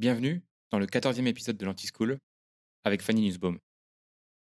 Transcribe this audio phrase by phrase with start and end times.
[0.00, 2.18] Bienvenue dans le 14e épisode de l'Anti-School
[2.84, 3.58] avec Fanny Nussbaum.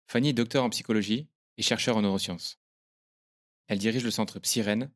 [0.06, 1.28] Fanny est docteur en psychologie
[1.58, 2.58] et chercheur en neurosciences.
[3.66, 4.90] Elle dirige le centre Psyren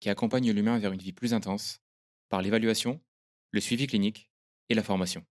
[0.00, 1.80] qui accompagne l'humain vers une vie plus intense
[2.28, 3.00] par l'évaluation,
[3.52, 4.30] le suivi clinique
[4.68, 5.24] et la formation.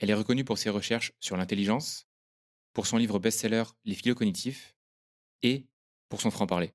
[0.00, 2.06] Elle est reconnue pour ses recherches sur l'intelligence,
[2.74, 4.76] pour son livre best-seller Les philo cognitifs
[5.40, 5.66] et
[6.10, 6.74] pour son franc-parler.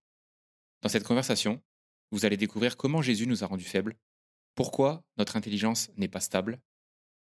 [0.82, 1.62] Dans cette conversation,
[2.10, 4.00] vous allez découvrir comment Jésus nous a rendus faibles,
[4.56, 6.60] pourquoi notre intelligence n'est pas stable,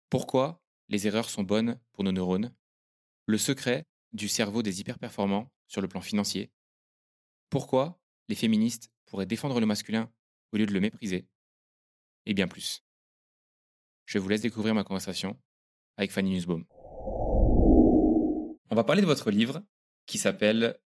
[0.09, 2.53] pourquoi les erreurs sont bonnes pour nos neurones,
[3.25, 6.51] le secret du cerveau des hyperperformants sur le plan financier,
[7.49, 10.11] pourquoi les féministes pourraient défendre le masculin
[10.51, 11.27] au lieu de le mépriser,
[12.25, 12.83] et bien plus.
[14.05, 15.39] Je vous laisse découvrir ma conversation
[15.97, 16.65] avec Fanny Nussbaum.
[18.69, 19.63] On va parler de votre livre
[20.05, 20.79] qui s'appelle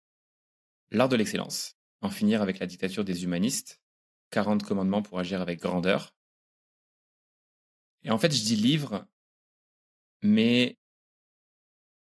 [0.90, 3.80] L'art de l'excellence, en finir avec la dictature des humanistes,
[4.30, 6.15] 40 commandements pour agir avec grandeur.
[8.06, 9.04] Et en fait, je dis livre,
[10.22, 10.78] mais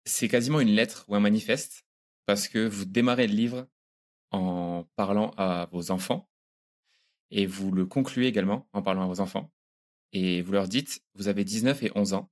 [0.06, 1.86] c'est quasiment une lettre ou un manifeste,
[2.26, 3.68] parce que vous démarrez le livre
[4.32, 6.30] en parlant à vos enfants,
[7.32, 9.52] et vous le concluez également en parlant à vos enfants,
[10.14, 12.32] et vous leur dites, vous avez 19 et 11 ans,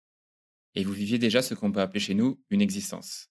[0.74, 3.30] et vous viviez déjà ce qu'on peut appeler chez nous une existence.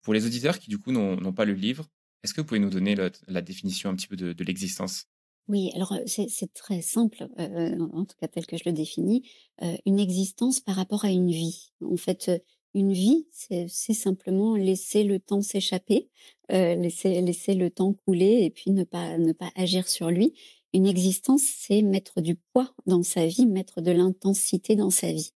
[0.00, 1.86] Pour les auditeurs qui du coup n'ont pas le livre,
[2.22, 5.06] est-ce que vous pouvez nous donner la définition un petit peu de, l'existence?
[5.48, 9.28] Oui, alors c'est très simple, en tout cas tel que je le définis,
[9.84, 11.72] une existence par rapport à une vie.
[11.82, 12.30] En fait,
[12.72, 16.08] une vie, c'est simplement laisser le temps s'échapper,
[16.48, 20.32] laisser, laisser le temps couler et puis ne pas, ne pas agir sur lui.
[20.72, 25.30] Une existence, c'est mettre du poids dans sa vie, mettre de l'intensité dans sa vie.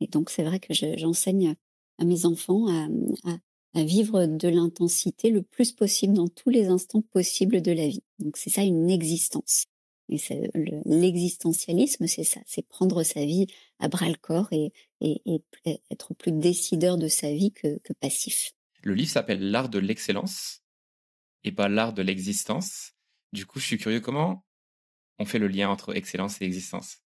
[0.00, 1.56] Et donc c'est vrai que j'enseigne
[1.98, 2.88] à mes enfants à,
[3.28, 3.38] à
[3.74, 8.02] vivre de l'intensité le plus possible dans tous les instants possibles de la vie.
[8.18, 9.66] Donc c'est ça une existence.
[10.10, 10.18] Et
[10.86, 13.46] l'existentialisme, c'est ça, c'est prendre sa vie
[13.78, 15.20] à bras le corps et, et,
[15.90, 18.52] être plus décideur de sa vie que, que passif.
[18.82, 20.62] Le livre s'appelle L'art de l'excellence
[21.44, 22.92] et pas l'art de l'existence.
[23.32, 24.46] Du coup, je suis curieux comment
[25.18, 27.02] on fait le lien entre excellence et existence?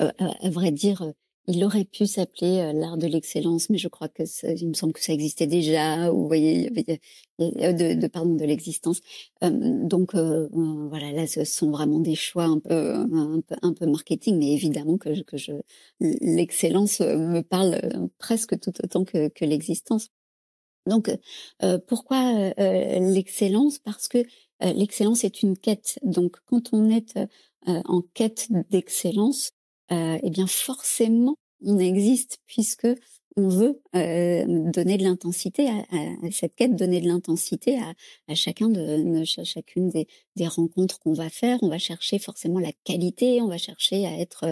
[0.00, 1.12] Euh, à vrai dire,
[1.46, 4.74] il aurait pu s'appeler euh, l'art de l'excellence, mais je crois que ça, il me
[4.74, 6.10] semble que ça existait déjà.
[6.12, 9.00] Ou vous voyez, de, de pardon de l'existence.
[9.42, 13.86] donc euh, voilà, là, ce sont vraiment des choix un peu un peu, un peu
[13.86, 15.52] marketing, mais évidemment que, que je
[16.00, 20.08] l'excellence me parle euh, presque tout autant que, que l'existence.
[20.86, 21.10] Donc
[21.88, 23.78] pourquoi l'excellence?
[23.78, 24.18] Parce que
[24.60, 25.98] l'excellence est une quête.
[26.02, 27.18] Donc quand on est
[27.66, 29.52] en quête d'excellence,
[29.92, 32.88] euh, eh bien forcément on existe puisque
[33.36, 37.78] on veut euh, donner de l'intensité à, cette quête, donner de l'intensité
[38.28, 41.58] à, chacun de, chacune des, rencontres qu'on va faire.
[41.62, 44.44] On va chercher forcément la qualité, on va chercher à être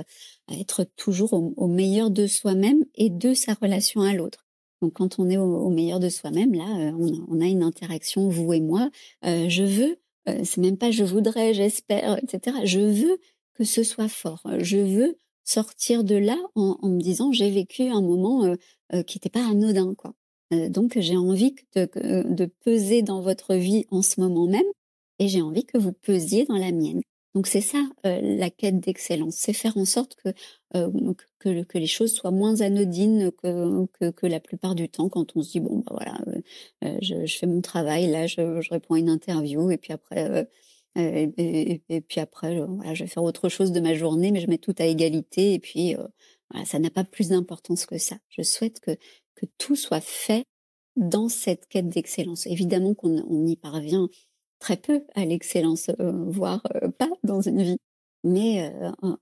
[0.49, 4.47] à être toujours au, meilleur de soi-même et de sa relation à l'autre.
[4.81, 8.53] Donc quand on est au, meilleur de soi-même, là, euh, on a, une interaction vous
[8.53, 8.91] et moi.
[9.23, 9.97] Je veux,
[10.29, 12.59] euh, c'est même pas je voudrais, j'espère, etc.
[12.65, 13.19] Je veux
[13.55, 14.43] que ce soit fort.
[14.59, 18.57] Je veux sortir de là en, me disant j'ai vécu un moment euh,
[18.95, 20.15] euh, qui n'était pas anodin quoi.
[20.53, 24.63] Euh, donc j'ai envie de, peser dans votre vie en ce moment même
[25.19, 27.01] et j'ai envie que vous pesiez dans la mienne.
[27.35, 30.35] Donc c'est ça la quête d'excellence, c'est faire en sorte que,
[31.39, 35.53] que, les choses soient moins anodines que, que, la plupart du temps quand on se
[35.53, 36.21] dit bon bah voilà
[37.01, 40.47] je, fais mon travail là je, réponds à une interview et puis après
[40.97, 44.59] et, puis après, voilà, je vais faire autre chose de ma journée, mais je mets
[44.59, 45.55] tout à égalité.
[45.55, 45.95] Et puis,
[46.51, 48.17] voilà, ça n'a pas plus d'importance que ça.
[48.29, 48.97] Je souhaite que,
[49.35, 50.45] que tout soit fait
[50.97, 52.47] dans cette quête d'excellence.
[52.47, 54.09] Évidemment qu'on on y parvient
[54.59, 56.63] très peu à l'excellence, voire
[56.99, 57.79] pas dans une vie.
[58.25, 58.73] Mais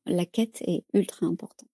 [0.07, 1.69] la quête est ultra importante.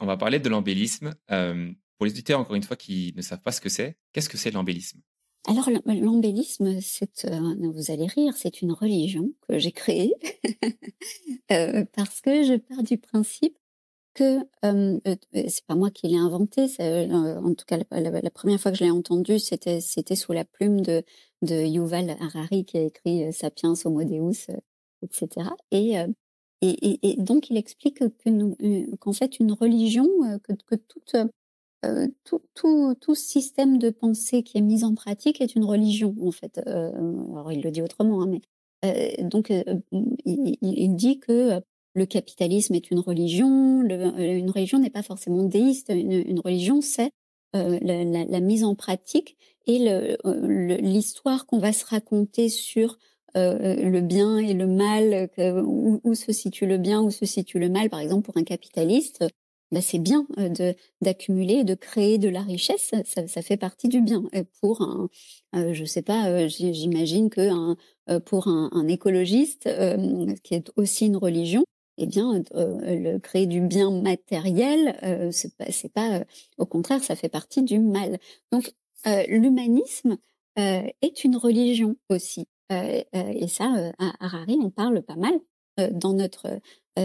[0.00, 1.14] On va parler de l'embellisme.
[1.28, 4.36] pour les auditeurs, encore une fois, qui ne savent pas ce que c'est, qu'est-ce que
[4.36, 5.00] c'est l'embellisme?
[5.46, 10.14] Alors l'embellisme, c'est, euh, vous allez rire, c'est une religion que j'ai créée
[11.52, 13.58] euh, parce que je pars du principe
[14.14, 14.98] que euh,
[15.32, 16.62] c'est pas moi qui l'ai inventé.
[16.80, 21.02] en tout cas, la, première fois que je l'ai entendu, c'était sous la plume de
[21.42, 24.50] Yuval Harari qui a écrit *Sapiens, Homo Deus*,
[25.02, 25.50] etc.
[25.72, 25.96] Et,
[26.62, 30.08] et, donc il explique que qu'en fait une religion,
[30.44, 31.16] que, que toute
[31.84, 36.14] euh, tout, tout, tout, système de pensée qui est mis en pratique est une religion,
[36.20, 36.60] en fait.
[36.66, 36.90] Euh,
[37.32, 38.40] alors, il le dit autrement, hein, mais
[38.84, 39.52] euh, donc,
[40.24, 41.60] il, dit que
[41.94, 43.82] le capitalisme est une religion.
[43.82, 45.90] Une religion n'est pas forcément déiste.
[45.90, 47.10] Une, religion, c'est
[47.52, 49.36] la, mise en pratique
[49.66, 49.78] et
[50.80, 52.98] l'histoire qu'on va se raconter sur
[53.34, 57.88] le bien et le mal, où, se situe le bien, où se situe le mal.
[57.88, 59.24] Par exemple, pour un capitaliste,
[59.72, 64.00] bah, c'est bien de d'accumuler, de créer de la richesse, ça, ça fait partie du
[64.00, 64.22] bien.
[64.60, 65.08] pour un,
[65.72, 67.74] je sais pas, j'imagine que
[68.20, 69.68] pour un, écologiste
[70.42, 71.64] qui est aussi une religion,
[71.98, 74.96] eh bien, le créer du bien matériel,
[75.32, 76.24] c'est pas, pas,
[76.58, 78.18] au contraire, ça fait partie du mal.
[78.52, 78.72] Donc,
[79.28, 80.18] l'humanisme
[80.56, 85.40] est une religion aussi, et ça, à Harari, on parle pas mal
[85.92, 86.60] dans notre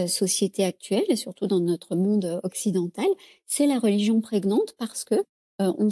[0.06, 3.08] société actuelle et surtout dans notre monde occidental,
[3.46, 5.16] c'est la religion prégnante parce que
[5.58, 5.90] on,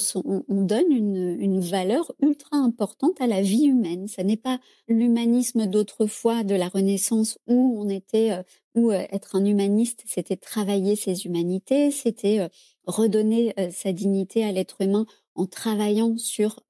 [0.48, 4.08] on, donne une, une, valeur ultra importante à la vie humaine.
[4.08, 8.32] Ce n'est pas l'humanisme d'autrefois de la Renaissance où on était,
[8.74, 12.48] où être un humaniste, c'était travailler ses humanités, c'était
[12.86, 15.04] redonner sa dignité à l'être humain
[15.34, 16.60] en travaillant sur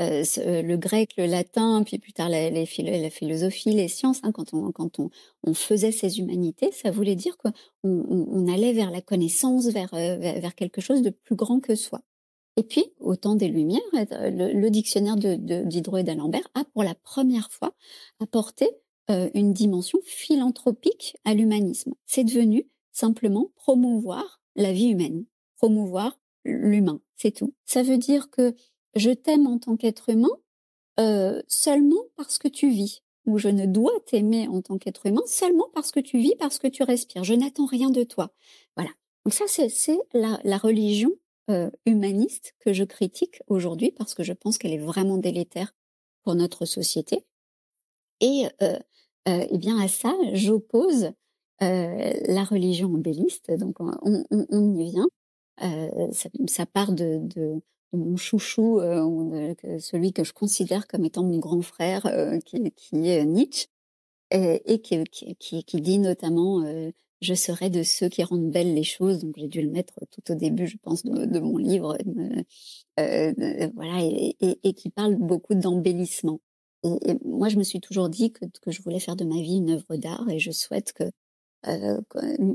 [0.00, 4.54] euh, euh, le grec, le latin, puis plus tard la, philosophie, les sciences, hein, quand,
[4.54, 7.52] on, faisait ces humanités, ça voulait dire qu'on
[7.82, 12.00] on, allait vers la connaissance, vers, euh, vers quelque chose de plus grand que soi.
[12.56, 16.94] Et puis, au temps des Lumières, le, dictionnaire de, de, et d'Alembert a pour la
[16.94, 17.74] première fois
[18.20, 18.68] apporté
[19.08, 21.94] une dimension philanthropique à l'humanisme.
[22.04, 25.24] C'est devenu simplement promouvoir la vie humaine,
[25.56, 27.54] promouvoir l'humain, c'est tout.
[27.64, 28.54] Ça veut dire que
[28.94, 30.28] je t'aime en tant qu'être humain
[31.00, 35.22] euh, seulement parce que tu vis, ou je ne dois t'aimer en tant qu'être humain
[35.26, 37.24] seulement parce que tu vis, parce que tu respires.
[37.24, 38.32] Je n'attends rien de toi.
[38.76, 38.90] Voilà.
[39.24, 41.12] Donc ça, c'est la, la, religion
[41.50, 45.74] euh, humaniste que je critique aujourd'hui parce que je pense qu'elle est vraiment délétère
[46.22, 47.24] pour notre société.
[48.20, 48.78] Et euh,
[49.28, 51.12] euh eh bien à ça, j'oppose
[51.62, 53.50] euh, la religion embelliste.
[53.52, 55.08] Donc on, on, on y vient.
[55.62, 57.60] Euh, ça, ça, part de, de,
[57.92, 63.08] mon chouchou, euh, celui que je considère comme étant mon grand frère, euh, qui, qui,
[63.08, 63.68] est Nietzsche,
[64.30, 66.90] et, et qui, qui, qui, dit notamment euh,
[67.22, 69.18] Je serai de ceux qui rendent belles les choses».
[69.24, 71.96] Donc j'ai dû le mettre tout au début, je pense, de, de mon livre,
[72.96, 76.40] voilà, et, et, et, qui parle beaucoup d'embellissement.
[76.84, 79.56] Et, moi, je me suis toujours dit que, que je voulais faire de ma vie
[79.56, 81.04] une œuvre d'art, et je souhaite que
[81.66, 82.00] euh,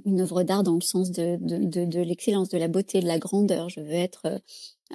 [0.06, 3.08] une œuvre d'art dans le sens de, de, de, de l'excellence, de la beauté, de
[3.08, 3.70] la grandeur.
[3.70, 4.42] Je veux être,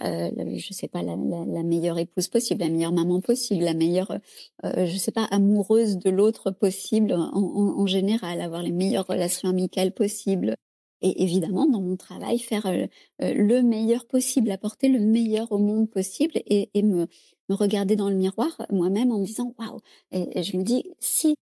[0.04, 3.74] euh, je sais pas, la, la, la, meilleure épouse possible, la meilleure maman possible, la
[3.74, 4.18] meilleure,
[4.64, 9.06] euh, je sais pas, amoureuse de l'autre possible en, en, en, général, avoir les meilleures
[9.06, 10.56] relations amicales possibles.
[11.00, 12.86] Et évidemment, dans mon travail, faire euh,
[13.22, 17.06] euh, le meilleur possible, apporter le meilleur au monde possible et, et me,
[17.48, 19.78] me regarder dans le miroir moi-même en me disant waouh.
[20.12, 21.36] Et, et, je me dis si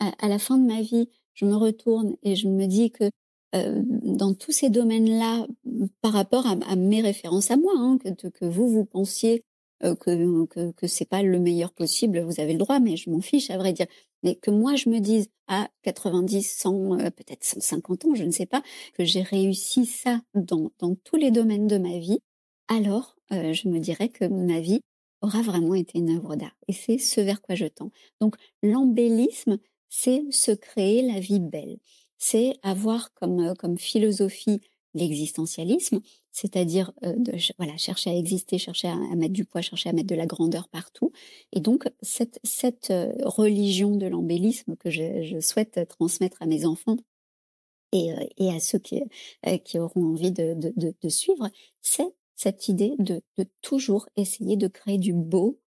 [0.00, 3.10] à, à la fin de ma vie je me retourne et je me dis que
[3.54, 5.46] euh, dans tous ces domaines-là,
[6.00, 9.44] par rapport à, mes références à moi, hein, que, vous vous pensiez
[9.84, 13.10] euh, que que, que c'est pas le meilleur possible, vous avez le droit, mais je
[13.10, 13.86] m'en fiche à vrai dire.
[14.22, 18.30] Mais que moi je me dise à 90, 100, euh, peut-être 150 ans, je ne
[18.30, 18.62] sais pas,
[18.94, 22.20] que j'ai réussi ça dans dans tous les domaines de ma vie,
[22.68, 24.82] alors je me dirais que ma vie
[25.22, 26.56] aura vraiment été une œuvre d'art.
[26.68, 27.90] Et c'est ce vers quoi je tends.
[28.20, 29.58] Donc l'embellisme,
[29.88, 31.78] c'est se créer la vie belle.
[32.24, 34.60] C'est avoir comme, euh, comme philosophie
[34.94, 37.16] l'existentialisme, c'est-à-dire euh,
[37.58, 40.68] voilà, chercher à exister, chercher à, mettre du poids, chercher à mettre de la grandeur
[40.68, 41.10] partout.
[41.52, 46.64] Et donc, cette, cette euh, religion de l'embellisme que je, je, souhaite transmettre à mes
[46.64, 46.96] enfants
[47.92, 49.02] et, et à ceux qui,
[49.64, 54.56] qui auront envie de, de, de, de suivre, c'est cette idée de, de toujours essayer
[54.56, 55.58] de créer du beau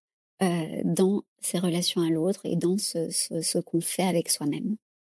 [0.42, 4.76] euh, dans ses relations à l'autre et dans ce, ce, ce qu'on fait avec soi-même.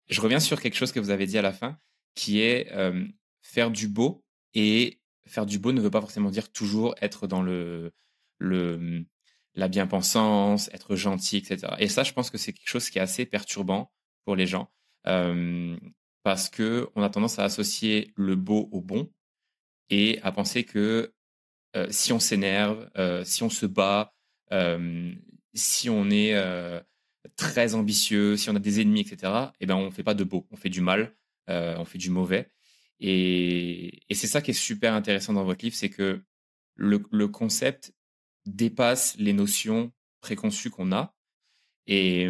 [0.08, 1.78] Je reviens sur quelque chose que vous avez dit à la fin,
[2.14, 3.06] qui est euh,
[3.42, 4.24] faire du beau.
[4.54, 7.92] Et faire du beau ne veut pas forcément dire toujours être dans le,
[8.40, 11.74] la bien-pensance, être gentil, etc.
[11.78, 13.92] Et ça, je pense que c'est quelque chose qui est assez perturbant
[14.24, 14.70] pour les gens.
[15.06, 15.76] Euh,
[16.22, 19.12] parce que on a tendance à associer le beau au bon
[19.90, 21.14] et à penser que
[21.76, 22.90] euh, si on s'énerve,
[23.24, 24.14] si on se bat,
[25.54, 26.34] si on est
[27.36, 30.46] très ambitieux, si on a des ennemis, etc., eh ben, on fait pas de beau,
[30.50, 31.14] on fait du mal,
[31.50, 32.50] euh, on fait du mauvais.
[33.00, 36.22] Et, c'est ça qui est super intéressant dans votre livre, c'est que
[36.74, 37.92] le, concept
[38.46, 41.14] dépasse les notions préconçues qu'on a.
[41.86, 42.28] Et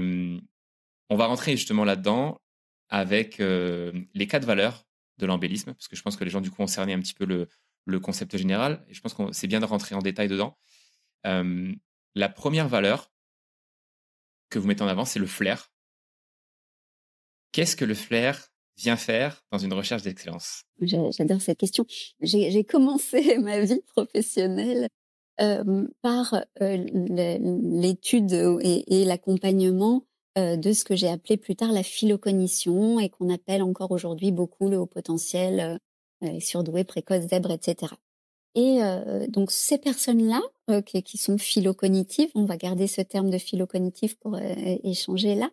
[1.10, 2.40] on va rentrer justement là-dedans
[2.88, 4.86] avec euh, les quatre valeurs
[5.18, 7.14] de l'embellisme, parce que je pense que les gens du coup ont cerné un petit
[7.14, 7.48] peu le,
[8.00, 10.58] concept général, et je pense que c'est bien de rentrer en détail dedans.
[11.26, 11.72] Euh,
[12.14, 13.10] la première valeur
[14.50, 15.70] que vous mettez en avant, c'est le flair.
[17.52, 20.64] Qu'est-ce que le flair vient faire dans une recherche d'excellence?
[20.80, 21.86] J'adore cette question.
[22.20, 24.88] J'ai commencé ma vie professionnelle
[25.40, 30.04] euh, par euh, l'étude et, l'accompagnement
[30.36, 34.32] euh, de ce que j'ai appelé plus tard la philocognition et qu'on appelle encore aujourd'hui
[34.32, 35.78] beaucoup le haut potentiel
[36.40, 37.92] surdoués, précoces, zèbres, etc.
[38.56, 38.80] Et
[39.28, 40.40] donc ces personnes-là,
[40.86, 45.50] qui, qui, sont philocognitives, on va garder ce terme de philocognitif pour échanger là.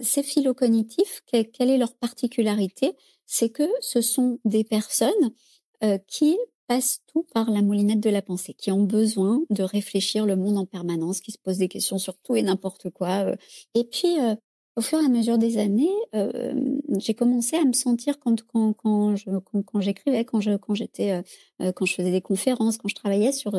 [0.00, 2.92] ces philocognitifs, quelle est leur particularité?
[3.26, 5.30] C'est que ce sont des personnes
[6.06, 6.36] qui
[6.66, 10.58] passent tout par la moulinette de la pensée, qui ont besoin de réfléchir le monde
[10.58, 13.34] en permanence, qui se posent des questions sur tout et n'importe quoi.
[13.74, 14.16] Et puis,
[14.80, 16.54] au fur et à mesure des années, euh,
[16.96, 18.34] j'ai commencé à me sentir quand
[19.78, 21.22] j'écrivais, quand je j'étais euh,
[21.60, 23.52] euh, quand je faisais des conférences, quand je travaillais sur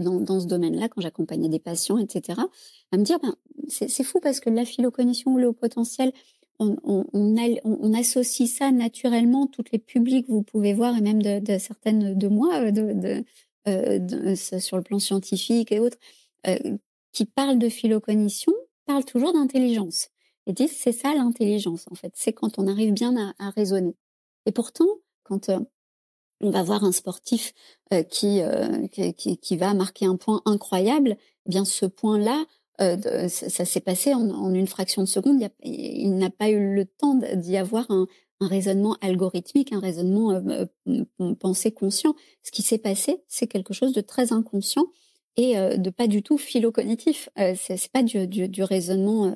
[0.00, 2.40] dans, ce domaine-là, quand j'accompagnais des patients, etc.
[2.90, 3.36] À me dire ben
[3.68, 6.12] c'est fou parce que la philocognition ou le haut potentiel,
[6.58, 12.18] on, associe ça naturellement, toutes les publics vous pouvez voir, et même de, de certaines
[12.18, 12.62] de moi,
[14.34, 15.98] sur le plan scientifique et autres,
[17.12, 18.52] qui parlent de philocognition,
[18.86, 20.08] parlent toujours d'intelligence
[20.46, 23.96] et disent c'est ça l'intelligence en fait, c'est quand on arrive bien à, raisonner.
[24.46, 24.88] Et pourtant,
[25.22, 25.58] quand euh,
[26.40, 27.54] on va voir un sportif
[27.92, 32.44] euh, qui, euh, qui, qui va marquer un point incroyable, eh bien ce point-là,
[32.78, 35.48] ça, ça s'est passé en, une fraction de seconde.
[35.62, 38.08] Il, n'a pas eu le temps d'y avoir un,
[38.40, 40.42] raisonnement algorithmique, un raisonnement
[41.38, 42.16] pensé conscient.
[42.42, 44.86] Ce qui s'est passé, c'est quelque chose de très inconscient
[45.36, 47.28] et de pas du tout philocognitif.
[47.38, 49.32] Euh, c'est pas du, du, du raisonnement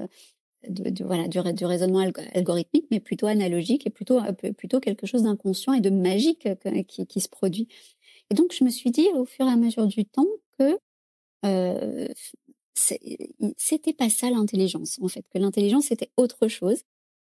[1.01, 2.01] voilà, du, du, raisonnement
[2.35, 4.21] algorithmique, mais plutôt analogique et plutôt,
[4.57, 7.69] plutôt quelque chose d'inconscient et de magique euh, qui, qui, se produit.
[8.31, 10.27] Et donc, je me suis dit au fur et à mesure du temps
[10.59, 10.79] que
[11.45, 12.09] euh,
[12.75, 16.83] c'était pas ça l'intelligence, en fait, que l'intelligence c'était autre chose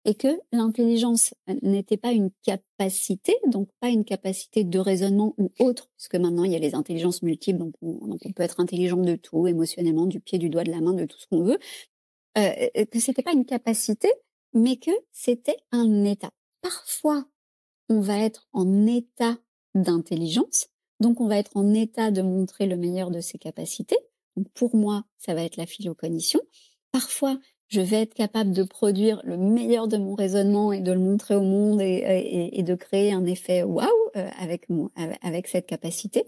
[0.06, 5.90] et que l'intelligence n'était pas une capacité, donc pas une capacité de raisonnement ou autre,
[5.96, 8.98] puisque maintenant il y a les intelligences multiples, donc on, donc on peut être intelligent
[8.98, 11.60] de tout, émotionnellement, du pied, du doigt, de la main, de tout ce qu'on veut,
[12.38, 14.10] euh, que c'était pas une capacité,
[14.54, 16.32] mais que c'était un état.
[16.62, 17.26] Parfois,
[17.90, 19.38] on va être en état
[19.76, 20.68] d'intelligence,
[21.00, 23.98] donc on va être en état de montrer le meilleur de ses capacités.
[24.36, 26.40] Donc pour moi, ça va être la philocognition.
[26.92, 31.00] Parfois, je vais être capable de produire le meilleur de mon raisonnement et de le
[31.00, 34.68] montrer au monde et de créer un effet waouh euh, avec,
[35.22, 36.26] avec cette capacité.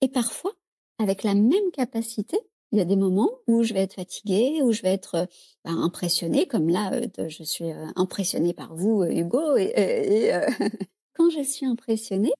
[0.00, 0.52] Et parfois,
[0.98, 2.38] avec la même capacité,
[2.72, 5.28] il y a des moments où je vais être fatiguée, où je vais être
[5.64, 9.56] bah, impressionnée, comme là, euh, je suis euh, impressionnée par vous, euh, Hugo.
[9.56, 10.30] Et,
[11.14, 12.32] quand je suis impressionnée,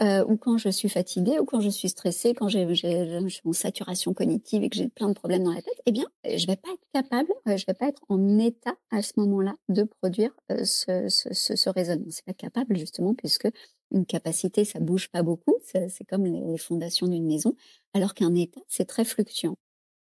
[0.00, 3.52] ou quand je suis fatiguée, ou quand je suis stressée, quand j'ai, je suis en
[3.52, 6.56] saturation cognitive et que j'ai plein de problèmes dans la tête, eh bien, je vais
[6.56, 11.08] pas être capable, je vais pas être en état à ce moment-là de produire ce,
[11.08, 11.70] ce, ce, ce.
[12.10, 13.48] C'est pas capable justement puisque
[13.90, 17.56] une capacité, ça bouge pas beaucoup, c'est comme les fondations d'une maison,
[17.92, 19.56] alors qu'un état, c'est très fluctuant.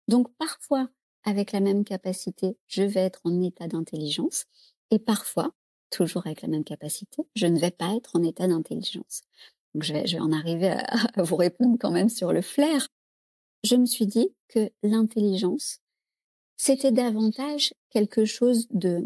[0.08, 0.88] Donc parfois,
[1.24, 4.44] avec la même capacité, je vais être en état d'intelligence
[4.90, 5.54] et parfois,
[5.90, 9.22] toujours avec la même capacité, je ne vais pas être en état d'intelligence.
[9.74, 12.88] Donc je vais, je vais en arriver à, vous répondre quand même sur le flair.
[13.64, 15.80] Je me suis dit que l'intelligence,
[16.56, 19.02] c'était davantage quelque chose de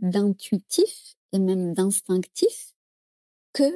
[0.00, 2.74] d'intuitif et même d'instinctif
[3.52, 3.70] que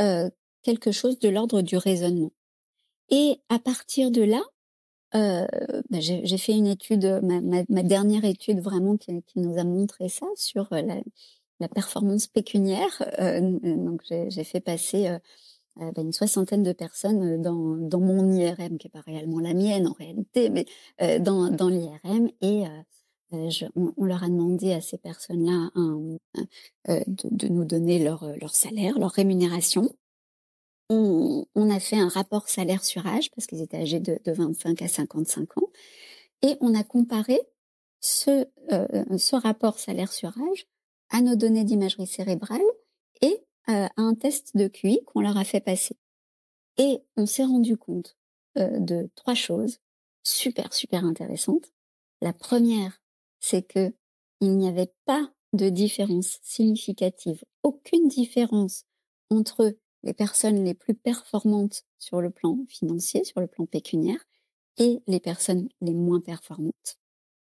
[0.00, 0.30] euh,
[0.62, 2.32] quelque chose de l'ordre du raisonnement.
[3.10, 4.42] Et à partir de là,
[5.14, 5.46] euh,
[5.90, 9.64] bah, j'ai fait une étude, ma, ma, ma, dernière étude vraiment qui, qui, nous a
[9.64, 10.96] montré ça sur euh, la,
[11.60, 13.02] la performance pécuniaire.
[13.18, 15.18] Euh, donc j'ai fait passer euh,
[15.76, 19.86] bah, une soixantaine de personnes dans, dans mon IRM, qui est pas réellement la mienne
[19.86, 20.66] en réalité, mais
[21.20, 22.64] dans, dans l'IRM et
[23.30, 25.70] je, on, on, leur a demandé à ces personnes-là
[26.86, 29.90] de, de, nous donner leur, leur salaire, leur rémunération
[30.88, 34.32] on, on, a fait un rapport salaire sur âge parce qu'ils étaient âgés de, de,
[34.32, 35.70] 25 à 55 ans
[36.42, 37.38] et on a comparé
[38.00, 40.66] ce, euh, ce rapport salaire sur âge
[41.10, 42.62] à nos données d'imagerie cérébrale
[43.20, 45.96] et euh, à un test de QI qu'on leur a fait passer.
[46.76, 48.16] Et on s'est rendu compte
[48.56, 49.78] euh, de trois choses
[50.22, 51.72] super super intéressantes.
[52.20, 53.00] La première,
[53.40, 53.92] c'est que
[54.40, 58.84] il n'y avait pas de différence significative, aucune différence
[59.30, 64.24] entre les personnes les plus performantes sur le plan financier, sur le plan pécuniaire,
[64.78, 66.98] et les personnes les moins performantes.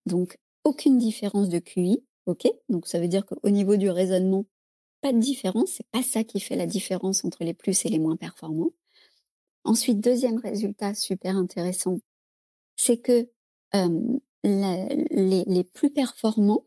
[0.06, 2.46] Donc, aucune différence de QI, ok?
[2.68, 4.46] Donc, ça veut dire qu'au niveau du raisonnement,
[5.00, 7.98] pas de différence, c'est pas ça qui fait la différence entre les plus et les
[7.98, 8.72] moins performants.
[9.64, 11.98] Ensuite, deuxième résultat super intéressant,
[12.76, 13.28] c'est que
[14.44, 16.66] les plus performants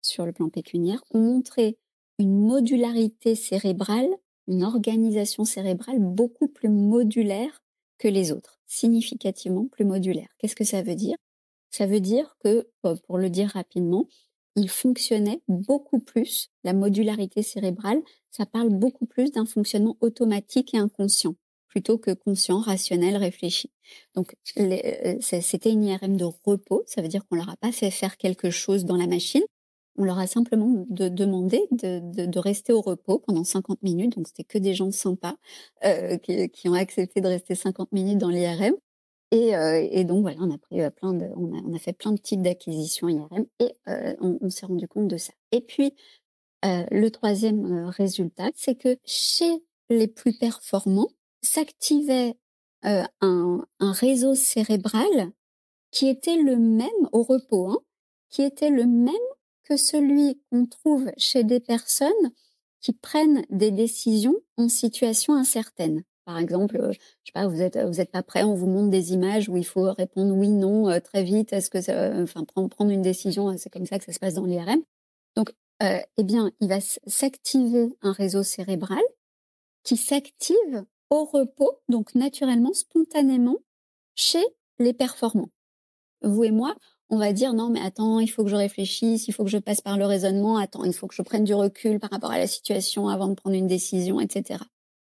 [0.00, 1.76] sur le plan pécuniaire ont montré
[2.18, 4.08] une modularité cérébrale
[4.48, 7.62] une organisation cérébrale beaucoup plus modulaire
[7.98, 10.28] que les autres, significativement plus modulaire.
[10.38, 11.16] Qu'est-ce que ça veut dire?
[11.70, 14.08] Ça veut dire que, euh, pour le dire rapidement,
[14.56, 20.78] il fonctionnait beaucoup plus, la modularité cérébrale, ça parle beaucoup plus d'un fonctionnement automatique et
[20.78, 21.36] inconscient
[21.68, 23.70] plutôt que conscient, rationnel, réfléchi.
[24.14, 27.90] Donc euh, c'était une IRM de repos, ça veut dire qu'on leur a pas fait
[27.90, 29.42] faire quelque chose dans la machine,
[29.98, 34.16] on leur a simplement de, demandé de, rester au repos pendant 50 minutes.
[34.16, 35.36] Donc c'était que des gens sympas
[35.84, 38.74] euh, qui, ont accepté de rester 50 minutes dans l'IRM.
[39.30, 41.26] Et, euh, et, donc voilà, on a euh, plein de,
[41.78, 43.74] fait plein de types d'acquisitions IRM et
[44.20, 45.32] on, s'est rendu compte de ça.
[45.52, 45.94] Et puis
[46.62, 51.08] le troisième résultat, c'est que chez les plus performants,
[51.42, 52.36] s'activait
[52.82, 55.32] un, un, réseau cérébral
[55.90, 57.78] qui était le même au repos, hein,
[58.28, 59.14] qui était le même
[59.68, 62.08] que celui qu'on trouve chez des personnes
[62.80, 66.04] qui prennent des décisions en situation incertaine.
[66.24, 68.90] Par exemple, euh, je sais pas, vous êtes vous êtes pas prêt, on vous montre
[68.90, 71.52] des images où il faut répondre oui, non euh, très vite.
[71.52, 74.44] Est-ce que, ça, enfin, prendre une décision, c'est comme ça que ça se passe dans
[74.44, 74.82] l'IRM.
[75.36, 79.02] Donc, euh, eh bien, il va s'activer un réseau cérébral
[79.84, 83.56] qui s'active au repos, donc naturellement, spontanément,
[84.14, 84.44] chez
[84.78, 85.50] les performants.
[86.22, 86.74] Vous et moi,
[87.10, 89.58] on va dire non mais attends, il faut que je réfléchisse, il faut que je
[89.58, 92.38] passe par le raisonnement, attends, il faut que je prenne du recul par rapport à
[92.38, 94.60] la situation avant de prendre une décision, etc.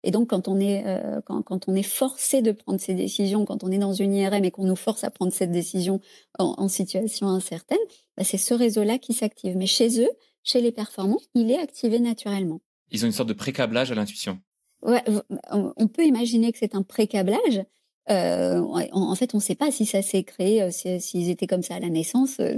[0.04, 3.46] Et donc, quand on est euh, quand, quand, on est forcé de prendre ces décisions,
[3.46, 6.00] quand on est dans une IRM et qu'on nous force à prendre cette décision
[6.38, 7.78] en, en situation incertaine,
[8.16, 9.58] bah c'est ce réseau-là qui s'active.
[9.58, 10.10] Mais chez eux,
[10.44, 12.62] chez les performants, il est activé naturellement.
[12.92, 14.40] Ils ont une sorte de précablage à l'intuition.
[14.82, 15.04] Ouais,
[15.52, 17.66] on peut imaginer que c'est un précablage.
[18.12, 18.60] Euh,
[18.92, 21.62] en, fait, on ne sait pas si ça s'est créé, euh, s'ils si, étaient comme
[21.62, 22.58] ça à la naissance, euh,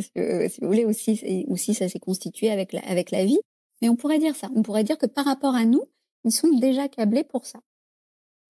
[0.50, 3.40] si vous voulez, ou si, ou si ça s'est constitué avec la, avec la vie.
[3.82, 4.50] Mais on pourrait dire ça.
[4.56, 5.84] On pourrait dire que par rapport à nous,
[6.24, 7.60] ils sont déjà câblés pour ça.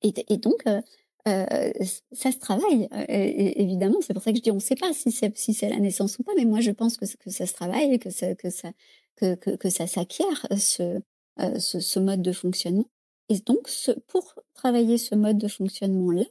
[0.03, 0.81] Et, donc, euh,
[1.27, 1.69] euh,
[2.11, 3.99] ça se travaille, euh, évidemment.
[4.01, 6.17] C'est pour ça que je dis, on ne sait pas si c'est si la naissance
[6.19, 8.71] ou pas, mais moi je pense que, ça se travaille, que ça que ça
[9.15, 10.99] que, ça s'acquiert ce,
[11.39, 12.89] euh, ce, mode de fonctionnement.
[13.29, 13.69] Et donc,
[14.07, 16.23] pour travailler ce mode de fonctionnement-là,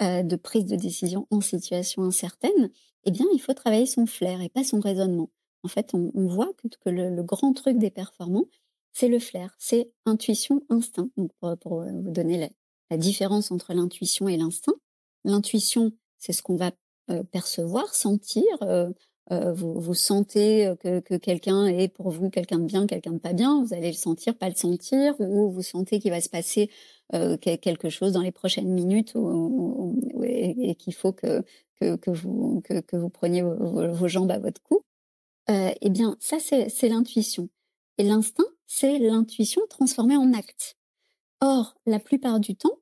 [0.00, 2.70] euh, de prise de décision en situation incertaine,
[3.04, 5.30] eh bien, il faut travailler son flair et pas son raisonnement.
[5.64, 8.46] En fait, on, voit que, le, grand truc des performants,
[8.92, 11.08] c'est le flair, c'est intuition, instinct.
[11.16, 12.38] Donc, pour, euh, vous donner
[12.90, 14.74] la, différence entre l'intuition et l'instinct,
[15.24, 16.72] l'intuition, c'est ce qu'on va
[17.10, 18.44] euh, percevoir, sentir.
[19.30, 23.64] Vous, sentez que, que quelqu'un est pour vous quelqu'un de bien, quelqu'un de pas bien,
[23.64, 26.68] vous allez le sentir, pas le sentir, ou vous sentez qu'il va se passer
[27.40, 29.14] quelque chose dans les prochaines minutes
[30.22, 31.42] et, qu'il faut que,
[31.80, 34.82] que, que vous, que, que, vous preniez vos, jambes à votre cou.
[35.50, 37.48] Euh, eh bien, ça, c'est l'intuition.
[37.98, 40.76] Et l'instinct, c'est l'intuition transformée en acte.
[41.40, 42.78] Or, la plupart du temps,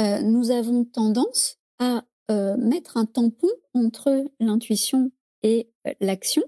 [0.00, 5.10] euh, nous avons tendance à euh, mettre un tampon entre l'intuition
[5.42, 6.42] et euh, l'action.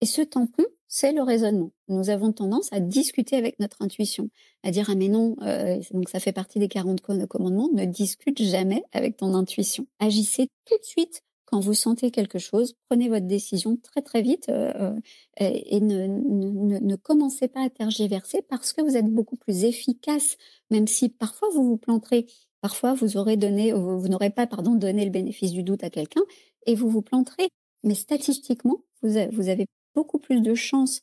[0.00, 1.70] Et ce tampon, c'est le raisonnement.
[1.88, 4.28] Nous avons tendance à discuter avec notre intuition,
[4.64, 8.42] à dire ah mais non, euh, donc ça fait partie des 40 commandements, ne discute
[8.42, 9.86] jamais avec ton intuition.
[10.00, 14.48] Agissez tout de suite quand vous sentez quelque chose, prenez votre décision très très vite
[14.48, 15.00] euh, euh
[15.36, 20.36] et ne, ne, ne, commencez pas à tergiverser parce que vous êtes beaucoup plus efficace,
[20.70, 22.26] même si parfois vous vous planterez,
[22.62, 25.90] parfois vous aurez donné, vous, vous n'aurez pas pardon donné le bénéfice du doute à
[25.90, 26.22] quelqu'un
[26.66, 27.48] et vous vous planterez.
[27.84, 31.02] Mais statistiquement, vous avez beaucoup plus de chances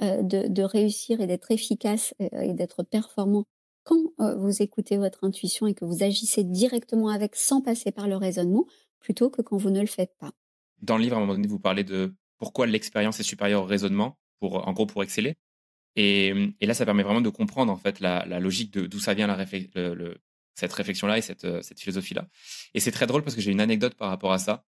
[0.00, 3.46] de, réussir et d'être efficace et d'être performant
[3.88, 8.16] quand vous écoutez votre intuition et que vous agissez directement avec sans passer par le
[8.16, 8.66] raisonnement,
[9.00, 10.32] plutôt que quand vous ne le faites pas.
[10.82, 13.66] Dans le livre, à un moment donné, vous parlez de pourquoi l'expérience est supérieure au
[13.66, 15.36] raisonnement, pour, en gros pour exceller.
[15.96, 19.34] Et, et là, ça permet vraiment de comprendre en fait la, logique d'où ça vient
[20.54, 22.28] cette réflexion-là et cette philosophie-là.
[22.74, 24.64] Et c'est très drôle parce que j'ai une anecdote par rapport à ça.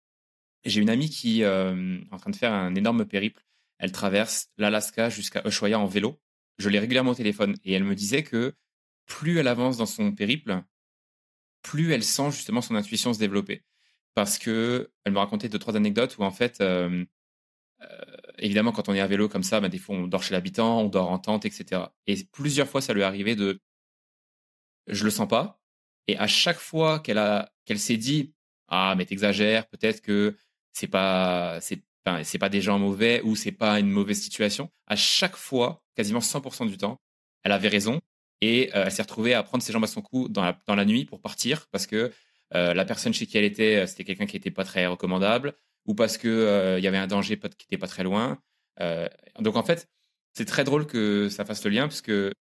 [0.65, 3.44] J'ai une amie qui est en train de faire un énorme périple
[3.79, 6.21] elle traverse l'Alaska jusqu'à Ushuaia en vélo.
[6.59, 8.55] Je l'ai régulièrement au téléphone et elle me disait que
[9.07, 10.63] plus elle avance dans son périple,
[11.63, 13.65] plus elle sent justement son intuition se développer.
[14.15, 17.05] Parce que elle me racontait deux trois anecdotes où en fait, euh,
[17.83, 18.01] euh,
[18.39, 20.81] évidemment, quand on est à vélo comme ça, bah, des fois on dort chez l'habitant,
[20.83, 21.83] on dort en tente, etc.
[22.07, 23.61] Et plusieurs fois, ça lui est arrivé de,
[24.87, 25.61] je le sens pas.
[26.07, 28.35] Et à chaque fois qu'elle a, qu'elle s'est dit,
[28.69, 30.37] ah mais t'exagères, peut-être que
[30.73, 34.71] c'est pas, c'est enfin, c'est pas des gens mauvais ou c'est pas une mauvaise situation.
[34.87, 37.01] À chaque fois, quasiment 100% du temps,
[37.43, 38.01] elle avait raison
[38.41, 41.05] et euh, elle s'est retrouvée à prendre ses jambes à son cou dans la, nuit
[41.05, 42.13] pour partir parce que
[42.55, 45.55] euh, la personne chez qui elle était, euh, c'était quelqu'un qui était pas très recommandable
[45.87, 48.39] ou parce que y avait un danger qui était pas très loin.
[49.39, 49.89] Donc en fait,
[50.33, 52.33] c'est très drôle que ça fasse le lien parce que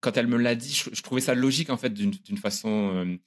[0.00, 3.18] quand elle me l'a dit, je, je, trouvais ça logique en fait d'une façon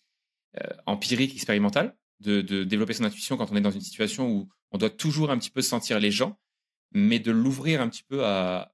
[0.86, 4.89] empirique, expérimentale de, développer son intuition quand on est dans une situation où on doit
[4.89, 6.38] toujours un petit peu sentir les gens.
[6.91, 8.71] mais de l'ouvrir un petit peu à,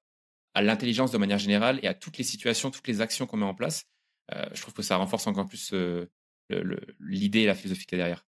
[0.56, 3.56] l'intelligence de manière générale et à toutes les situations, toutes les actions qu'on met en
[3.56, 3.86] place.
[4.54, 5.74] je trouve que ça renforce encore plus
[7.00, 8.26] l'idée et la philosophie qui est derrière.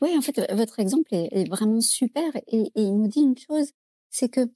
[0.00, 3.72] Oui, en fait, votre exemple est, vraiment super et, il nous dit une chose,
[4.10, 4.48] c'est que,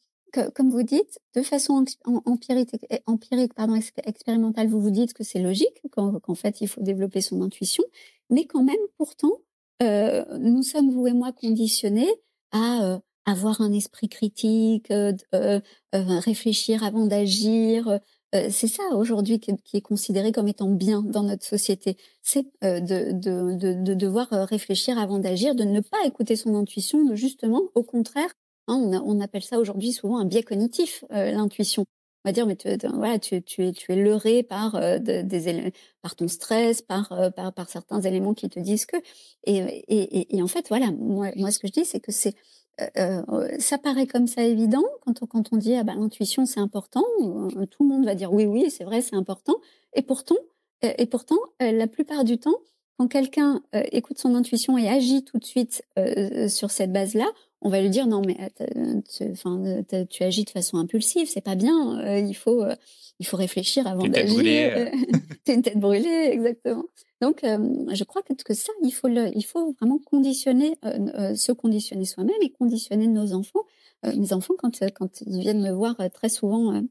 [0.55, 2.71] comme vous dites, de façon empirique,
[3.07, 7.43] empirique pardon, expérimentale, vous vous dites que c'est logique, qu'en fait, il faut développer son
[7.43, 7.85] intuition,
[8.31, 9.41] mais quand même, pourtant,
[9.83, 12.11] euh, nous sommes, vous et moi, conditionnés
[12.53, 15.13] à euh, avoir un esprit critique, euh,
[15.93, 18.01] réfléchir avant d'agir,
[18.35, 21.97] euh, c'est ça aujourd'hui qui, est considéré comme étant bien dans notre société.
[22.23, 27.05] C'est euh, de, de, devoir euh, réfléchir avant d'agir, de ne pas écouter son intuition,
[27.05, 28.31] de justement, au contraire,
[28.69, 31.85] hein, on, appelle ça aujourd'hui souvent un biais cognitif, l'intuition.
[32.25, 36.15] On va dire, mais tu, voilà, tu, tu, es, tu es leurré par, des par
[36.15, 38.97] ton stress, par, par, certains éléments qui te disent que.
[39.45, 42.35] Et, et, et en fait, voilà, moi, moi, ce que je dis, c'est que c'est
[42.81, 46.47] euh, euh, ça paraît comme ça évident quand on, quand on dit ah ben, l'intuition
[46.47, 49.57] c'est important, euh, tout le monde va dire oui oui c'est vrai c'est important
[49.93, 50.37] et pourtant
[50.81, 52.57] et pourtant la plupart du temps
[52.99, 55.85] quand quelqu'un écoute son intuition et agit tout de suite
[56.49, 57.31] sur cette base là
[57.63, 58.37] on va lui dire non mais
[59.31, 59.63] enfin
[60.11, 62.65] tu agis de façon impulsive c'est pas bien il faut
[63.19, 64.91] il faut réfléchir avant d'agir
[65.45, 66.85] t'es une tête brûlée exactement
[67.23, 70.77] donc, je crois que, que, ça, il faut, le, il faut vraiment conditionner,
[71.37, 73.63] se conditionner soi-même et conditionner nos enfants.
[74.03, 76.83] mes enfants, quand, quand ils viennent me voir très souvent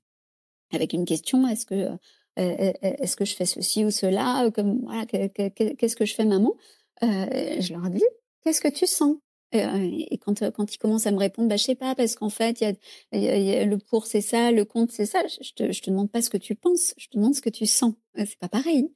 [0.71, 1.89] avec une question, est-ce que,
[2.37, 6.55] est-ce que je fais ceci ou cela comme voilà, Qu'est-ce que je fais, maman
[7.01, 8.05] Je leur dis,
[8.41, 9.17] qu'est-ce que tu sens?
[9.53, 12.61] Et quand, quand ils commencent à me répondre, bah, je sais pas, parce qu'en fait,
[12.61, 12.75] il
[13.19, 16.09] y a, le pour c'est ça, le contre c'est ça, je te, je te demande
[16.09, 17.93] pas ce que tu penses, je te demande ce que tu sens.
[18.15, 18.91] C'est pas pareil.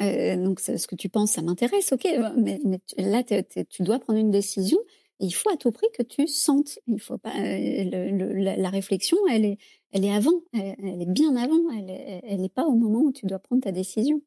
[0.00, 2.06] Euh, donc, ce que tu penses, ça m'intéresse, ok.
[2.36, 2.60] Mais,
[2.98, 4.78] là, tu dois prendre une décision.
[5.20, 6.78] Il faut à tout prix que tu sentes.
[6.86, 7.32] Il faut pas.
[7.38, 9.58] Euh, la, réflexion, elle est,
[9.92, 10.42] elle est avant.
[10.52, 11.60] Elle, est bien avant.
[11.72, 14.20] Elle n'est pas au moment où tu dois prendre ta décision.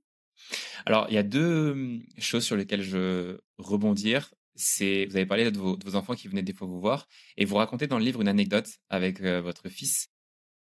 [0.86, 4.34] Alors, il y a deux hum, choses sur lesquelles je rebondir.
[4.58, 7.56] C'est, vous avez parlé de vos, enfants qui venaient des fois vous voir, et vous
[7.56, 10.10] racontez dans le livre une anecdote avec euh, votre fils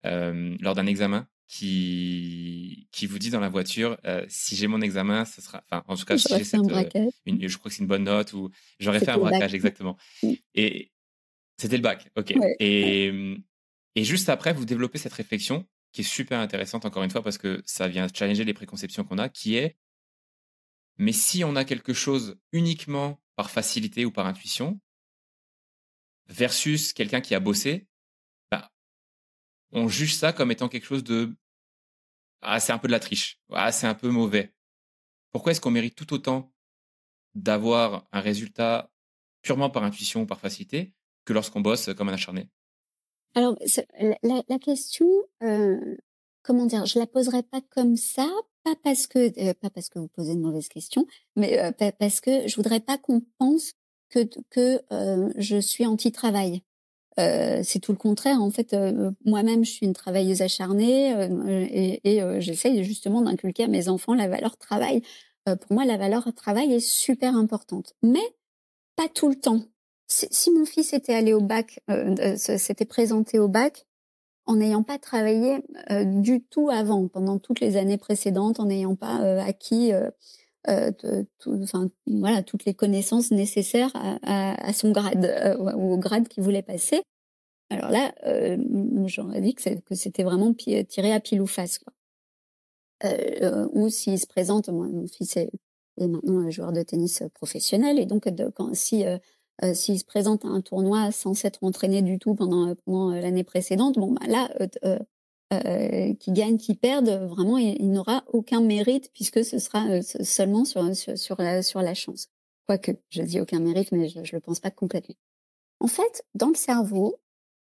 [0.04, 5.24] lors d'un examen qui, qui vous dit dans la voiture euh, si j'ai mon examen,
[5.24, 5.64] ce sera.
[5.64, 6.60] Enfin, en tout cas, si j'ai cette.
[6.60, 9.96] Euh, une, je crois que c'est une bonne note ou j'aurais fait un braquage, exactement.
[10.54, 10.92] Et
[11.56, 12.34] c'était le bac, ok.
[12.60, 13.36] Et,
[13.96, 17.38] et juste après, vous développez cette réflexion qui est super intéressante, encore une fois, parce
[17.38, 19.76] que ça vient challenger les préconceptions qu'on a, qui est
[20.98, 24.80] mais si on a quelque chose uniquement par facilité ou par intuition,
[26.26, 27.86] versus quelqu'un qui a bossé,
[29.72, 31.36] on juge ça comme étant quelque chose de
[32.40, 34.54] ah c'est un peu de la triche, ah c'est un peu mauvais.
[35.32, 36.52] Pourquoi est-ce qu'on mérite tout autant
[37.34, 38.90] d'avoir un résultat
[39.42, 40.94] purement par intuition ou par facilité
[41.24, 42.48] que lorsqu'on bosse comme un acharné?
[43.34, 43.58] Alors
[44.22, 45.06] la, question,
[45.42, 45.96] euh,
[46.42, 48.28] comment dire, je la poserai pas comme ça,
[48.66, 52.20] pas parce que euh, pas parce que vous posez une mauvaise question, mais euh, parce
[52.20, 53.72] que je voudrais pas qu'on pense
[54.10, 54.80] que que
[55.38, 56.62] je suis anti-travail.
[57.18, 58.42] Euh, c'est tout le contraire.
[58.42, 63.64] En fait, euh, moi-même, je suis une travailleuse acharnée euh, et, et j'essaye justement d'inculquer
[63.64, 65.02] à mes enfants la valeur travail.
[65.44, 68.34] pour moi, la valeur travail est super importante, mais
[68.96, 69.62] pas tout le temps.
[70.08, 71.80] Si, si mon fils était allé au bac,
[72.36, 73.86] s'était présenté au bac,
[74.46, 75.62] en n'ayant pas travaillé
[76.04, 79.92] du tout avant, pendant toutes les années précédentes, en n'ayant pas acquis
[80.68, 87.02] enfin, voilà, toutes les connaissances nécessaires à, son grade ou au grade qu'il voulait passer.
[87.70, 88.56] Alors là, euh,
[89.06, 91.78] j'aurais dit que c'était vraiment tiré à pile ou face.
[91.78, 91.92] Quoi.
[93.04, 95.50] Euh, ou s'il se présente, moi, mon fils est,
[95.98, 99.04] maintenant un joueur de tennis professionnel, et donc quand, si
[99.72, 103.94] s'il se présente à un tournoi sans s'être entraîné du tout pendant, pendant l'année précédente,
[103.94, 104.50] bon, bah là,
[105.52, 110.64] euh, qui gagne, qui perde, vraiment, il, n'aura aucun mérite puisque ce sera euh, seulement
[110.64, 112.30] sur, sur, sur, la, chance.
[112.66, 115.14] Quoique, je dis aucun mérite, mais je ne le pense pas complètement.
[115.78, 117.20] En fait, dans le cerveau,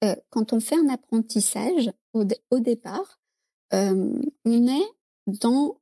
[0.04, 3.18] euh, quand on fait un apprentissage, au, au départ,
[3.72, 4.86] on est
[5.26, 5.80] dans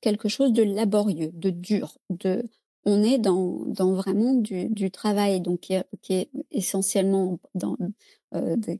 [0.00, 2.44] quelque chose de laborieux, de dur, de
[2.86, 7.76] on est dans, dans vraiment du, du travail donc qui est, qui est essentiellement dans,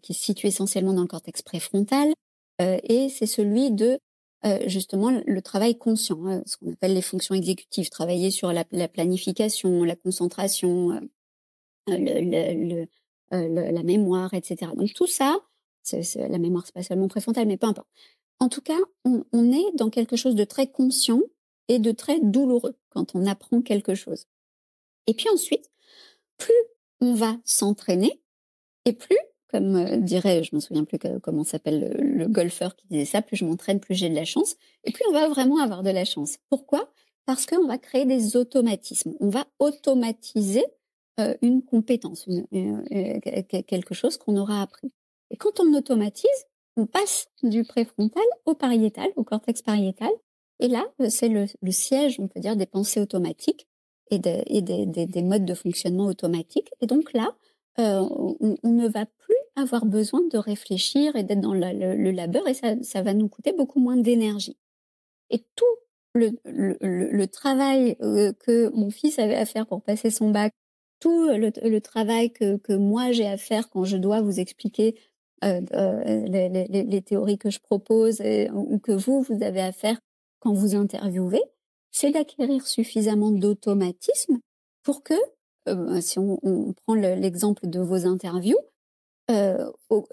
[0.03, 2.13] qui est situé essentiellement dans le cortex préfrontal,
[2.61, 3.99] euh, et c'est celui de
[4.45, 8.65] euh, justement le travail conscient, hein, ce qu'on appelle les fonctions exécutives, travailler sur la,
[8.65, 11.01] planification, la concentration, euh,
[11.89, 12.87] le,
[13.31, 14.73] la mémoire, etc.
[14.77, 15.39] Donc tout ça,
[15.93, 17.89] la mémoire, c'est pas seulement préfrontale, mais peu importe.
[18.39, 21.21] En tout cas, on, on, est dans quelque chose de très conscient
[21.69, 24.27] et de très douloureux quand on apprend quelque chose.
[25.07, 25.71] Et puis ensuite,
[26.37, 26.55] plus
[27.01, 28.21] on va s'entraîner,
[28.85, 33.23] et plus comme dirait, je me souviens plus comment s'appelle le, golfeur qui disait ça,
[33.23, 35.91] plus je m'entraîne, plus j'ai de la chance, et plus on va vraiment avoir de
[35.91, 36.39] la chance.
[36.51, 36.91] Pourquoi?
[37.27, 39.15] Parce qu'on va créer des automatismes.
[39.21, 40.65] On va automatiser
[41.41, 42.27] une compétence,
[43.67, 44.93] quelque chose qu'on aura appris.
[45.31, 50.11] Et quand on automatise, on passe du préfrontal au pariétal, au cortex pariétal,
[50.59, 53.67] et là, c'est le, siège, on peut dire, des pensées automatiques
[54.11, 56.71] et, des, modes de fonctionnement automatiques.
[56.81, 57.35] Et donc là,
[57.79, 63.03] on, ne va plus avoir besoin de réfléchir et d'être dans le, labeur, et ça,
[63.03, 64.57] va nous coûter beaucoup moins d'énergie.
[65.31, 65.65] Et tout
[66.15, 70.55] le, travail que mon fils avait à faire pour passer son bac,
[71.01, 74.95] tout le, travail que, moi j'ai à faire quand je dois vous expliquer
[75.43, 78.23] les, théories que je propose
[78.55, 79.99] ou que vous, vous avez à faire
[80.41, 81.43] quand vous interviewez,
[81.91, 84.39] c'est d'acquérir suffisamment d'automatisme
[84.83, 85.15] pour que,
[86.01, 88.59] si on, prend l'exemple de vos interviews,
[89.29, 90.07] vous,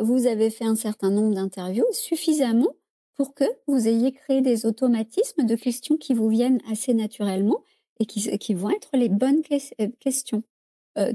[0.00, 2.74] vous avez fait un certain nombre d'interviews suffisamment
[3.14, 7.62] pour que vous ayez créé des automatismes de questions qui vous viennent assez naturellement
[7.98, 9.42] et qui, vont être les bonnes
[10.00, 10.42] questions.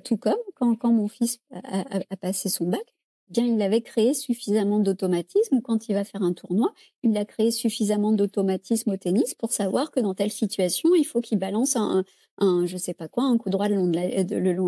[0.04, 2.96] tout comme quand mon fils a, passé son bac,
[3.32, 7.52] bien il avait créé suffisamment d'automatisme quand il va faire un tournoi, il a créé
[7.52, 12.04] suffisamment d'automatisme au tennis pour savoir que dans telle situation, il faut qu'il balance un,
[12.38, 13.96] un, je sais pas quoi, un coup droit le long de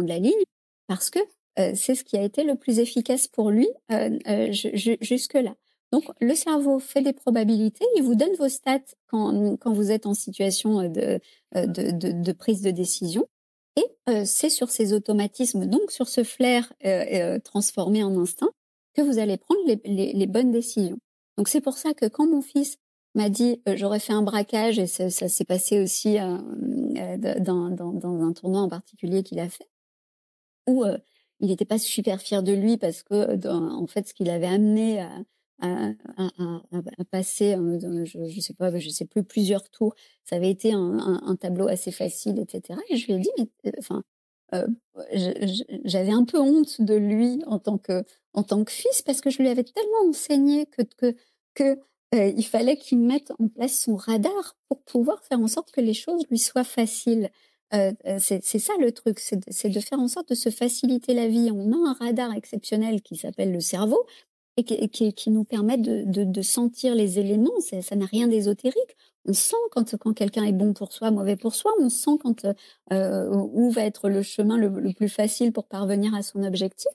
[0.08, 0.34] la, la ligne,
[0.88, 1.20] parce que
[1.76, 3.68] c'est ce qui a été le plus efficace pour lui
[5.00, 5.56] jusque-là.
[5.92, 10.16] Donc, le cerveau fait des probabilités, il vous donne vos stats quand, vous êtes en
[10.16, 13.28] situation de prise de décision.
[13.76, 16.72] Et c'est sur ces automatismes, donc sur ce flair
[17.44, 18.52] transformé en instinct,
[18.94, 20.98] que vous allez prendre les, les, bonnes décisions.
[21.38, 22.78] Donc c'est pour ça que quand mon fils
[23.16, 28.34] m'a dit j'aurais fait un braquage et ça, s'est passé aussi dans, dans, dans, un
[28.34, 29.68] tournoi en particulier qu'il a fait,
[30.68, 30.86] où
[31.40, 35.02] il n'était pas super fier de lui parce que en fait ce qu'il avait amené
[35.02, 35.10] à,
[35.64, 35.94] à,
[36.98, 39.96] à, passer, je, ne sais pas, je sais plus, plusieurs tours.
[40.26, 42.80] Ça avait été un, un, tableau assez facile, etc.
[42.90, 44.04] Et je lui ai dit, mais euh, enfin,
[44.54, 44.68] euh,
[45.86, 48.04] j'avais un peu honte de lui en tant que
[48.72, 50.84] fils parce que je lui avais tellement enseigné que
[51.54, 51.80] que
[52.14, 55.94] euh, fallait qu'il mette en place son radar pour pouvoir faire en sorte que les
[55.94, 57.30] choses lui soient faciles.
[58.20, 61.50] C'est ça le truc, c'est de, faire en sorte de se faciliter la vie.
[61.52, 64.06] On a un radar exceptionnel qui s'appelle le cerveau,
[64.58, 67.60] et qui, qui, nous permettent de, de, de, sentir les éléments.
[67.60, 68.98] Ça n'a rien d'ésotérique.
[69.26, 71.72] On sent quand, quand quelqu'un est bon pour soi, mauvais pour soi.
[71.80, 72.46] On sent quand
[72.92, 76.92] euh, où va être le chemin le, le, plus facile pour parvenir à son objectif.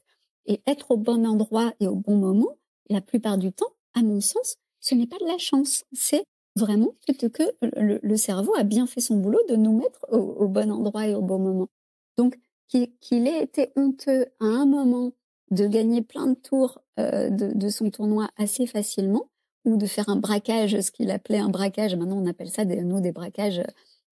[0.46, 2.56] Et être au bon endroit et au bon moment,
[2.88, 5.84] la plupart du temps, à mon sens, ce n'est pas de la chance.
[5.92, 6.24] C'est
[6.56, 10.48] vraiment que le, le, cerveau a bien fait son boulot de nous mettre au, au
[10.48, 11.68] bon endroit et au bon moment.
[12.16, 15.12] Donc, qu'il ait été honteux à un moment
[15.50, 19.30] de gagner plein de tours euh, de, de, son tournoi assez facilement,
[19.64, 21.94] ou de faire un braquage, ce qu'il appelait un braquage.
[21.94, 23.62] Maintenant, on appelle ça des, nous des braquages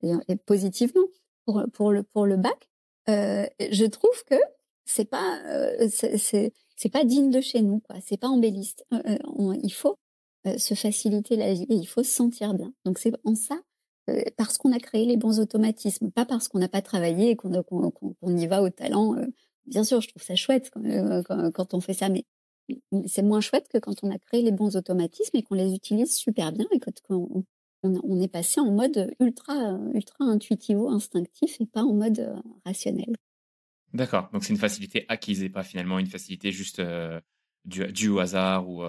[0.05, 1.05] euh, et, positivement
[1.45, 2.69] pour, pour le pour le bac.
[3.09, 4.37] Euh, je trouve que
[4.85, 7.97] c'est pas euh, c'est pas digne de chez nous, quoi.
[8.05, 8.85] C'est pas embelliste.
[8.93, 9.99] Euh, il faut
[10.59, 12.73] se faciliter la vie et il faut se sentir bien.
[12.85, 13.57] Donc c'est en ça
[14.37, 17.61] parce qu'on a créé les bons automatismes, pas parce qu'on n'a pas travaillé et qu'on
[17.61, 19.17] qu'on y va au talent
[19.67, 22.25] bien sûr, je trouve ça chouette euh, quand, on fait ça, mais
[23.07, 26.17] c'est moins chouette que quand on a créé les bons automatismes et qu'on les utilise
[26.17, 27.45] super bien et qu'on
[27.83, 33.15] on, est passé en mode ultra, ultra intuitivo, instinctif et pas en mode euh, rationnel.
[33.93, 37.21] D'accord, donc c'est une facilité acquise et pas finalement une facilité juste euh,
[37.65, 38.83] due, au hasard ou,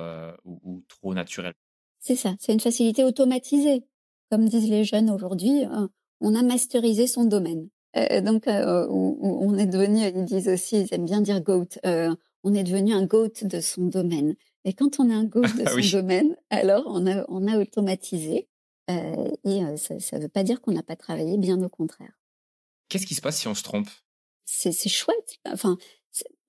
[0.43, 1.53] ou, trop naturelle.
[1.99, 3.83] C'est ça, c'est une facilité automatisée.
[4.29, 5.63] Comme disent les jeunes aujourd'hui,
[6.19, 7.69] on a masterisé son domaine.
[7.95, 12.13] Euh, donc, euh, on est devenu, ils disent aussi, ils aiment bien dire goat, euh,
[12.43, 14.35] on est devenu un goat de son domaine.
[14.65, 17.57] Et quand on est un goat de ah son domaine, alors on a, on a
[17.57, 18.47] automatisé.
[18.89, 22.19] et ça ne veut pas dire qu'on n'a pas travaillé, bien au contraire.
[22.89, 23.89] Qu'est-ce qui se passe si on se trompe?
[24.45, 25.39] C'est chouette.
[25.45, 25.77] Enfin,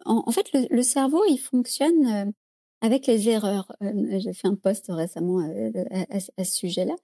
[0.04, 2.32] en, fait, le, cerveau, il fonctionne
[2.80, 3.72] avec les erreurs.
[3.80, 6.94] J'ai fait un post récemment à, à, ce sujet-là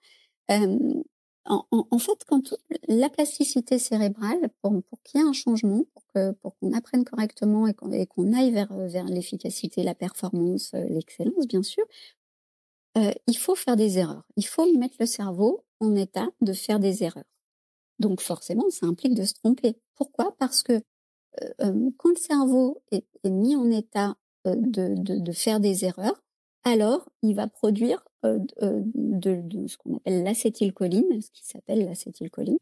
[1.46, 2.54] en, fait, quand
[2.88, 7.04] la plasticité cérébrale, pour, pour qu'il y ait un changement, pour que pour qu'on apprenne
[7.04, 11.84] correctement et qu'on aille vers vers l'efficacité, la performance, euh, l'excellence, bien sûr,
[12.96, 14.24] euh, il faut faire des erreurs.
[14.36, 17.24] Il faut mettre le cerveau en état de faire des erreurs.
[17.98, 19.76] Donc forcément, ça implique de se tromper.
[19.96, 20.34] Pourquoi?
[20.38, 20.80] Parce que
[21.60, 26.23] euh, quand le cerveau est, est, mis en état de, de, de faire des erreurs,
[26.64, 32.58] alors il va produire euh, euh, de, ce qu'on appelle l'acétylcholine, ce qui s'appelle l'acétylcholine,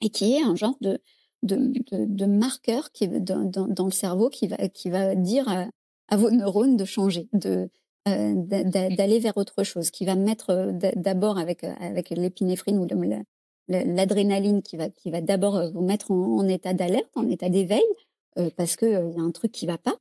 [0.00, 1.00] et qui est un genre de,
[1.42, 6.76] de, marqueurs qui, dans, dans, le cerveau qui va, qui va dire à, vos neurones
[6.76, 7.68] de changer, de,
[8.06, 12.86] d'aller vers autre chose, qui va mettre d'abord avec, avec l'épinéphrine ou
[13.68, 17.82] l'adrénaline qui va, qui va d'abord vous mettre en, état d'alerte, en état d'éveil,
[18.56, 19.96] parce qu'il y a un truc qui va pas.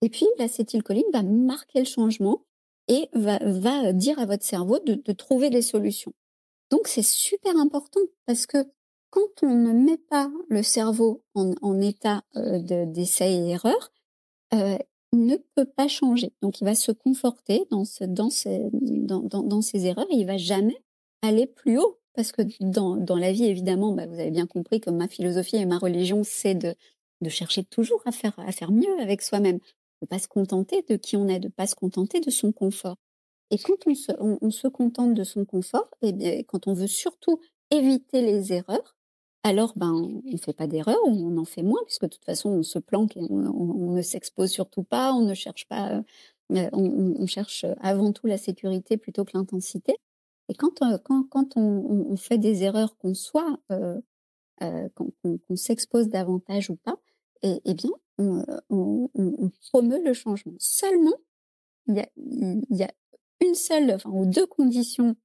[0.00, 2.42] Et puis l'acétylcholine va marquer le changement
[2.88, 6.12] et va, va dire à votre cerveau de, trouver des solutions.
[6.70, 8.58] Donc c'est super important parce que
[9.10, 13.92] quand on ne met pas le cerveau en, état euh, d'essai et erreur,
[14.54, 14.78] euh,
[15.12, 16.32] il ne peut pas changer.
[16.40, 18.06] Donc il va se conforter dans, ses
[19.86, 20.82] erreurs et il va jamais
[21.20, 21.98] aller plus haut.
[22.14, 25.66] Parce que dans, la vie, évidemment, bah, vous avez bien compris que ma philosophie et
[25.66, 26.74] ma religion, c'est de,
[27.28, 29.60] chercher toujours à faire mieux avec soi-même
[30.02, 32.96] de pas se contenter de qui on est, de pas se contenter de son confort.
[33.50, 36.74] Et quand on se, on, se contente de son confort, et eh bien, quand on
[36.74, 38.96] veut surtout éviter les erreurs,
[39.44, 42.50] alors ben on ne fait pas d'erreurs, on en fait moins puisque de toute façon
[42.50, 46.02] on se planque et on, ne s'expose surtout pas, on ne cherche pas,
[46.52, 49.96] euh, on, cherche avant tout la sécurité plutôt que l'intensité.
[50.48, 54.00] Et quand, euh, quand, quand on, fait des erreurs, qu'on soit, euh,
[54.94, 56.96] qu'on s'expose davantage ou pas,
[57.42, 60.54] et, eh bien on, promeut le changement.
[60.58, 61.16] Seulement,
[61.86, 62.06] il
[62.70, 62.90] y a,
[63.40, 65.16] une seule enfin, ou deux conditions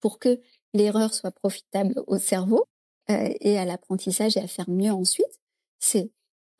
[0.00, 0.40] pour que
[0.72, 2.64] l'erreur soit profitable au cerveau
[3.10, 5.40] euh, et à l'apprentissage et à faire mieux ensuite.
[5.78, 6.10] C'est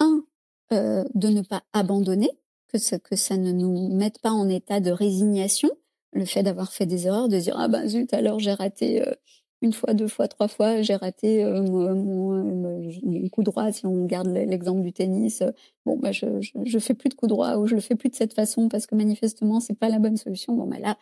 [0.01, 0.25] un,
[0.73, 2.31] euh, de ne pas abandonner,
[2.69, 5.71] que, que ça ne nous mette pas en état de résignation,
[6.13, 9.15] le fait d'avoir fait des erreurs, de dire ah ben zut alors j'ai raté euh,
[9.61, 13.73] une fois, deux fois, trois fois, j'ai raté euh, mon, mon, coup droit.
[13.73, 15.51] Si on garde l'exemple du tennis, euh,
[15.85, 18.15] bon, bah, je, je, fais plus de coup droit ou je le fais plus de
[18.15, 20.55] cette façon parce que manifestement c'est pas la bonne solution.
[20.55, 20.97] Bon, bah là,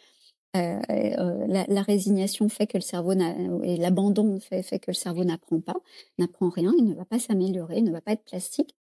[0.56, 3.12] euh, la, résignation fait que le cerveau
[3.62, 5.76] et l'abandon fait, fait que le cerveau n'apprend pas,
[6.18, 8.74] n'apprend rien, il ne va pas s'améliorer, il ne va pas être plastique.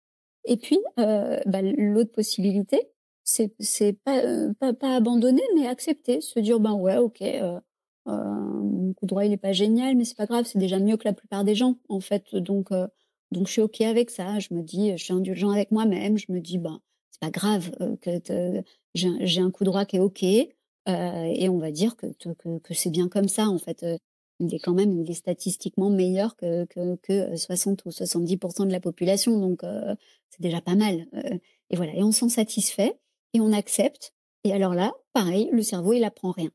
[0.45, 2.79] Et puis, bah, l'autre possibilité,
[3.25, 4.21] c'est c'est pas,
[4.61, 7.23] pas, pas abandonner, mais accepter, se dire ben ouais, ok
[8.09, 10.97] euh, mon coup droit, il est pas génial, mais c'est pas grave, c'est déjà mieux
[10.97, 12.35] que la plupart des gens, en fait.
[12.35, 12.87] Donc, euh,
[13.31, 14.39] donc je suis ok avec ça.
[14.39, 16.19] Je me dis, je suis indulgent avec moi-même.
[16.19, 18.63] Je me dis, ben, c'est pas grave euh, que
[18.95, 20.23] j'ai un coup droit qui est ok.
[20.25, 23.85] et on va dire que, que, que c'est bien comme ça, en fait.
[24.41, 28.73] il est quand même, il est statistiquement meilleur que, que, que 60 ou 70% de
[28.73, 29.39] la population.
[29.39, 29.63] Donc,
[30.31, 31.07] c'est déjà pas mal.
[31.71, 31.95] et voilà.
[31.95, 32.99] Et on s'en satisfait
[33.35, 34.13] et on accepte.
[34.45, 36.51] Et alors là, pareil, le cerveau, il apprend rien.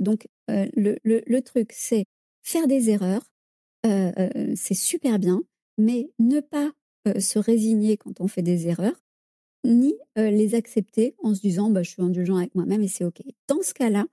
[0.00, 2.04] Donc, le, le, truc, c'est
[2.42, 3.24] faire des erreurs,
[3.84, 5.42] c'est super bien,
[5.78, 6.72] mais ne pas
[7.18, 9.02] se résigner quand on fait des erreurs,
[9.64, 13.22] ni les accepter en se disant bah, je suis indulgent avec moi-même et c'est OK.
[13.48, 14.06] Dans ce cas-là,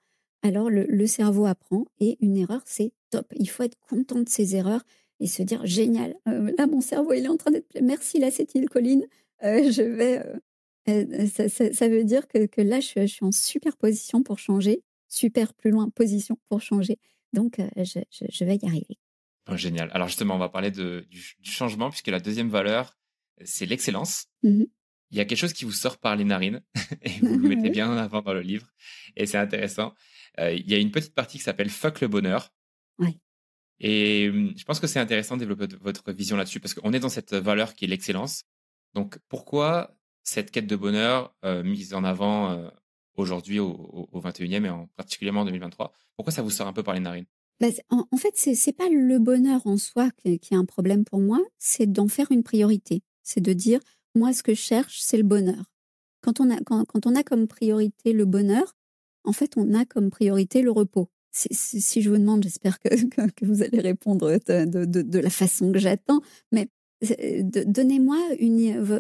[0.44, 3.28] alors le, le, cerveau apprend et une erreur, c'est top.
[3.36, 4.84] Il faut être content de ses erreurs
[5.20, 9.06] et se dire génial, là mon cerveau il est en train d'être merci l'acétylcholine,
[9.44, 10.24] je vais.
[10.88, 14.40] Ça, ça, ça, veut dire que, que là je, je suis en super position pour
[14.40, 16.98] changer super plus loin position pour changer.
[17.34, 18.98] Donc, euh, je, vais y arriver.
[19.54, 19.92] génial.
[19.94, 22.98] Alors justement, on va parler de, du, changement, puisque la deuxième valeur,
[23.44, 24.28] c'est l'excellence.
[24.44, 24.64] Mmh
[25.12, 26.62] Il y a quelque chose qui vous sort par les narines,
[27.02, 28.68] et vous le mettez bien en avant dans le livre,
[29.16, 29.94] et c'est intéressant.
[30.40, 32.54] Euh, il y a une petite partie qui s'appelle Fuck le bonheur.
[33.84, 37.00] Et hum, je pense que c'est intéressant de développer votre vision là-dessus, parce qu'on est
[37.00, 38.44] dans cette valeur qui est l'excellence.
[38.94, 42.72] Donc pourquoi cette quête de bonheur euh, mise en avant
[43.22, 46.84] aujourd'hui au, au, 21e et en particulièrement en 2023 Pourquoi ça vous sort un peu
[46.84, 47.26] par les narines?
[47.60, 51.20] Bah, en, fait, c'est n'est pas le bonheur en soi qui, est un problème pour
[51.20, 53.04] moi, c'est d'en faire une priorité.
[53.22, 53.80] C'est de dire,
[54.16, 55.72] moi, ce que je cherche, c'est le bonheur.
[56.22, 58.76] Quand on, a, quand, quand, on a comme priorité le bonheur,
[59.24, 61.10] en fait, on a comme priorité le repos.
[61.32, 65.72] Si, je vous demande, j'espère que, que, vous allez répondre de, de, de la façon
[65.72, 66.68] que j'attends, mais
[67.02, 68.18] donnez-moi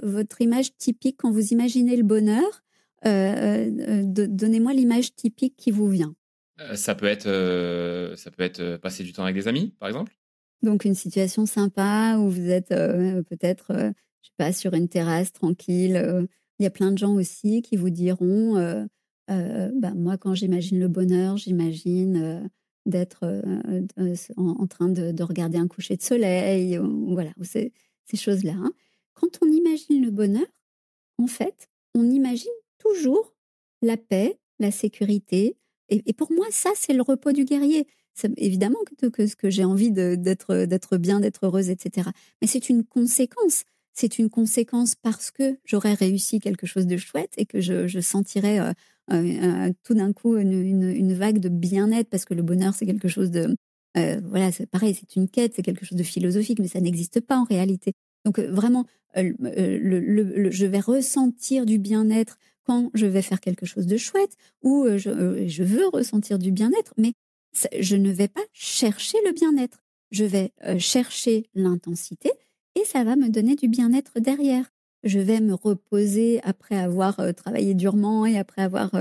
[0.04, 2.64] votre image typique quand vous imaginez le bonheur.
[3.06, 6.14] Euh, euh, donnez-moi l'image typique qui vous vient.
[6.60, 7.28] Euh, ça peut être,
[8.16, 10.16] ça peut être passer du temps avec des amis, par exemple.
[10.62, 13.74] Donc une situation sympa où vous êtes peut-être,
[14.22, 16.28] je sais pas, sur une terrasse tranquille.
[16.60, 18.88] Il y a plein de gens aussi qui vous diront,
[19.28, 22.48] bah, moi quand j'imagine le bonheur, j'imagine
[22.86, 23.42] d'être
[24.38, 27.74] en, train de, regarder un coucher de soleil, voilà, ces,
[28.06, 28.54] ces choses-là.
[28.56, 28.74] Hein.
[29.16, 30.46] Quand on imagine le bonheur,
[31.18, 32.52] en fait, on imagine
[32.82, 33.34] toujours
[33.82, 35.58] la paix, la sécurité.
[35.90, 37.86] Et, pour moi, ça, c'est le repos du guerrier.
[38.38, 42.10] évidemment que, que, que j'ai envie d'être bien, d'être heureuse, etc.
[42.42, 43.66] Mais c'est une conséquence.
[43.94, 48.00] C'est une conséquence parce que j'aurais réussi quelque chose de chouette et que je, je
[48.00, 48.72] sentirais euh,
[49.12, 53.10] euh, euh, tout d'un coup une, vague de bien-être parce que le bonheur, c'est quelque
[53.10, 53.54] chose de...
[53.96, 57.38] voilà, c'est pareil, c'est une quête, c'est quelque chose de philosophique, mais ça n'existe pas
[57.38, 57.92] en réalité.
[58.24, 64.36] Donc vraiment, je vais ressentir du bien-être quand je vais faire quelque chose de chouette
[64.62, 67.14] ou je, je veux ressentir du bien-être, mais
[67.80, 69.84] je ne vais pas chercher le bien-être.
[70.12, 72.32] Je vais chercher l'intensité
[72.76, 74.72] et ça va me donner du bien-être derrière.
[75.04, 78.92] Je vais me reposer après avoir travaillé durement et après avoir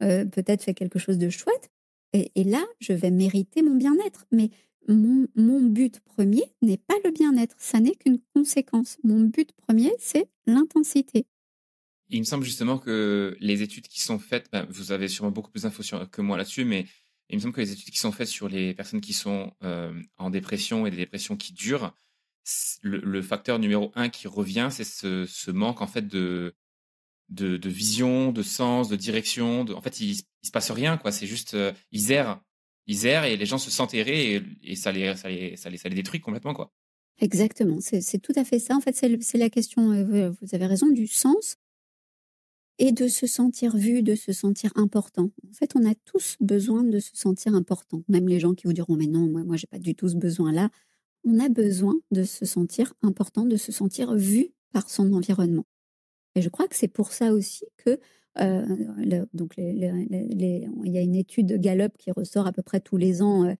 [0.00, 1.70] peut-être fait quelque chose de chouette.
[2.12, 4.26] Et, là, je vais mériter mon bien-être.
[4.32, 4.50] Mais
[4.88, 8.98] mon but premier n'est pas le bien-être, ça n'est qu'une conséquence.
[9.02, 11.26] Mon but premier, c'est l'intensité.
[12.08, 15.50] Il me semble justement que les études qui sont faites, ben, vous avez sûrement beaucoup
[15.50, 16.86] plus d'infos que moi là-dessus, mais
[17.28, 19.92] il me semble que les études qui sont faites sur les personnes qui sont euh,
[20.16, 21.94] en dépression et des dépressions qui durent,
[22.82, 26.54] le, facteur numéro un qui revient, c'est ce, manque en fait de,
[27.28, 29.62] de, vision, de sens, de direction.
[29.74, 31.10] En fait, il, il se passe rien, quoi.
[31.10, 32.40] C'est juste, euh, ils errent,
[32.86, 35.76] ils errent et les gens se sentent errer et, ça, les, ça, les, ça, les,
[35.76, 36.72] ça les détruit complètement, quoi.
[37.18, 38.76] Exactement, c'est tout à fait ça.
[38.76, 41.56] En fait, c'est la question, euh, vous avez raison, du sens
[42.78, 45.30] et de se sentir vu, de se sentir important.
[45.48, 48.02] En fait, on a tous besoin de se sentir important.
[48.08, 50.16] Même les gens qui vous diront mais non, moi, moi, j'ai pas du tout ce
[50.16, 50.70] besoin-là.
[51.24, 55.64] On a besoin de se sentir important, de se sentir vu par son environnement.
[56.34, 57.98] Et je crois que c'est pour ça aussi que
[58.38, 62.98] euh, donc il y a une étude de Gallup qui ressort à peu près tous
[62.98, 63.54] les ans euh,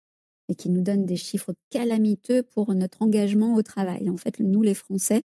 [0.49, 4.11] et qui nous donne des chiffres calamiteux pour notre engagement au travail.
[4.11, 5.23] En fait, nous les Français,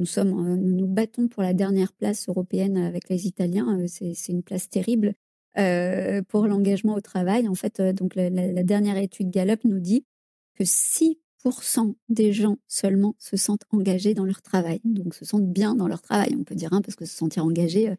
[0.00, 3.78] nous, sommes, euh, nous battons pour la dernière place européenne avec les Italiens.
[3.78, 5.12] Euh, c'est une place terrible
[5.58, 7.46] euh, pour l'engagement au travail.
[7.48, 8.30] En fait, donc la,
[8.62, 10.06] dernière étude Gallup nous dit
[10.54, 15.74] que 6% des gens seulement se sentent engagés dans leur travail, donc se sentent bien
[15.74, 16.34] dans leur travail.
[16.38, 17.94] On peut dire, hein, parce que se sentir engagé,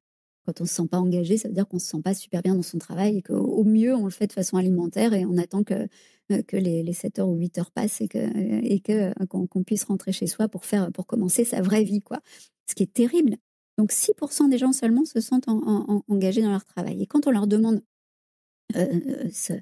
[0.46, 2.14] quand on ne se sent pas engagé, ça veut dire qu'on ne se sent pas
[2.14, 5.26] super bien dans son travail et qu'au mieux, on le fait de façon alimentaire et
[5.26, 5.88] on attend que,
[6.32, 8.10] euh, que les, 7 heures ou 8 heures passent et
[8.90, 12.20] euh, qu'on puisse rentrer chez soi pour faire pour commencer sa vraie vie quoi.
[12.68, 13.38] Ce qui est terrible.
[13.78, 17.02] Donc 6% des gens seulement se sentent engagés dans leur travail.
[17.02, 17.82] Et quand on leur demande
[18.76, 19.54] euh, ce,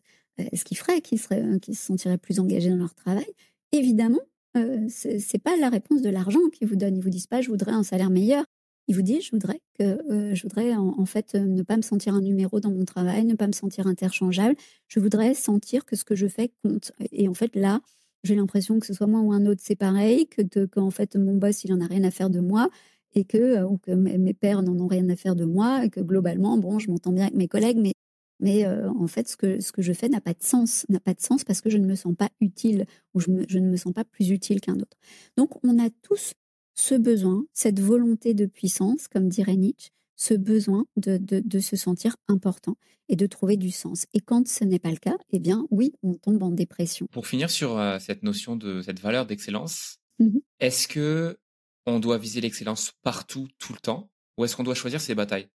[0.53, 3.27] ce qu'ils feraient, qu'ils se sentiraient plus engagés dans leur travail,
[3.71, 4.19] évidemment,
[4.55, 6.97] ce n'est pas la réponse de l'argent qu'ils vous donnent.
[6.97, 8.45] Ils vous disent pas je voudrais un salaire meilleur,
[8.89, 11.83] il vous dit, je voudrais que, euh, je voudrais en, fait euh, ne pas me
[11.83, 14.55] sentir un numéro dans mon travail, ne pas me sentir interchangeable.
[14.87, 16.91] Je voudrais sentir que ce que je fais compte.
[17.11, 17.81] Et en fait, là,
[18.23, 21.35] j'ai l'impression que ce soit moi ou un autre, c'est pareil, que qu'en fait mon
[21.35, 22.67] boss, il en a rien à faire de moi
[23.13, 25.91] et que, euh, ou que mes pères n'en ont rien à faire de moi et
[25.91, 27.93] que globalement, bon, je m'entends bien avec mes collègues, mais
[28.41, 31.13] mais en fait, ce que, ce que je fais n'a pas de sens, n'a pas
[31.13, 33.91] de sens parce que je ne me sens pas utile ou je ne me sens
[33.91, 34.97] pas plus utile qu'un autre.
[35.35, 36.35] Donc, on a tous
[36.79, 42.77] ce besoin, cette volonté de puissance, comme dirait Nietzsche, ce besoin de, se sentir important
[43.09, 44.05] et de trouver du sens.
[44.13, 47.07] Et quand ce n'est pas le cas, eh bien oui, on tombe en dépression.
[47.11, 51.37] Pour finir sur euh, cette notion de cette valeur d'excellence, mmh est-ce que
[51.85, 55.47] on doit viser l'excellence partout, tout le temps, ou est-ce qu'on doit choisir ses batailles?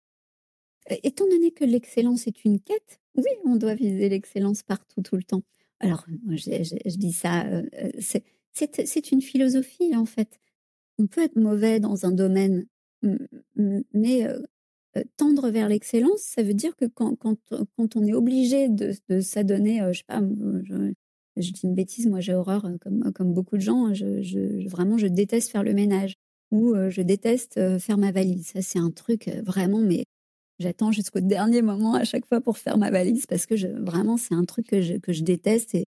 [1.03, 5.23] Étant donné que l'excellence est une quête, oui, on doit viser l'excellence partout, tout le
[5.23, 5.43] temps.
[5.81, 10.41] Alors, je, dis ça, euh, euh, c'est une philosophie en fait
[10.99, 12.67] on peut être mauvais dans un domaine,
[13.93, 14.27] mais
[15.17, 17.37] tendre vers l'excellence, ça veut dire que quand, quand,
[17.77, 20.23] quand on est obligé de, de s'adonner, je sais pas,
[21.37, 24.97] je, dis une bêtise, moi j'ai horreur, comme, comme beaucoup de gens, je, je, vraiment
[24.99, 26.15] je déteste faire le ménage
[26.53, 28.49] ou je déteste faire ma valise.
[28.49, 30.05] Ça c'est un truc vraiment, mais
[30.61, 34.35] j'attends jusqu'au dernier moment à chaque fois pour faire ma valise parce que vraiment c'est
[34.35, 35.85] un truc que je, que je déteste et,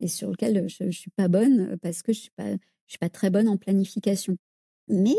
[0.00, 2.98] et sur lequel je, ne suis pas bonne parce que je suis pas je suis
[2.98, 4.36] pas très bonne en planification.
[4.88, 5.16] Mais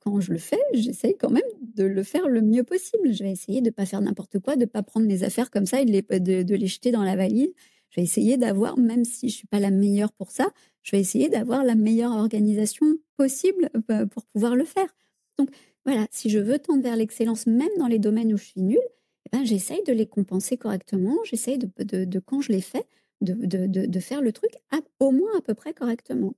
[0.00, 3.12] quand je le fais, j'essaye quand même de le faire le mieux possible.
[3.12, 5.50] Je vais essayer de ne pas faire n'importe quoi, de ne pas prendre mes affaires
[5.50, 7.52] comme ça et de les, jeter dans la valise.
[7.90, 10.50] Je vais essayer d'avoir, même si je ne suis pas la meilleure pour ça,
[10.82, 13.70] je vais essayer d'avoir la meilleure organisation possible
[14.10, 14.94] pour pouvoir le faire.
[15.38, 15.50] Donc
[15.84, 18.78] voilà, si je veux tendre vers l'excellence, même dans les domaines où je suis nulle,
[19.26, 21.16] eh ben, j'essaye de les compenser correctement.
[21.24, 22.84] J'essaye de, quand je les fais,
[23.20, 24.52] de, faire le truc
[25.00, 26.34] au moins à peu près correctement.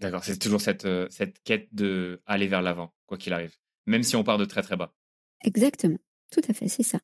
[0.00, 3.54] D'accord, c'est toujours cette, euh, cette quête de aller vers l'avant, quoi qu'il arrive,
[3.86, 4.94] même si on part de très très bas.
[5.42, 5.98] Exactement,
[6.30, 7.00] tout à fait, c'est ça.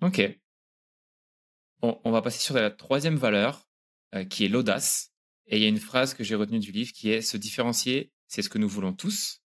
[0.00, 0.22] Ok.
[1.82, 3.68] On, on, va passer sur la troisième valeur,
[4.14, 5.12] euh, qui est l'audace.
[5.46, 8.12] Et il y a une phrase que j'ai retenue du livre qui est se différencier,
[8.28, 9.42] c'est ce que nous voulons tous,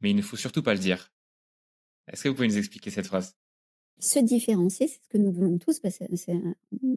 [0.00, 1.12] mais il ne faut surtout pas le dire.
[2.08, 3.36] Est-ce que vous pouvez nous expliquer cette phrase?
[4.00, 6.36] Se différencier, c'est ce que nous voulons tous, parce que c'est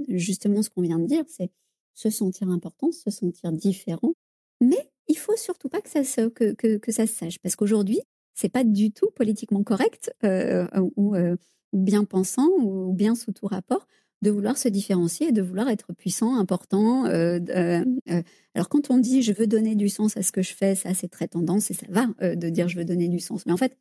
[0.09, 1.51] justement ce qu'on vient de dire, c'est
[1.93, 4.13] se sentir important, se sentir différent,
[4.61, 8.01] mais il faut surtout pas que ça se, sache, parce qu'aujourd'hui,
[8.33, 11.35] c'est pas du tout politiquement correct euh, ou, euh,
[11.73, 13.87] bien pensant ou bien sous tout rapport
[14.21, 17.05] de vouloir se différencier et de vouloir être puissant, important.
[17.05, 20.93] alors quand on dit je veux donner du sens à ce que je fais, ça
[20.95, 23.45] c'est très tendance et ça va de dire je veux donner du sens.
[23.45, 23.77] Mais en fait,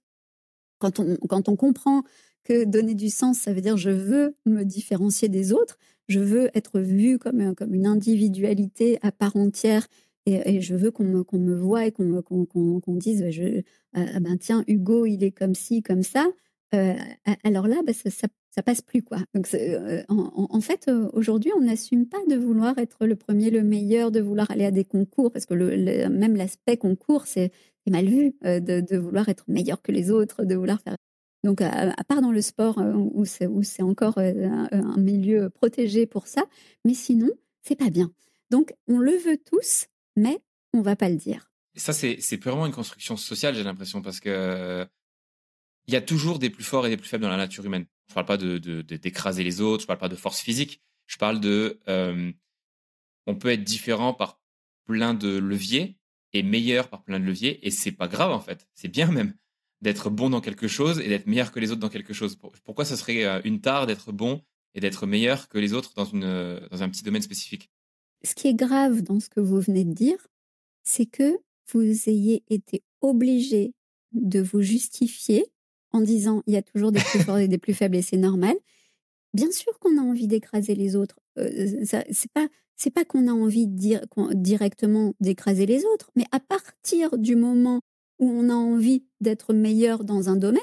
[0.79, 2.03] quand on, comprend
[2.45, 6.51] que donner du sens, ça veut dire je veux me différencier des autres, je veux
[6.55, 9.87] être vu comme, comme une individualité à part entière
[10.27, 13.25] et, je veux qu'on me, qu'on me voit et qu'on dise
[13.95, 16.27] ah, ah ben tiens, Hugo, il est comme ci, comme ça.
[17.45, 19.03] alors là, bah, ça, ça, passe plus.
[19.03, 19.19] quoi.
[19.35, 19.49] Donc,
[20.09, 24.51] en, fait, aujourd'hui, on n'assume pas de vouloir être le premier, le meilleur, de vouloir
[24.51, 25.55] aller à des concours, parce que
[26.09, 27.53] même l'aspect concours, c'est
[27.89, 30.97] mal vu de, de, vouloir être meilleur que les autres, de vouloir faire.
[31.45, 32.83] Donc, à, part dans le sport,
[33.15, 36.43] où c'est encore un, un milieu protégé pour ça,
[36.85, 37.31] mais sinon,
[37.63, 38.11] c'est pas bien.
[38.51, 40.41] Donc, on le veut tous, mais
[40.73, 41.51] on va pas le dire.
[41.77, 44.87] ça, c'est vraiment une construction sociale, j'ai l'impression, parce que
[45.89, 47.87] il y a toujours des plus forts et des plus faibles dans la nature humaine.
[48.09, 51.41] Je parle pas de d'écraser les autres, je parle pas de force physique, je parle
[51.41, 51.81] de
[53.27, 54.41] on peut être différent par
[54.85, 55.99] plein de leviers
[56.33, 59.35] et meilleur par plein de leviers et c'est pas grave en fait, c'est bien même
[59.83, 62.37] d'être bon dans quelque chose et d'être meilleur que les autres dans quelque chose.
[62.65, 64.43] Pourquoi ce serait une tare d'être bon
[64.75, 67.71] et d'être meilleur que les autres dans une dans un petit domaine spécifique?
[68.25, 70.27] Ce qui est grave dans ce que vous venez de dire,
[70.83, 71.39] c'est que
[71.73, 73.73] vous ayez été obligé
[74.13, 75.47] de vous justifier
[75.93, 78.17] en disant il y a toujours des plus forts et des plus faibles et c'est
[78.17, 78.57] normal.
[79.35, 81.19] Bien sûr qu'on a envie d'écraser les autres.
[81.39, 84.03] Euh, c'est pas c'est pas qu'on a envie de dire
[84.35, 87.81] directement d'écraser les autres, mais à partir du moment
[88.19, 90.61] où on a envie d'être meilleur dans un domaine,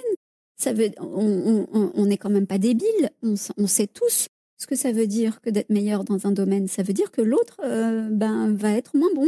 [0.57, 3.09] ça veut on n'est quand même pas débile.
[3.23, 4.27] On, on sait tous
[4.65, 7.59] que ça veut dire que d'être meilleur dans un domaine, ça veut dire que l'autre
[7.63, 9.27] euh, ben, va être moins bon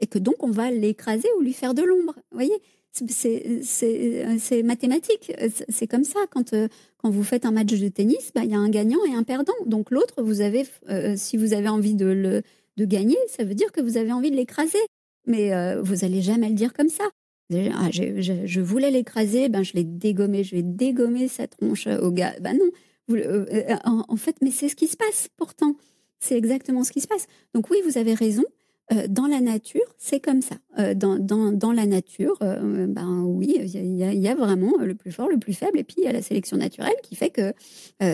[0.00, 2.14] et que donc on va l'écraser ou lui faire de l'ombre.
[2.30, 2.56] Vous voyez?
[2.92, 5.32] C'est mathématique.
[5.68, 6.20] C'est comme ça.
[6.30, 6.68] Quand, euh,
[6.98, 9.24] quand vous faites un match de tennis, ben, il y a un gagnant et un
[9.24, 9.54] perdant.
[9.66, 12.42] Donc l'autre, vous avez, euh, si vous avez envie de, le,
[12.76, 14.78] de gagner, ça veut dire que vous avez envie de l'écraser.
[15.26, 17.04] Mais vous allez jamais le dire comme ça.
[17.52, 22.34] Ah, je, voulais l'écraser, ben je l'ai dégommé, je vais dégommer sa tronche au gars.
[22.40, 22.70] Ben non,
[23.10, 25.76] euh, euh, en, fait, mais c'est ce qui se passe pourtant.
[26.20, 27.26] C'est exactement ce qui se passe.
[27.54, 28.44] Donc oui, vous avez raison.
[28.92, 30.56] Euh, dans la nature, c'est comme ça.
[30.94, 35.38] dans, dans, dans, la nature, ben oui, il y, a vraiment le plus fort, le
[35.38, 37.54] plus faible, et puis il y a la sélection naturelle qui fait que,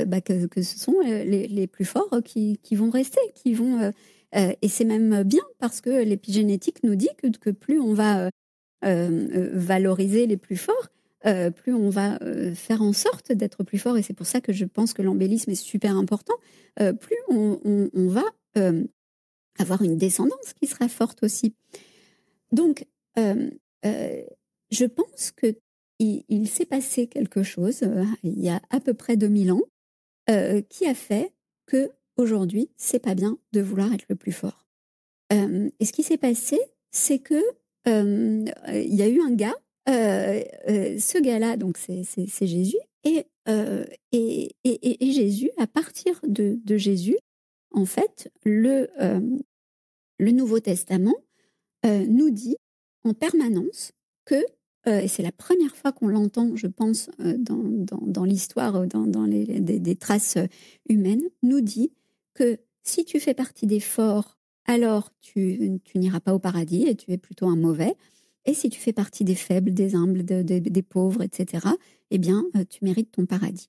[0.04, 3.90] bah, que, que, ce sont les, les plus forts qui, qui, vont rester, qui vont.
[4.32, 8.30] et c'est même bien parce que l'épigénétique nous dit que, que plus on va
[8.82, 10.88] valoriser les plus forts,
[11.26, 14.40] euh, plus on va euh, faire en sorte d'être plus fort, et c'est pour ça
[14.40, 16.34] que je pense que l'embellisme est super important,
[16.80, 18.24] euh, plus on, va
[19.58, 21.54] avoir une descendance qui sera forte aussi.
[22.52, 25.54] Donc, je pense que
[25.98, 27.82] il, s'est passé quelque chose
[28.22, 29.62] il y a à peu près 2000 ans
[30.68, 31.32] qui a fait
[31.66, 34.66] que aujourd'hui, c'est pas bien de vouloir être le plus fort.
[35.30, 36.58] et ce qui s'est passé,
[36.90, 37.40] c'est que
[37.86, 39.56] il y a eu un gars
[39.90, 42.76] euh, euh, ce gars-là, donc c'est Jésus,
[43.48, 44.54] euh, et,
[45.00, 47.16] Jésus, à partir de, Jésus,
[47.72, 48.88] en fait, le,
[50.20, 51.16] Nouveau Testament
[51.84, 52.56] nous dit
[53.04, 53.92] en permanence
[54.24, 54.42] que,
[54.86, 59.96] et c'est la première fois qu'on l'entend, je pense, dans, l'histoire, dans, dans les, des,
[59.96, 60.38] traces
[60.88, 61.92] humaines, nous dit
[62.34, 67.10] que si tu fais partie des forts, alors tu n'iras pas au paradis et tu
[67.12, 67.96] es plutôt un mauvais.
[68.46, 71.66] Et si tu fais partie des faibles, des humbles, des pauvres, etc.,
[72.10, 73.68] eh bien, euh, tu mérites ton paradis.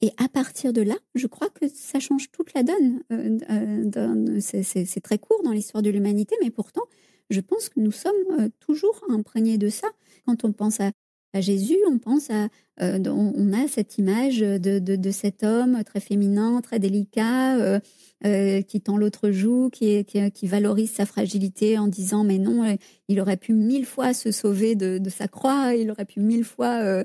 [0.00, 3.02] Et à partir de là, je crois que ça change toute la donne.
[3.12, 3.38] Euh,
[3.96, 6.82] euh, c'est très court dans l'histoire de l'humanité, mais pourtant,
[7.30, 9.88] je pense que nous sommes toujours imprégnés de ça.
[10.26, 10.90] Quand on pense à,
[11.40, 12.48] Jésus, on pense à,
[12.78, 17.80] on, a cette image de, cet homme très féminin, très délicat,
[18.22, 20.04] qui tend l'autre joue, qui,
[20.44, 22.74] valorise sa fragilité en disant mais non, euh,
[23.08, 26.80] il aurait pu mille fois se sauver de, sa croix, il aurait pu mille fois,
[26.82, 27.04] euh,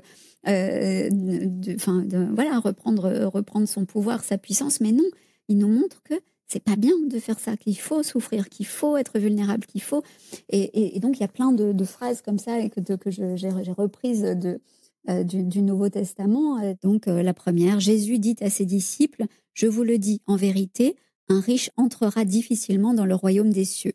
[1.74, 5.04] enfin voilà, reprendre, reprendre son pouvoir, sa puissance, mais non,
[5.48, 6.14] il nous montre que
[6.46, 10.02] c'est pas bien de faire ça, qu'il faut souffrir, qu'il faut être vulnérable, qu'il faut.
[10.48, 14.22] Et, donc il y a plein de, phrases comme ça et que, que j'ai reprises
[14.22, 14.60] de,
[15.24, 16.58] du, Nouveau Testament.
[16.82, 20.96] Donc la première, Jésus dit à ses disciples, je vous le dis en vérité,
[21.28, 23.94] un riche entrera difficilement dans le royaume des cieux.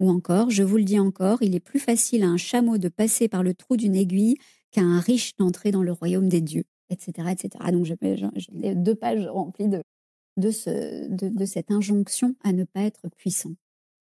[0.00, 2.88] Ou encore, je vous le dis encore, il est plus facile à un chameau de
[2.88, 4.36] passer par le trou d'une aiguille
[4.72, 7.28] qu'à un riche d'entrer dans le royaume des dieux, etc.
[7.30, 7.48] etc.
[7.70, 9.82] Donc j'ai deux pages remplies de,
[10.36, 13.54] de, ce, de, cette injonction à ne pas être puissant.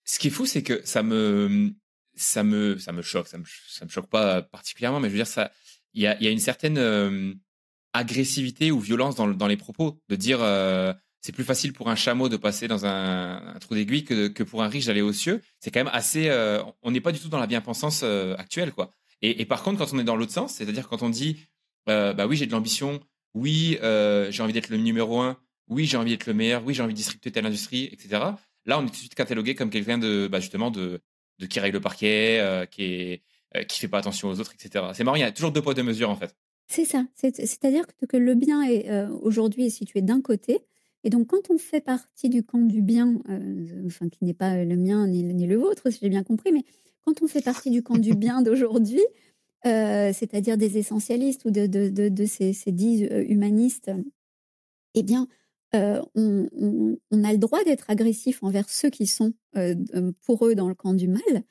[0.03, 1.73] Ce qui est fou, c'est que ça me,
[2.15, 5.27] ça me, ça me choque, ça me, me choque pas particulièrement, mais je veux dire,
[5.27, 5.51] ça,
[5.93, 7.33] il y a, une certaine euh,
[7.93, 10.91] agressivité ou violence dans, dans, les propos, de dire, euh,
[11.23, 14.67] c'est plus facile pour un chameau de passer dans un, trou d'aiguille que, pour un
[14.67, 15.41] riche d'aller aux cieux.
[15.61, 16.27] C'est quand même assez.
[16.27, 18.91] Euh, on n'est pas du tout dans la bien-pensance euh, actuelle, quoi.
[19.21, 21.37] Et, par contre, quand on est dans l'autre sens, c'est-à-dire quand on dit,
[21.87, 22.99] euh, bah oui, j'ai de l'ambition,
[23.33, 25.37] oui, j'ai envie d'être le numéro un,
[25.69, 28.21] oui, j'ai envie d'être le meilleur, oui, j'ai envie de disrupter telle industrie, etc.
[28.65, 30.99] Là, on est tout de suite catalogué comme quelqu'un de, bah, justement, de,
[31.49, 33.21] qui règle le parquet, qui est,
[33.69, 34.87] fait pas attention aux autres, etc.
[34.93, 36.35] C'est marrant, il y a toujours deux poids deux mesures en fait.
[36.67, 37.05] C'est ça.
[37.15, 40.65] C'est-à-dire que, le bien est aujourd'hui est situé d'un côté
[41.03, 44.63] et donc, quand on fait partie du camp du bien, euh, enfin, qui n'est pas
[44.63, 46.63] le mien ni, ni le vôtre, si j'ai bien compris, mais
[47.01, 49.01] quand on fait partie du camp du bien d'aujourd'hui,
[49.65, 53.91] euh, c'est-à-dire des essentialistes ou de, de, de, ces, ces, dits euh, humanistes,
[54.93, 55.27] eh bien,
[55.73, 56.47] on,
[57.09, 59.33] on, a le droit d'être agressif envers ceux qui sont
[60.21, 61.43] pour eux dans le camp du mal,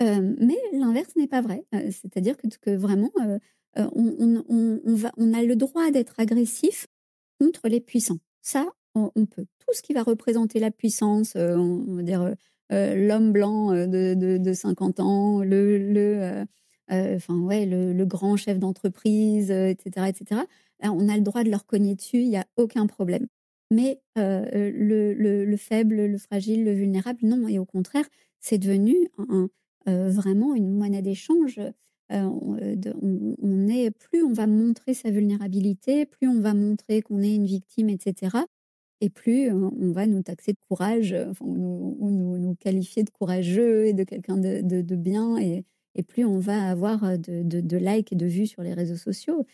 [0.00, 1.64] mais l'inverse n'est pas vrai.
[1.72, 3.10] c'est-à-dire que, que vraiment,
[3.76, 4.44] on,
[4.84, 6.88] on, va, on a le droit d'être agressif
[7.38, 8.18] contre les puissants.
[8.42, 9.46] Ça, on, peut.
[9.58, 12.34] Tout ce qui va représenter la puissance, euh, on, va dire euh,
[12.72, 16.46] euh, l'homme blanc de, de, 50 ans, le,
[18.04, 20.42] grand chef d'entreprise, etc., etc.
[20.82, 23.26] on a le droit de leur cogner dessus, il n'y a aucun problème.
[23.72, 27.46] Mais le, le, faible, le fragile, le vulnérable, non.
[27.48, 28.06] Et au contraire,
[28.40, 28.96] c'est devenu
[29.86, 31.60] vraiment une monnaie d'échange.
[32.08, 38.44] plus on va montrer sa vulnérabilité, plus on va montrer qu'on est une victime, etc
[39.00, 44.04] et plus on va nous taxer de courage, ou, nous, qualifier de courageux et de
[44.04, 45.64] quelqu'un de, bien, et,
[46.08, 49.46] plus on va avoir de, likes et de vues sur les réseaux sociaux.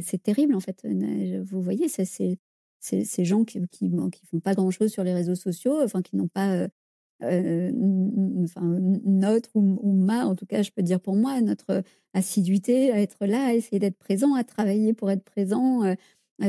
[0.00, 0.86] C'est terrible, en fait.
[1.42, 3.90] Vous voyez, c'est ces gens qui, qui,
[4.30, 6.68] font pas grand-chose sur les réseaux sociaux, enfin, qui n'ont pas...
[9.04, 11.82] notre ou, ma, en tout cas, je peux dire pour moi, notre
[12.12, 15.84] assiduité à être là, à essayer d'être présent, à travailler pour être présent,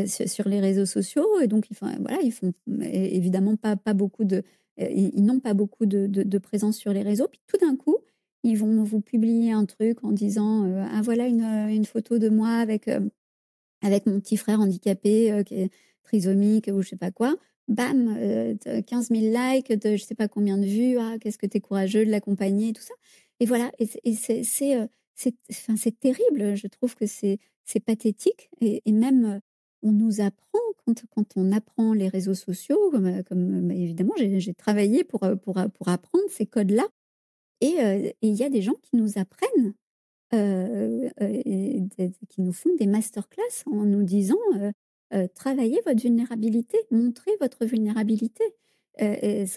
[0.06, 1.40] sur les réseaux sociaux.
[1.42, 4.44] Et donc, font, voilà, ils font évidemment pas, pas beaucoup de.
[4.80, 7.28] Euh, ils n'ont pas beaucoup de, de, présence sur les réseaux.
[7.28, 7.98] Puis tout d'un coup,
[8.44, 12.30] ils vont vous publier un truc en disant euh, Ah, voilà une, une, photo de
[12.30, 12.90] moi avec,
[13.82, 15.70] avec mon petit frère handicapé qui est
[16.04, 17.36] trisomique ou je sais pas quoi.
[17.68, 18.18] Bam,
[18.88, 20.98] 15 000 likes, de je sais pas combien de vues.
[21.00, 22.94] Ah, qu'est-ce que tu es courageux de l'accompagner, tout ça.
[23.40, 26.56] Et voilà, et c'est c'est terrible.
[26.56, 27.40] Je trouve que c'est
[27.86, 28.50] pathétique.
[28.62, 29.42] Et, et même
[29.84, 35.04] on nous apprend, quand, on apprend les réseaux sociaux, comme, comme bah, évidemment j'ai travaillé
[35.04, 36.88] pour, euh, pour, euh, apprendre ces codes-là,
[37.64, 39.74] euh, et il y a des gens qui nous apprennent,
[42.30, 44.38] qui nous font des masterclass en nous disant
[45.36, 48.44] travaillez votre vulnérabilité, montrez votre vulnérabilité.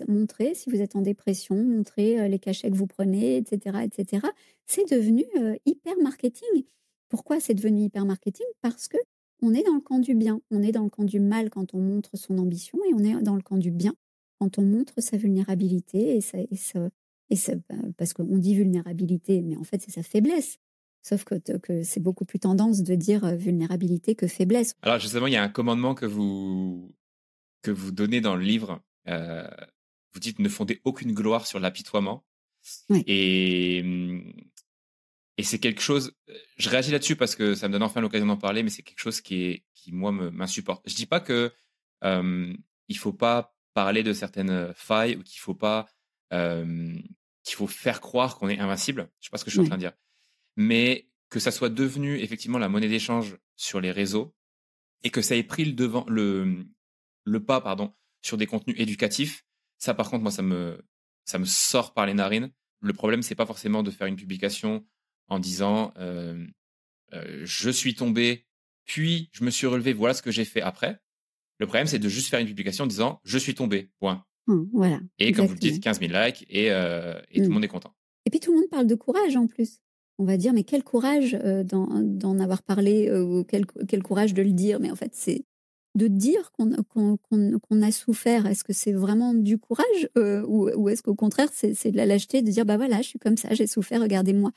[0.09, 3.79] montrez si vous êtes en dépression, montrez les cachets que vous prenez, etc.
[3.85, 4.27] etc.
[4.67, 5.25] C'est devenu
[5.65, 6.65] hyper marketing.
[7.09, 8.47] Pourquoi c'est devenu hyper marketing?
[8.61, 8.99] Parce que
[9.43, 11.75] on est dans le camp du bien, on est dans le camp du mal quand
[11.75, 13.95] on montre son ambition et on est dans le camp du bien
[14.39, 16.49] quand on montre sa vulnérabilité et, ça, et,
[17.31, 17.37] et
[17.69, 20.59] bah, parce qu'on dit vulnérabilité, mais en fait c'est sa faiblesse.
[21.03, 24.75] Sauf que, que c'est beaucoup plus tendance de dire vulnérabilité que faiblesse.
[24.81, 26.95] Alors justement, il y a un commandement que vous,
[27.61, 28.81] que vous donnez dans le livre.
[29.09, 29.47] Euh,
[30.15, 32.25] vous dites ne fondez aucune gloire sur l'apitoiement.
[33.07, 34.33] Et hum,
[35.37, 38.27] et c'est quelque chose, euh, je réagis là-dessus parce que ça me donne enfin l'occasion
[38.27, 40.89] d'en parler, mais c'est quelque chose qui, est, qui moi, m'insupporte.
[40.89, 41.53] Je dis pas que
[42.05, 42.55] euh,
[42.89, 45.87] il faut pas parler de certaines euh, failles ou qu'il faut pas,
[46.31, 49.09] qu'il faut faire croire qu'on est invincible.
[49.21, 49.93] Je sais pas ce que je suis en train de dire.
[50.57, 54.35] Mais que ça soit devenu effectivement la monnaie d'échange sur les réseaux
[55.05, 56.67] et que ça ait pris le devant, le,
[57.25, 59.45] le pas, pardon, sur des contenus éducatifs,
[59.79, 60.85] ça par contre, moi, ça me,
[61.25, 62.51] ça me sort par les narines.
[62.81, 64.85] Le problème, c'est pas forcément de faire une publication
[65.29, 65.93] en disant
[67.13, 68.47] je suis tombé,
[68.85, 71.01] puis je me suis relevé, voilà ce que j'ai fait après.
[71.59, 74.25] Le problème, c'est de juste faire une publication en disant je suis tombé, point.
[74.47, 75.01] Mmh, voilà.
[75.19, 77.53] Et comme vous le dites, 15 000 likes et, et tout le mmh.
[77.53, 77.95] monde est content.
[78.27, 79.79] Et puis tout le monde parle de courage en plus.
[80.19, 84.53] On va dire, mais quel courage d'en avoir parlé, ou quel, quel, courage de le
[84.53, 84.79] dire.
[84.81, 85.45] Mais en fait, c'est
[85.95, 88.47] de dire qu'on a souffert.
[88.47, 92.43] Est-ce que c'est vraiment du courage ou, ou est-ce qu'au contraire, c'est de la lâcheté
[92.43, 94.51] de dire, bah voilà, je suis comme ça, j'ai souffert, regardez-moi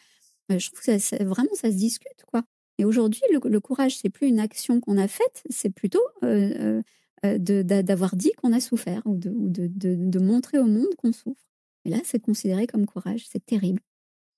[0.50, 2.44] je trouve que vraiment, ça se discute, quoi.
[2.80, 6.82] Et aujourd'hui, le, courage, c'est plus une action qu'on a faite, c'est plutôt euh,
[7.26, 11.42] euh, d'avoir dit qu'on a souffert ou, de, montrer au monde qu'on souffre.
[11.86, 13.26] Et là, c'est considéré comme courage.
[13.28, 13.82] C'est terrible.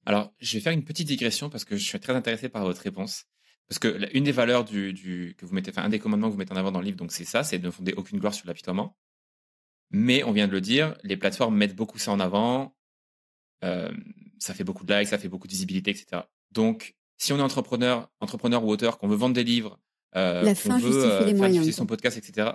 [0.06, 2.82] Alors, je vais faire une petite digression parce que je suis très intéressé par votre
[2.82, 3.26] réponse.
[3.68, 6.54] Parce que une des valeurs que vous mettez, enfin, un des commandements que vous mettez
[6.54, 8.48] en avant dans le livre, donc c'est ça, c'est de ne fonder aucune gloire sur
[8.48, 8.98] l'apitoiement.
[9.92, 12.76] Mais on vient de le dire, les plateformes mettent beaucoup ça en avant.
[13.64, 13.92] Euh,
[14.40, 16.24] ça fait beaucoup de likes, ça fait beaucoup de visibilité, etc.
[16.52, 19.80] Donc, si on est entrepreneur, entrepreneur ou auteur, qu'on veut vendre des livres,
[20.16, 22.52] euh, qu'on veut euh, faire diffuser son podcast, etc.,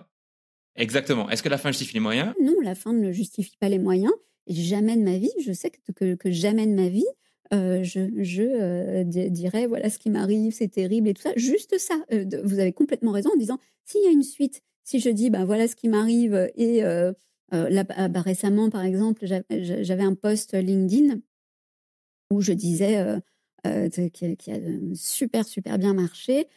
[0.76, 1.30] Exactement.
[1.30, 2.34] Est-ce que la fin justifie les moyens?
[2.42, 4.12] Non, la fin ne justifie pas les moyens.
[4.46, 7.06] Et jamais de ma vie, je sais que, que, jamais de ma vie,
[7.52, 11.32] euh, je, je euh, dirais voilà ce qui m'arrive, c'est terrible et tout ça.
[11.36, 11.94] Juste ça.
[12.12, 15.30] Euh, vous avez complètement raison en disant s'il y a une suite, si je dis
[15.30, 20.54] ben voilà ce qui m'arrive et là, bah, bah, récemment par exemple j'avais un post
[20.54, 21.20] LinkedIn
[22.30, 23.04] où je disais
[24.12, 24.58] qui, qui, a
[24.94, 26.48] super super bien marché.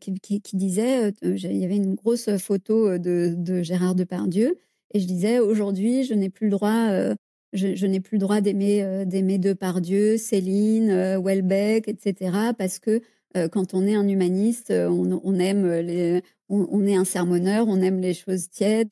[0.00, 4.58] Qui, disait, il y avait une grosse photo de, Gérard Depardieu,
[4.92, 7.14] et je disais aujourd'hui, je n'ai plus le droit
[7.52, 12.52] je, n'ai plus le droit d'aimer euh, d'aimer Depardieu, Céline, euh, Welbeck, etc.
[12.56, 13.00] Parce que
[13.36, 18.00] euh, quand on est un humaniste, on, aime les, on, est un sermonneur, on aime
[18.00, 18.88] les choses tièdes.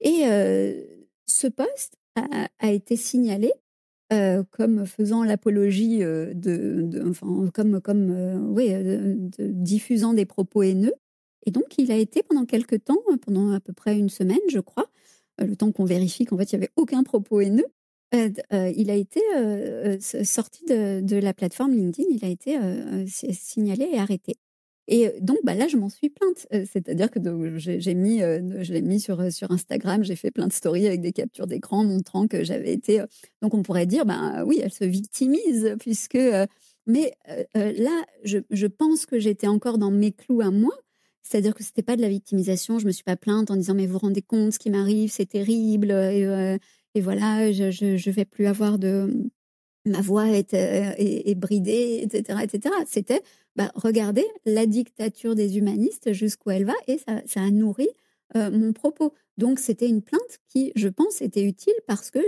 [0.00, 0.24] Et
[1.26, 3.52] ce poste a, été signalé
[4.50, 8.70] comme faisant l'apologie de, enfin, comme, comme oui,
[9.38, 10.94] diffusant des propos haineux.
[11.46, 14.60] Et donc, il a été pendant quelques temps, pendant à peu près une semaine, je
[14.60, 14.86] crois,
[15.38, 17.66] le temps qu'on vérifie qu'en fait, il n'y avait aucun propos haineux,
[18.14, 22.58] euh, euh, il a été euh, sorti de, la plateforme LinkedIn, il a été
[23.06, 24.34] signalé et arrêté.
[24.88, 26.46] Et donc, bah, là, je m'en suis plainte.
[26.50, 27.20] C'est-à-dire que
[27.56, 31.46] j'ai mis, je l'ai mis sur, Instagram, j'ai fait plein de stories avec des captures
[31.46, 33.02] d'écran montrant que j'avais été.
[33.40, 36.18] donc, on pourrait dire, ben oui, elle se victimise, puisque.
[36.86, 37.12] mais
[37.54, 40.74] là, je, pense que j'étais encore dans mes clous à moi.
[41.22, 42.78] C'est-à-dire que c'était pas de la victimisation.
[42.80, 45.26] Je me suis pas plainte en disant, mais vous rendez compte, ce qui m'arrive, c'est
[45.26, 45.92] terrible.
[45.92, 49.30] Et, voilà, je, je, vais plus avoir de
[49.84, 52.74] ma voix est, euh, est, bridée, etc., etc.
[52.86, 53.22] C'était
[53.56, 57.88] bah, regardez la dictature des humanistes jusqu'où elle va et ça, a nourri
[58.36, 59.12] euh, mon propos.
[59.38, 62.20] Donc c'était une plainte qui, je pense, était utile parce que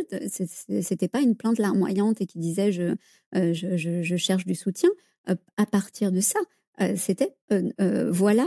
[0.83, 2.95] c'était pas une plainte larmoyante et qui disait je,
[3.35, 4.91] euh, cherche du soutien.
[5.27, 6.41] à partir de ça,
[6.97, 7.35] c'était
[8.11, 8.47] voilà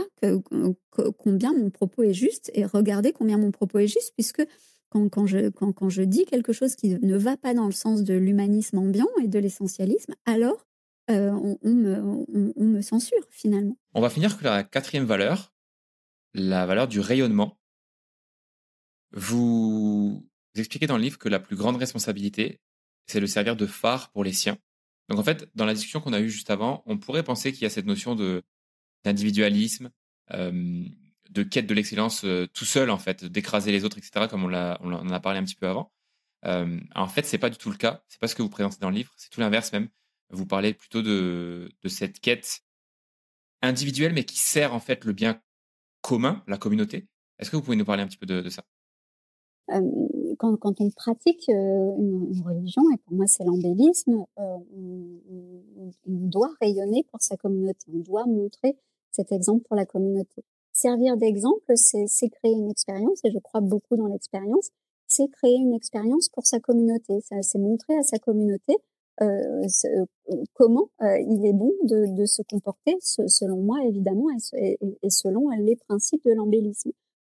[1.18, 4.42] combien mon propos est juste et regardez combien mon propos est juste puisque
[4.90, 9.08] quand, je dis quelque chose qui ne va pas dans le sens de l'humanisme ambiant
[9.22, 10.66] et de l'essentialisme, alors
[11.10, 13.76] euh, on, me, censure finalement.
[13.94, 15.54] On va finir avec la quatrième valeur,
[16.34, 17.58] la valeur du rayonnement.
[19.12, 22.60] Vous expliquez dans le livre que la plus grande responsabilité,
[23.06, 24.58] c'est de servir de phare pour les siens.
[25.08, 27.62] Donc en fait, dans la discussion qu'on a eue juste avant, on pourrait penser qu'il
[27.62, 28.42] y a cette notion de
[29.04, 29.90] d'individualisme,
[30.32, 30.84] euh,
[31.30, 34.52] de quête de l'excellence euh, tout seul, en fait, d'écraser les autres, etc., comme on,
[34.52, 35.92] en a parlé un petit peu avant.
[36.42, 38.02] En fait, c'est pas du tout le cas.
[38.08, 39.12] C'est pas ce que vous présentez dans le livre.
[39.16, 39.88] C'est tout l'inverse même.
[40.30, 42.60] Vous parlez plutôt de, de cette quête
[43.62, 45.40] individuelle, mais qui sert en fait le bien
[46.02, 47.08] commun, la communauté.
[47.38, 48.64] Est-ce que vous pouvez nous parler un petit peu de, ça?
[49.70, 49.80] Euh,
[50.38, 54.66] quand, quand, on pratique une, religion, et pour moi c'est l'embellisme, on,
[55.76, 57.86] on, doit rayonner pour sa communauté.
[57.92, 58.76] On doit montrer
[59.10, 60.44] cet exemple pour la communauté
[60.78, 64.70] servir d'exemple, c'est créer une expérience, et je crois beaucoup dans l'expérience,
[65.06, 67.20] c'est créer une expérience pour sa communauté.
[67.40, 68.87] C'est montrer à sa communauté euh, euh,
[70.54, 74.78] comment euh, il est bon de, se comporter, selon moi évidemment, et,
[75.10, 76.90] selon les principes de l'embellisme.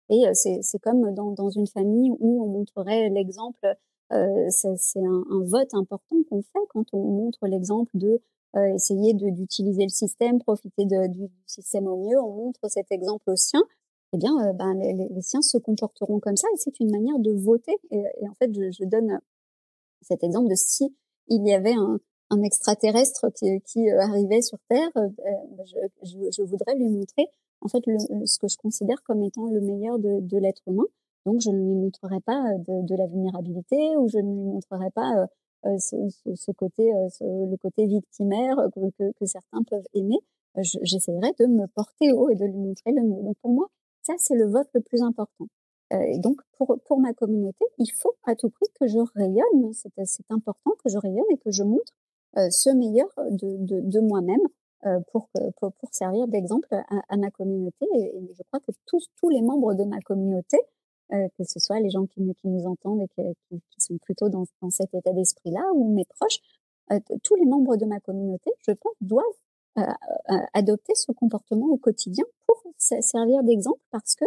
[0.10, 3.76] Et c'est comme dans, une famille où on montrerait l'exemple,
[4.10, 8.22] c'est un, vote important qu'on fait quand on montre l'exemple de
[8.56, 12.18] euh, essayer d'utiliser le système, profiter du, système au mieux.
[12.18, 13.64] On montre cet exemple aux siens.
[14.14, 17.32] Eh bien, euh, ben, les, siens se comporteront comme ça et c'est une manière de
[17.32, 17.76] voter.
[17.92, 19.20] Et, en fait, je, donne
[20.02, 20.96] cet exemple de si
[21.28, 21.99] il y avait un,
[22.30, 27.28] un extraterrestre qui, qui, euh, arrivait sur Terre, je, je, je, voudrais lui montrer
[27.61, 30.86] en fait le, ce que je considère comme étant le meilleur de, de l'être humain.
[31.26, 34.91] Donc, je ne lui montrerai pas de, de, la vulnérabilité ou je ne lui montrerai
[34.91, 35.28] pas
[35.65, 35.95] euh, ce,
[36.36, 40.19] ce, côté, euh, le côté victimaire que, que, que certains peuvent aimer,
[40.57, 43.23] euh, j'essaierai de me porter haut et de lui montrer le mieux.
[43.23, 43.67] Donc pour moi,
[44.03, 45.47] ça c'est le vote le plus important.
[45.92, 49.72] Et donc pour, pour ma communauté, il faut à tout prix que je rayonne.
[49.74, 51.94] C'est important que je rayonne et que je montre
[52.36, 54.42] ce meilleur de, de, de moi-même
[55.12, 57.86] pour, pour, pour, servir d'exemple à, à, ma communauté.
[57.96, 60.58] Et, je crois que tous, tous les membres de ma communauté
[61.14, 64.30] euh, que ce soit les gens qui, qui nous entendent et qui, qui, sont plutôt
[64.30, 66.40] dans, dans cet état d'esprit-là, ou mes proches,
[66.92, 69.24] euh, tous les membres de ma communauté, je pense, doivent
[69.78, 69.84] euh,
[70.54, 74.26] adopter ce comportement au quotidien pour servir d'exemple parce que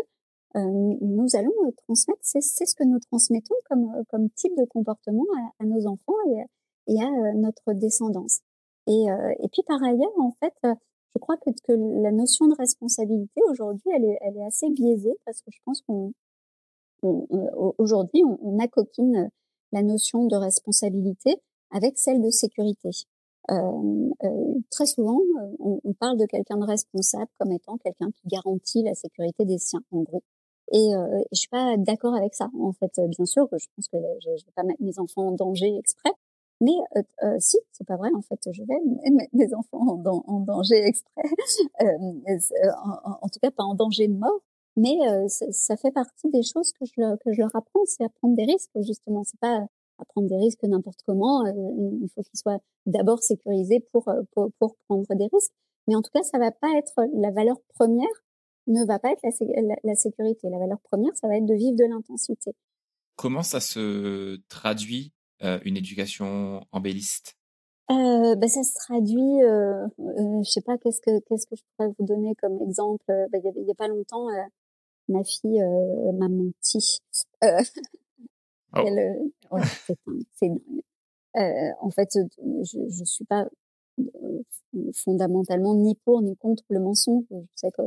[0.55, 1.53] nous allons
[1.87, 6.15] transmettre, c'est ce que nous transmettons comme, comme type de comportement à, à nos enfants
[6.27, 8.41] et, et, à notre descendance.
[8.87, 13.41] Et, et puis par ailleurs, en fait, je crois que, que la notion de responsabilité
[13.51, 16.13] aujourd'hui, elle est, elle est assez biaisée parce que je pense qu'on
[17.03, 19.31] aujourd'hui, on, on acoquine
[19.73, 21.37] la notion de responsabilité
[21.71, 22.91] avec celle de sécurité.
[23.51, 28.11] Euh, euh, très souvent, euh, on, on parle de quelqu'un de responsable comme étant quelqu'un
[28.11, 30.23] qui garantit la sécurité des siens, en gros.
[30.73, 32.49] Et, euh, je suis pas d'accord avec ça.
[32.61, 35.33] En fait, bien sûr, je pense que je, je vais pas mettre mes enfants en
[35.33, 36.13] danger exprès.
[36.61, 38.11] Mais euh, euh, si, c'est pas vrai.
[38.15, 41.23] En fait, je vais mettre mes enfants en, danger exprès.
[41.83, 44.41] euh, en, en, tout cas, pas en danger de mort.
[44.77, 44.97] Mais
[45.29, 48.45] ça fait partie des choses que je, que je leur apprends, c'est à prendre des
[48.45, 48.71] risques.
[48.81, 49.67] Justement, c'est pas
[49.99, 51.45] à prendre des risques n'importe comment.
[51.47, 55.53] il faut qu'ils soient d'abord sécurisés pour, pour, pour prendre des risques.
[55.89, 58.07] Mais en tout cas, ça va pas être la valeur première
[58.69, 60.49] ne va pas être la, la, sécurité.
[60.49, 62.53] La valeur première, ça va être de vivre de l'intensité.
[63.17, 65.13] Comment ça se traduit
[65.43, 67.39] euh, une éducation embelliste?
[67.91, 71.63] Euh, bah, ça se traduit, euh, euh, je sais pas, qu'est-ce que qu'est-ce que je
[71.77, 73.03] pourrais vous donner comme exemple?
[73.09, 74.43] Bah, il y, a pas longtemps, euh,
[75.09, 76.99] ma fille euh, m'a menti.
[77.45, 77.63] Euh,
[78.77, 78.83] oh.
[78.85, 79.63] elle, ouais,
[80.35, 81.75] c'est dingue.
[81.81, 83.49] en fait, je, je suis pas
[84.93, 87.25] fondamentalement ni pour ni contre le mensonge.
[87.31, 87.83] Je sais que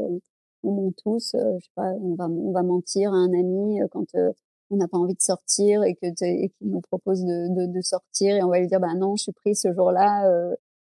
[0.64, 3.82] on ment tous, euh, je sais pas, on va, on va mentir à un ami
[3.82, 4.32] euh, quand euh,
[4.70, 8.36] on n'a pas envie de sortir et que qu'il nous propose de, de, de, sortir
[8.36, 10.32] et on va lui dire bah non, je suis pris ce jour-là,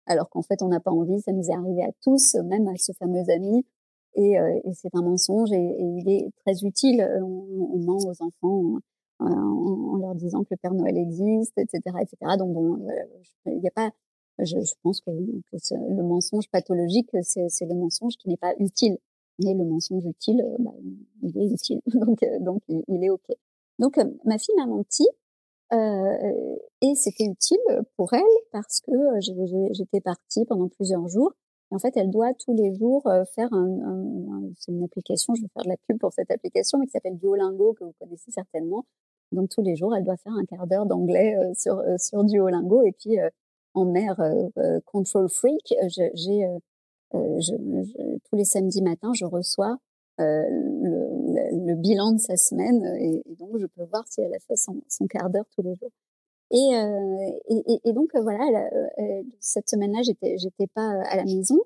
[0.06, 1.20] alors qu'en fait on n'a pas envie.
[1.20, 3.66] Ça nous est arrivé à tous, même à ce fameux ami.
[4.16, 7.06] Et, et c'est un mensonge et, et, il est très utile.
[7.22, 8.80] On, on ment aux enfants
[9.20, 12.38] en, en, leur disant que le Père Noël existe, etc., etc.
[12.38, 12.88] Donc bon,
[13.48, 13.92] il n'y a pas.
[14.40, 18.98] Je, je pense que, que le mensonge pathologique, c'est le mensonge qui n'est pas utile.
[19.40, 20.72] Mais le mensonge utile, euh, bah,
[21.24, 23.26] il est utile, donc, euh, donc il, est ok.
[23.80, 25.08] Donc euh, ma fille m'a menti
[25.74, 27.58] euh, et c'était utile
[27.98, 28.22] pour elle
[28.52, 28.92] parce que
[29.72, 31.34] j'étais partie pendant plusieurs jours.
[31.72, 33.02] En fait, elle doit tous les jours
[33.34, 36.78] faire un, un, c'est une application, je vais faire de la pub pour cette application,
[36.78, 38.86] mais qui s'appelle Duolingo que vous connaissez certainement.
[39.32, 42.92] Donc tous les jours, elle doit faire un quart d'heure d'anglais sur sur Duolingo et
[42.92, 43.18] puis
[43.74, 44.22] en mère
[44.86, 46.46] control freak, j'ai
[47.16, 47.54] euh, je,
[48.30, 49.78] tous les samedis matins, je reçois
[50.20, 54.40] euh, le, le, bilan de sa semaine et, donc je peux voir si elle a
[54.40, 55.90] fait son, son quart d'heure tous les jours.
[56.52, 58.70] Et, euh, et, et, donc voilà,
[59.40, 61.60] cette semaine-là, j'étais j'étais pas à la maison.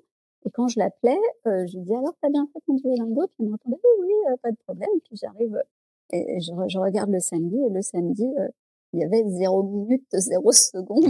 [0.46, 3.26] Et quand je l'appelais, euh, je lui disais alors t'as bien fait ton Duolingo?
[3.26, 4.88] Puis elle me répondait oui, oui, pas de problème.
[5.04, 5.62] Puis j'arrive
[6.14, 8.26] et je, je, regarde le samedi et le samedi,
[8.94, 11.04] il y avait zéro minute, zéro seconde.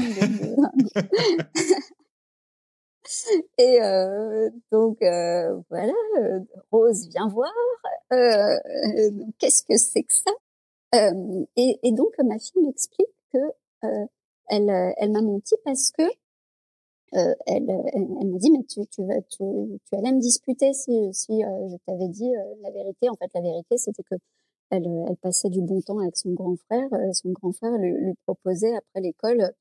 [3.58, 6.40] Et euh, donc euh, voilà, euh,
[6.70, 7.52] Rose vient voir.
[8.12, 8.56] Euh,
[9.38, 10.30] Qu'est-ce que c'est que ça?
[10.94, 13.38] Euh, et, et, donc ma fille m'explique que
[14.48, 16.02] elle, elle m'a menti parce que
[17.12, 19.44] elle, elle m'a dit mais tu, tu, vas, tu,
[19.84, 22.30] tu allais me disputer si, si je t'avais dit
[22.62, 23.08] la vérité.
[23.10, 24.14] En fait, la vérité, c'était que
[24.70, 26.88] elle, elle passait du bon temps avec son grand frère.
[27.12, 29.52] Son grand frère lui, lui proposait après l'école,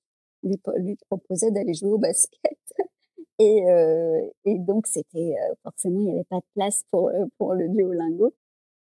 [0.44, 2.58] lui, lui proposait d'aller jouer au basket.
[3.40, 7.26] Et, euh, et donc, c'était euh, forcément, il n'y avait pas de place pour, euh,
[7.38, 8.34] pour le Duolingo.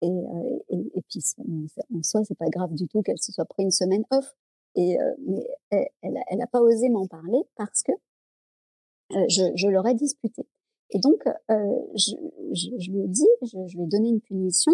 [0.03, 1.21] Et, euh, et, et, puis,
[1.95, 4.35] en soi, c'est pas grave du tout qu'elle se soit pris une semaine off.
[4.75, 7.93] Et, mais elle, elle, elle a pas osé m'en parler parce que
[9.11, 10.47] je, je l'aurais disputé.
[10.91, 12.13] Et donc, je,
[12.53, 14.73] je, je, lui ai dit, je, je lui ai donné une punition.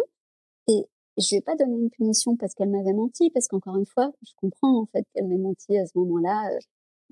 [0.66, 3.86] Et je lui ai pas donné une punition parce qu'elle m'avait menti, parce qu'encore une
[3.86, 6.50] fois, je comprends en fait qu'elle m'ait menti à ce moment-là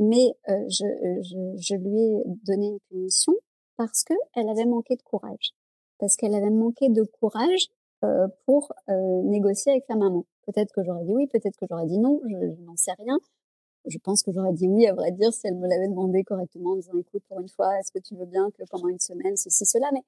[0.01, 0.87] mais euh, je,
[1.23, 3.35] je, je, lui ai donné une punition
[3.77, 5.53] parce que elle avait manqué de courage,
[5.99, 7.69] parce qu'elle avait manqué de courage
[8.03, 10.25] euh, pour euh, négocier avec sa maman.
[10.47, 13.19] Peut-être que j'aurais dit oui, peut-être que j'aurais dit non, je, je n'en sais rien.
[13.87, 16.73] Je pense que j'aurais dit oui, à vrai dire, si elle me l'avait demandé correctement,
[16.73, 19.37] en disant écoute, pour une fois, est-ce que tu veux bien que pendant une semaine,
[19.37, 20.03] ceci, cela, mais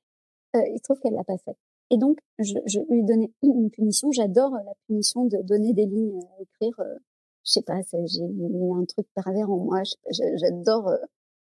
[0.57, 1.57] euh, il se trouve qu'elle l'a pas fait.
[1.90, 4.11] Et donc, je, je lui ai donné une punition.
[4.11, 6.97] J'adore la punition de donner des lignes à écrire euh,
[7.45, 9.82] je sais pas, j'ai un truc pervers en moi.
[10.11, 10.97] J'adore euh,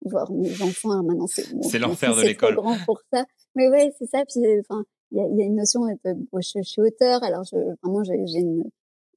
[0.03, 0.93] voir mes enfants.
[0.93, 2.55] Ah, maintenant, c'est l'enfer de l'école.
[2.55, 3.24] grand pour ça.
[3.55, 4.24] Mais ouais, c'est ça.
[4.24, 5.85] Puis, enfin, il y a, y a, une notion.
[5.87, 8.64] Euh, je, je, suis auteur, alors je, vraiment, j'ai une,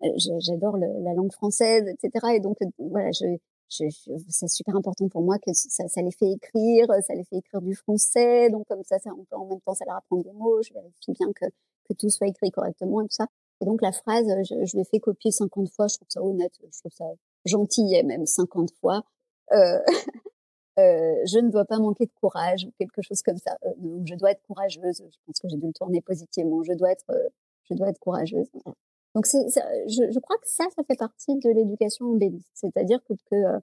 [0.03, 0.07] euh,
[0.39, 2.33] j'adore la langue française, etc.
[2.35, 3.25] Et donc, voilà, je,
[3.69, 3.85] je,
[4.29, 7.61] c'est super important pour moi que ça, ça, les fait écrire, ça les fait écrire
[7.61, 8.49] du français.
[8.49, 10.61] Donc, comme ça, ça en même temps, ça leur apprend des mots.
[10.61, 13.27] Je vérifie bien que, que tout soit écrit correctement et tout ça.
[13.61, 16.53] Et donc la phrase, je, je l'ai fait copier 50 fois, je trouve ça honnête,
[16.61, 17.05] je trouve ça
[17.45, 19.03] gentil même 50 fois.
[19.53, 19.79] Euh,
[20.79, 23.57] euh, je ne dois pas manquer de courage ou quelque chose comme ça.
[23.65, 24.97] Euh, je dois être courageuse.
[24.97, 26.63] Je pense que j'ai dû le tourner positivement.
[26.63, 27.11] Je dois être,
[27.69, 28.47] je dois être courageuse.
[29.15, 29.47] Donc c'est,
[29.87, 32.51] je, je, crois que ça, ça fait partie de l'éducation embelliste.
[32.53, 33.61] C'est-à-dire que, que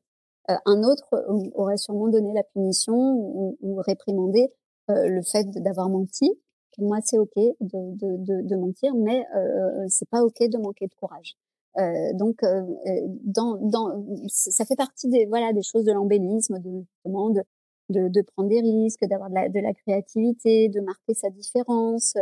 [0.48, 1.08] un autre
[1.54, 4.52] aurait sûrement donné la punition ou, ou réprimandé
[4.88, 6.30] le fait d'avoir menti
[6.78, 10.58] moi, c'est ok de, de, de, de, mentir, mais euh, euh, c'est pas ok de
[10.58, 11.36] manquer de courage.
[11.78, 16.58] Euh, donc, euh, euh, dans, dans, ça fait partie des voilà des choses de l'embellisme,
[16.60, 16.84] de
[17.90, 22.14] de, de, prendre des risques, d'avoir de la, de la créativité, de marquer sa différence.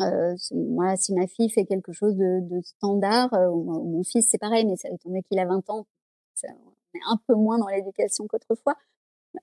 [0.00, 0.34] Euh,
[0.74, 4.64] voilà, si ma fille fait quelque chose de, de standard, euh, mon fils c'est pareil,
[4.64, 5.86] mais ça, étant donné qu'il a 20 ans,
[6.34, 8.76] ça, on est un peu moins dans l'éducation qu'autrefois.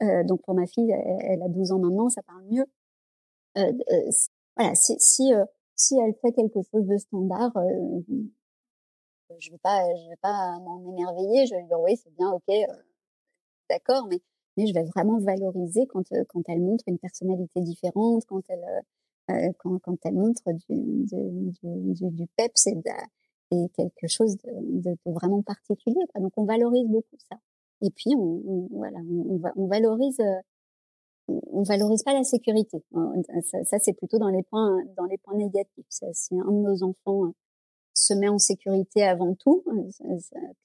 [0.01, 2.65] Euh, donc pour ma fille, elle, a 12 ans maintenant, ça parle mieux.
[3.57, 4.11] Euh, euh
[4.55, 5.31] voilà, si si,
[5.75, 7.51] si elle fait quelque chose de standard,
[9.39, 11.45] je vais pas je vais pas m'en émerveiller.
[11.45, 12.51] Je vais lui dire oui c'est bien, ok,
[13.69, 14.19] d'accord, mais
[14.57, 18.65] mais je vais vraiment valoriser quand quand elle montre une personnalité différente, quand elle
[19.29, 22.75] euh, quand, quand elle montre du, du, du, du peps et,
[23.51, 25.99] et quelque chose de, de, vraiment particulier.
[26.13, 26.21] Quoi.
[26.21, 27.37] Donc on valorise beaucoup ça.
[27.81, 30.39] Et puis on, voilà, on, on, valorise, euh,
[31.27, 32.83] on valorise pas la sécurité.
[33.43, 35.85] Ça, ça c'est plutôt dans les points, dans les points négatifs.
[35.89, 37.31] Si un de nos enfants euh,
[37.93, 39.63] se met en sécurité avant tout,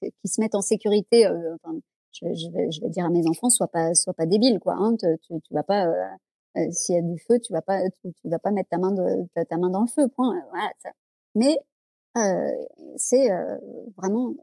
[0.01, 1.27] qui se mettent en sécurité.
[1.27, 1.77] enfin,
[2.13, 4.75] je, vais, dire à mes enfants, sois pas, sois pas débile, quoi.
[4.77, 5.87] Hein, tu, vas pas
[6.57, 8.91] euh, s'il y a du feu, tu vas pas, tu, vas pas mettre ta main
[8.91, 10.07] de, ta, main dans le feu.
[10.09, 10.35] Point.
[10.51, 10.71] Voilà.
[10.83, 10.89] Ça.
[11.35, 11.57] Mais
[12.17, 12.51] euh,
[12.97, 13.57] c'est euh,
[13.97, 14.33] vraiment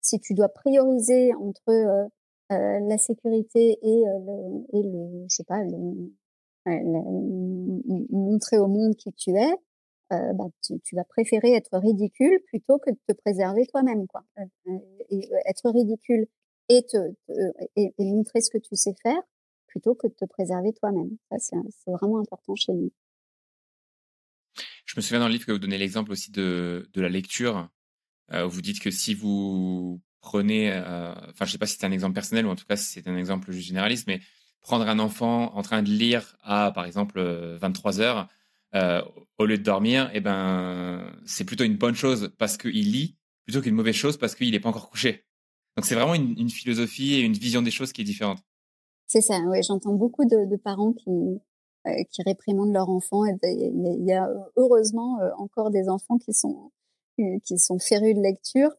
[0.00, 2.08] si tu dois prioriser entre
[2.50, 6.10] la sécurité et le, et le, je sais pas, le,
[8.10, 9.52] montrer au monde qui tu es,
[10.12, 14.24] euh, bah, tu, vas préférer être ridicule plutôt que de te préserver toi-même, quoi.
[15.10, 16.26] et être ridicule
[16.70, 16.96] et te,
[17.76, 19.20] et, montrer ce que tu sais faire,
[19.66, 21.10] plutôt que de te préserver toi-même.
[21.30, 22.90] Ça, c'est vraiment important chez nous.
[24.86, 27.68] Je me souviens dans le livre que vous donnez l'exemple aussi de, de la lecture.
[28.32, 31.92] Euh, vous dites que si vous prenez, euh, enfin, je sais pas si c'est un
[31.92, 34.20] exemple personnel ou en tout cas si c'est un exemple généraliste, mais
[34.60, 38.28] prendre un enfant en train de lire à, par exemple, 23 heures
[38.74, 39.02] euh,
[39.38, 43.62] au lieu de dormir, eh ben, c'est plutôt une bonne chose parce qu'il lit plutôt
[43.62, 45.24] qu'une mauvaise chose parce qu'il n'est pas encore couché.
[45.76, 48.38] Donc c'est vraiment une, philosophie et une vision des choses qui est différente.
[49.06, 51.10] C'est ça, oui, j'entends beaucoup de, parents qui,
[51.86, 53.24] euh, qui réprimandent leurs enfants.
[53.24, 56.72] Et il y a heureusement euh, encore des enfants qui sont,
[57.16, 58.70] qui sont férus de lecture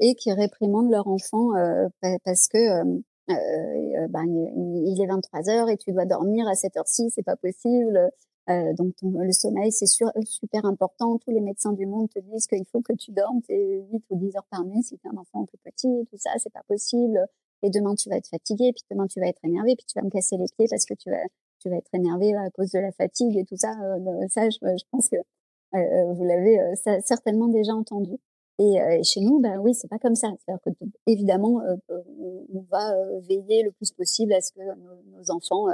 [0.00, 1.88] et qui réprimandent leurs enfants euh,
[2.24, 7.10] parce que euh, ben, il est 23 heures et tu dois dormir à cette heure-ci,
[7.10, 8.10] c'est pas possible.
[8.48, 11.18] Euh, donc le sommeil, c'est super important.
[11.18, 14.36] Tous les médecins du monde te disent qu'il faut que tu dormes 8 ou 10
[14.36, 17.26] heures par nuit si tu es un enfant tout petit, tout ça, c'est pas possible
[17.62, 20.04] et demain tu vas être fatigué, puis demain tu vas être énervé, puis tu vas
[20.04, 21.22] me casser les pieds parce que tu vas
[21.60, 23.72] tu vas être énervé à cause de la fatigue et tout ça.
[23.72, 26.74] Euh, ça, je, pense que euh, euh vous l'avez euh,
[27.04, 28.16] certainement déjà entendu.
[28.58, 30.28] Et, euh, chez nous, ben oui, c'est pas comme ça.
[30.38, 30.70] C'est-à-dire que
[31.06, 35.66] évidemment, on va veiller le plus possible à ce que nos, nos enfants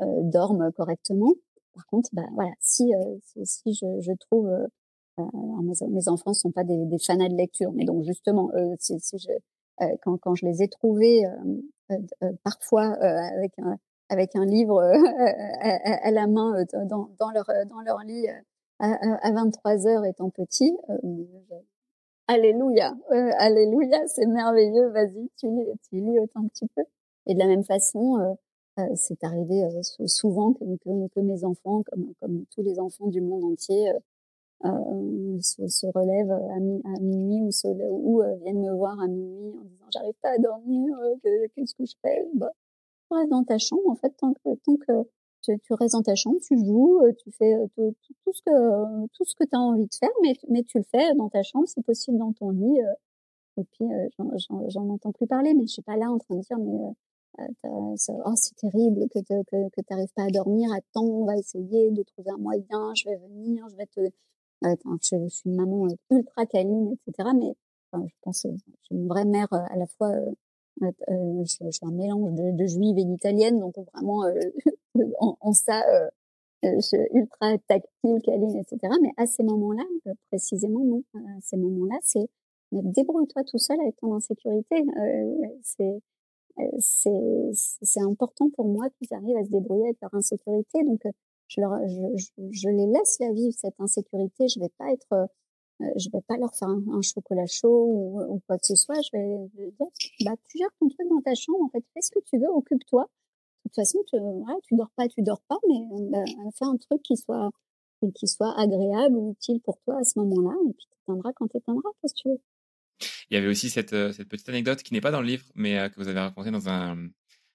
[0.00, 1.32] dorment correctement.
[1.74, 2.92] Par contre, ben voilà, si
[3.44, 4.50] si je, je trouve
[5.18, 9.18] mes, mes, enfants sont pas des, des fanats de lecture, mais donc justement, si, si
[9.18, 9.30] je
[9.80, 13.78] euh, quand, quand je les ai trouvés euh, euh, parfois avec un,
[14.08, 14.80] avec un livre
[15.60, 18.26] à, à, la main dans, dans, leur, dans leur lit
[18.80, 20.76] à, à 23 heures étant petit.
[22.28, 22.94] Alléluia,
[23.38, 26.84] alléluia, c'est merveilleux, vas-y, tu lis, tu lis autant que tu peux.
[27.26, 28.36] Et de la même façon,
[28.94, 29.68] c'est arrivé
[30.06, 33.92] souvent que, que, que, mes enfants, comme, comme tous les enfants du monde entier,
[34.64, 39.54] euh, se, se, relèvent à, minuit ou, se, ou euh, viennent me voir à minuit
[39.56, 42.26] en disant j'arrive pas à dormir, euh, qu'est-ce que je fais?
[42.34, 42.50] Bah,
[43.08, 45.08] Tu restes dans ta chambre en fait tant que, tant que
[45.52, 47.94] tu, tu restes dans ta chambre, tu joues, tu fais tout,
[48.24, 50.84] tout, ce que tout ce que tu as envie de faire, mais, mais tu le
[50.84, 52.78] fais dans ta chambre, si possible dans ton lit.
[53.56, 53.86] et puis
[54.68, 56.92] j'en entends plus parler, mais je suis pas là en train de dire mais
[57.64, 57.94] oh
[58.34, 62.30] c'est terrible que, que, que n'arrives pas à dormir, attends, on va essayer de trouver
[62.30, 64.00] un moyen, je vais venir, je vais te,
[64.62, 67.30] je, suis une maman euh, ultra câline, etc.
[67.34, 67.54] Mais
[67.92, 70.12] enfin, je pense que je suis une vraie mère euh, à la fois.
[70.82, 74.24] Euh, euh, je, je, suis un mélange de, juive et d'italienne, donc vraiment
[75.20, 75.82] en, en, ça,
[76.62, 78.78] je suis ultra tactile, câline, etc.
[79.02, 79.84] Mais à ces moments-là,
[80.30, 81.02] précisément non.
[81.14, 82.28] À ces moments-là, c'est
[82.72, 84.84] débrouille-toi tout seul avec ton insécurité.
[85.62, 86.02] c'est
[86.70, 90.82] c'est important pour moi qu'ils arrivent à se débrouiller avec leur insécurité.
[90.84, 91.00] Donc
[91.48, 94.48] je, leur, je, je, les laisse la vivre cette insécurité.
[94.48, 95.26] Je vais pas être, euh,
[95.80, 97.86] je vais pas leur faire un, chocolat chaud
[98.28, 99.00] ou, quoi que ce soit.
[99.02, 99.86] Je vais, dire,
[100.24, 101.62] bah tu gères ton truc dans ta chambre.
[101.62, 103.02] En fait, fais ce que tu veux, occupe-toi.
[103.02, 106.24] De toute façon, tu, voilà, tu dors pas, tu dors pas, mais bah,
[106.56, 107.50] fais un truc qui soit
[108.14, 111.48] qui soit agréable ou utile pour toi à ce moment-là, et puis tu t'éteindras quand
[111.48, 112.40] tu éteindras, qu'est-ce que tu veux.
[113.30, 115.44] Il y avait aussi cette, euh, cette petite anecdote qui n'est pas dans le livre,
[115.56, 117.08] mais euh, que vous avez raconté dans un,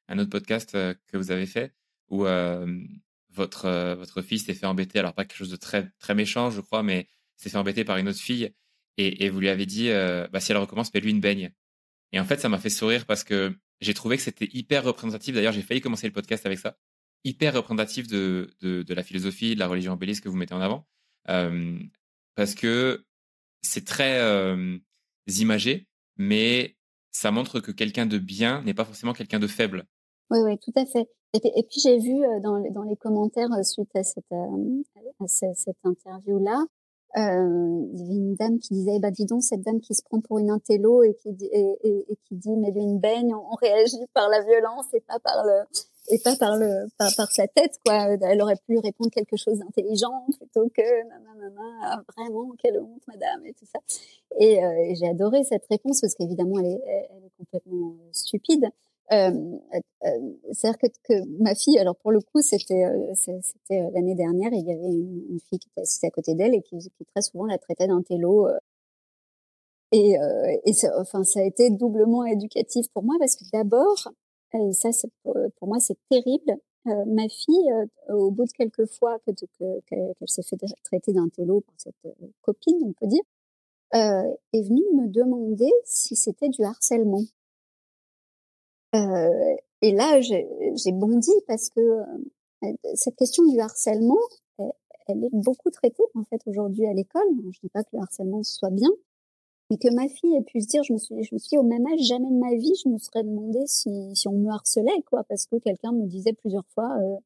[0.10, 1.74] un autre podcast que vous avez fait,
[2.10, 2.26] où
[3.34, 6.52] votre, euh, votre fils s'est fait embêter, alors pas quelque chose de très, très méchant,
[6.52, 7.08] je crois, mais
[7.38, 8.54] s'est fait embêter par une autre fille
[8.98, 11.52] et, vous lui avez dit, euh, bah, si elle recommence, fais-lui une baigne.
[12.12, 15.34] Et en fait, ça m'a fait sourire parce que j'ai trouvé que c'était hyper représentatif.
[15.34, 16.78] D'ailleurs, j'ai failli commencer le podcast avec ça.
[17.24, 20.86] hyper représentatif de, de, la philosophie, de la religion bélis que vous mettez en avant.
[22.36, 23.06] parce que
[23.62, 24.22] c'est très
[25.28, 26.76] imagé, mais
[27.12, 29.88] ça montre que quelqu'un de bien n'est pas forcément quelqu'un de faible.
[30.30, 31.08] Oui, oui, tout à fait.
[31.34, 36.64] Et, puis j'ai vu dans, dans les commentaires suite à cette, à cette interview-là,
[37.16, 40.02] euh, il y avait une dame qui disait, bah dis donc, cette dame qui se
[40.02, 43.36] prend pour une intello et qui, et, et, et qui dit, mais lui une baigne,
[43.36, 45.62] on, réagit par la violence et pas par le
[46.10, 48.08] et pas par le par, par sa tête quoi.
[48.22, 50.82] Elle aurait pu répondre quelque chose d'intelligent plutôt que
[51.84, 53.80] ah, vraiment quelle honte madame et tout ça.
[54.40, 58.66] Et, euh, j'ai adoré cette réponse parce qu'évidemment elle est elle est complètement stupide.
[59.12, 59.32] Euh,
[60.06, 60.10] euh,
[60.54, 64.66] c'est-à-dire que, que, ma fille, alors pour le coup, c'était euh, c'était l'année dernière, il
[64.66, 67.46] y avait une, fille qui était assise à côté d'elle et qui, qui, très souvent
[67.46, 68.48] la traitait d'un télo.
[69.92, 70.16] et,
[70.66, 74.10] et ça, enfin, ça a été doublement éducatif pour moi parce que d'abord,
[74.72, 74.90] ça,
[75.24, 76.58] pour, pour moi, c'est terrible.
[76.86, 77.72] ma fille,
[78.10, 79.32] au bout de quelques fois que
[79.88, 83.24] qu'elle s'est fait traiter d'un télo par cette copine, on peut dire,
[83.94, 87.24] est venue me demander si c'était du harcèlement.
[88.96, 94.20] Euh, et là, j'ai bondi parce que euh, cette question du harcèlement,
[95.08, 97.28] elle, est beaucoup traitée en fait aujourd'hui à l'école.
[97.52, 98.90] Je dis pas que le harcèlement soit bien,
[99.70, 101.64] mais que ma fille ait pu se dire, je me suis, je me suis au
[101.64, 105.02] même âge, jamais de ma vie, je me serais demandé si, si on me harcelait,
[105.10, 107.18] quoi, parce que quelqu'un me disait plusieurs fois, euh,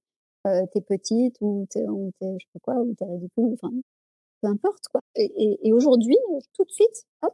[0.47, 3.72] euh t'es petite ou t'es, je sais pas quoi, ou t'es ridicule, enfin,
[4.41, 5.01] peu importe, quoi.
[5.15, 6.18] Et, et, et aujourd'hui,
[6.53, 7.34] tout de suite, hop,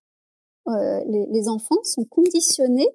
[0.70, 2.88] euh, les, les, enfants sont conditionnés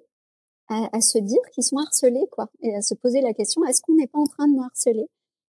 [0.69, 3.81] à, à se dire qu'ils sont harcelés, quoi, et à se poser la question est-ce
[3.81, 5.07] qu'on n'est pas en train de nous harceler?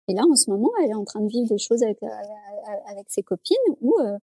[0.08, 2.08] Et là, en ce moment, elle est en train de vivre des choses avec, euh,
[2.86, 4.16] avec ses copines où euh,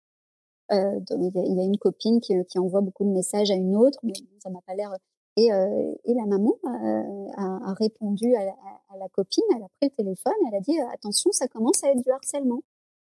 [0.72, 3.98] euh il y a une copine qui, qui, envoie beaucoup de messages à une autre,
[4.04, 4.94] mais ça m'a pas l'air.
[5.36, 8.44] Et, euh, et, la maman a, a répondu à
[8.96, 12.02] la, copine, elle a pris le téléphone, elle a dit attention, ça commence à être
[12.02, 12.62] du harcèlement.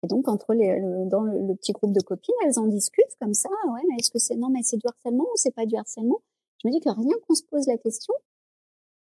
[0.03, 3.35] Et donc entre les, le, dans le, petit groupe de copines, elles en discutent comme
[3.35, 3.49] ça.
[3.69, 6.21] Ouais, mais est-ce que c'est non, mais c'est du harcèlement ou c'est pas du harcèlement?
[6.63, 8.15] Je me dis que rien qu'on se pose la question,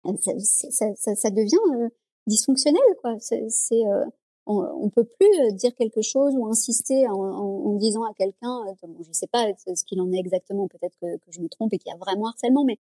[0.06, 1.88] euh, ça, devient euh,
[2.26, 3.16] dysfonctionnel, quoi.
[3.32, 4.04] Euh,
[4.46, 8.64] on, on, peut plus dire quelque chose ou insister en, disant à quelqu'un,
[9.00, 11.90] je sais pas ce qu'il en est exactement, peut-être que, je me trompe et qu'il
[11.90, 12.78] y a vraiment harcèlement, mais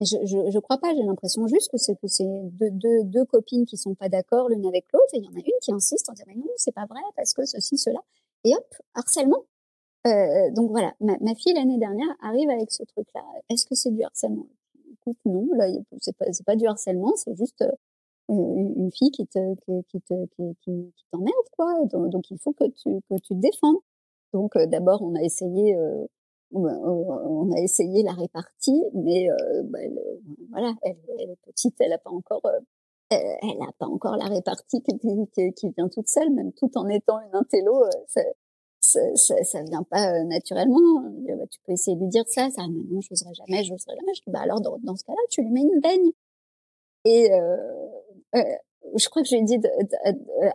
[0.00, 0.94] je, je, je crois pas.
[0.94, 5.18] J'ai l'impression juste que c'est deux, copines qui sont pas d'accord l'une avec l'autre, et
[5.18, 7.34] il y en a une qui insiste en disant mais non, c'est pas vrai parce
[7.34, 8.00] que ceci, cela,
[8.44, 9.44] et hop, harcèlement.
[10.04, 13.24] Donc voilà, ma fille l'année dernière arrive avec ce truc-là.
[13.50, 14.46] Est-ce que c'est du harcèlement?
[14.92, 15.66] Écoute, non, là
[16.00, 17.72] c'est pas pas du harcèlement, c'est juste euh,
[18.28, 21.74] une, fille qui te qui, te qui, qui, qui t'emmerde quoi.
[21.86, 23.78] Donc, il faut que tu que tu te défendes.
[24.34, 26.06] Donc euh, d'abord on a essayé euh,
[26.52, 29.28] on a essayé la répartie, mais
[29.64, 29.78] bah,
[30.50, 32.42] voilà, elle, est petite, elle a pas encore
[33.10, 34.98] elle n'a pas encore la répartie qui,
[35.54, 37.84] qui, vient toute seule, même tout en étant une intello,
[38.80, 39.00] ça,
[39.44, 41.02] ça vient pas euh, naturellement.
[41.28, 43.96] Euh, bah, tu peux essayer de lui dire ça, ça, mais non, j'oserais jamais, j'oserais
[43.96, 44.14] jamais.
[44.14, 46.10] Je dis, bah alors dans, dans ce cas-là, tu lui mets une baigne.
[47.04, 47.56] Et euh,
[48.36, 48.42] euh,
[48.96, 49.58] je crois que je lui ai dit,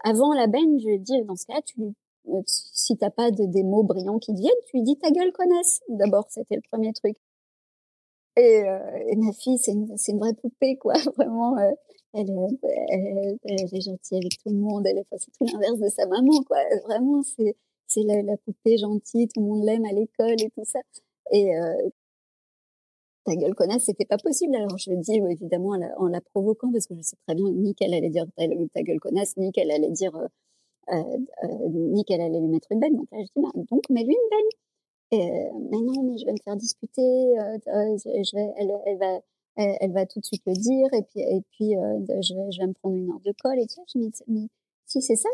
[0.04, 1.94] avant la baigne, je lui ai dit, dans ce cas-là, tu lui,
[2.48, 5.32] si t'as pas de, des mots brillants qui te viennent, tu lui dis ta gueule
[5.34, 5.82] connasse.
[5.90, 7.18] D'abord, c'était le premier truc.
[8.38, 8.64] Et,
[9.08, 10.94] et ma fille, c'est une, c'est une vraie poupée, quoi.
[11.18, 11.76] Vraiment, elle,
[12.14, 14.88] elle, elle, est gentille avec tout le monde.
[14.88, 16.58] Elle est, c'est tout l'inverse de sa maman, quoi.
[16.86, 17.56] Vraiment, c'est
[17.94, 20.80] c'est la, poupée gentille, tout le monde l'aime à l'école et tout ça.
[21.32, 21.90] Et euh,
[23.26, 24.56] ta gueule connasse, c'était pas possible.
[24.56, 27.94] Alors je dis évidemment en la, provoquant parce que je sais très bien ni qu'elle
[27.94, 30.98] allait dire ta, gueule connasse, ni qu'elle allait dire euh,
[31.44, 32.96] euh, ni qu'elle allait lui mettre une benne.
[32.96, 34.20] Donc là je dis bah, donc mets-lui une
[35.14, 37.36] euh, mais non, mais je vais me faire disputer.
[39.56, 42.68] Elle, va, tout de suite le dire et puis et puis je vais, je vais
[42.68, 43.84] me prendre une heure de colle et tout.
[43.94, 44.48] Je me dis mais
[44.86, 45.30] si c'est ça,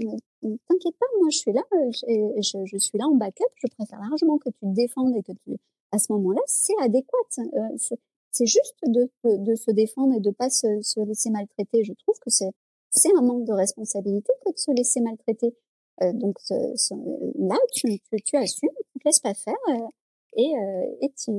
[0.00, 4.00] t'inquiète pas, moi je suis là, euh, je, je, suis là en backup, je préfère
[4.00, 5.56] largement que tu te défendes et que tu,
[5.92, 7.18] à ce moment-là, c'est adéquat.
[7.38, 7.96] Euh,
[8.32, 11.84] c'est juste de, se défendre et de pas se, se laisser maltraiter.
[11.84, 15.54] Je trouve que c'est un manque de responsabilité que de se laisser maltraiter.
[16.02, 19.88] Euh, donc là, tu, tu, tu, assumes, tu te laisses pas faire euh,
[20.36, 21.32] et, euh, tu,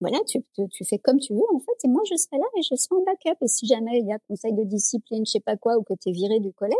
[0.00, 0.42] voilà, tu,
[0.84, 1.84] fais comme tu veux en fait.
[1.84, 3.42] Et moi, je serai là et je serai en backup.
[3.42, 5.94] Et si jamais il y a conseil de discipline, je sais pas quoi, ou que
[5.94, 6.76] tu es viré du collège,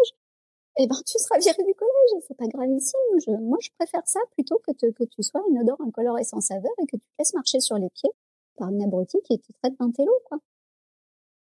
[0.79, 2.25] eh ben, tu seras viré du collège.
[2.27, 3.01] C'est pas gravissime.
[3.27, 6.41] Je, moi, je préfère ça plutôt que, que tu sois une odeur incolore et sans
[6.41, 8.11] saveur et que tu te laisses marcher sur les pieds
[8.57, 10.39] par une abrutie qui te traite d'intello, quoi.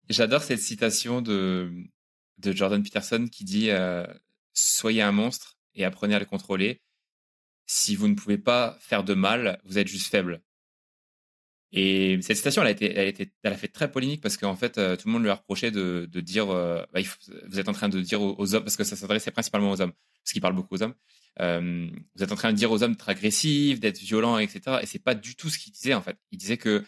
[0.10, 1.72] J'adore cette citation de,
[2.38, 4.06] de Jordan Peterson qui dit euh,
[4.54, 6.82] Soyez un monstre et apprenez à le contrôler.
[7.66, 10.42] Si vous ne pouvez pas faire de mal, vous êtes juste faible.
[11.74, 14.36] Et cette citation, elle a, été, elle, a été, elle a fait très polémique parce
[14.36, 17.00] qu'en fait, tout le monde lui a reproché de, de dire bah,
[17.48, 19.94] vous êtes en train de dire aux, hommes, parce que ça s'adressait principalement aux hommes,
[20.24, 20.96] parce qu'il parle beaucoup aux hommes,
[21.40, 24.80] vous êtes en train de dire aux hommes d'être agressifs, d'être violents, etc.
[24.82, 26.18] Et c'est pas du tout ce qu'il disait en fait.
[26.32, 26.84] Il disait que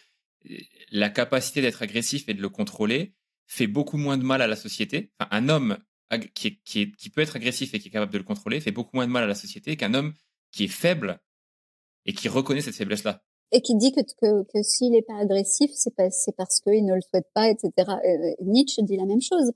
[0.92, 3.14] la capacité d'être agressif et de le contrôler
[3.48, 5.12] fait beaucoup moins de mal à la société.
[5.20, 5.78] Enfin, un homme
[6.34, 8.96] qui, qui, qui, peut être agressif et qui est capable de le contrôler fait beaucoup
[8.96, 10.14] moins de mal à la société qu'un homme
[10.52, 11.20] qui est faible
[12.06, 13.24] et qui reconnaît cette faiblesse-là.
[13.54, 17.02] Et qui dit que, que, que s'il n'est pas agressif, c'est parce qu'il ne le
[17.02, 17.72] souhaite pas, etc.
[17.78, 19.52] Euh, Nietzsche dit la même chose.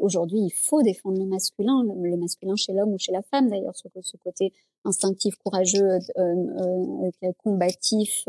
[0.00, 3.76] Aujourd'hui, il faut défendre le masculin, le masculin chez l'homme ou chez la femme d'ailleurs,
[3.76, 4.52] ce, côté
[4.84, 8.24] instinctif, courageux, euh, euh, combatif,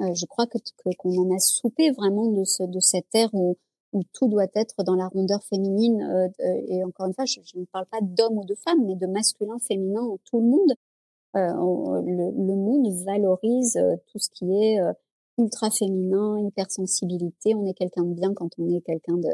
[0.00, 0.58] euh, je crois que
[0.98, 3.56] qu'on en a soupé vraiment de, ce, de cette ère où,
[3.92, 6.02] où tout doit être dans la rondeur féminine.
[6.02, 9.06] Euh, et encore une fois, je, ne parle pas d'homme ou de femme, mais de
[9.06, 10.72] masculin, féminin, tout le monde.
[11.36, 14.78] Euh, le, le, monde valorise tout ce qui est
[15.38, 17.54] ultra féminin, hypersensibilité.
[17.54, 19.30] On est quelqu'un de bien quand on est quelqu'un de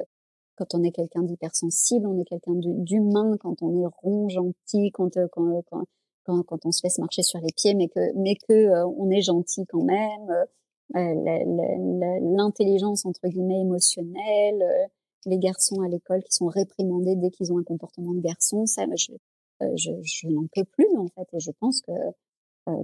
[0.56, 5.16] quand on est quelqu'un d'hypersensible, on est quelqu'un d'humain quand on est rond, gentil, quand,
[5.32, 8.86] quand, quand, quand, on se laisse marcher sur les pieds, mais que, mais que euh,
[8.98, 10.30] on est gentil quand même.
[10.30, 10.44] Euh,
[10.96, 11.14] euh,
[12.36, 14.90] l'intelligence entre guillemets émotionnelle,
[15.24, 18.84] les garçons à l'école qui sont réprimandés dès qu'ils ont un comportement de garçon, ça,
[18.96, 19.12] je,
[19.76, 21.92] je, je n'en peux plus en fait, et je pense que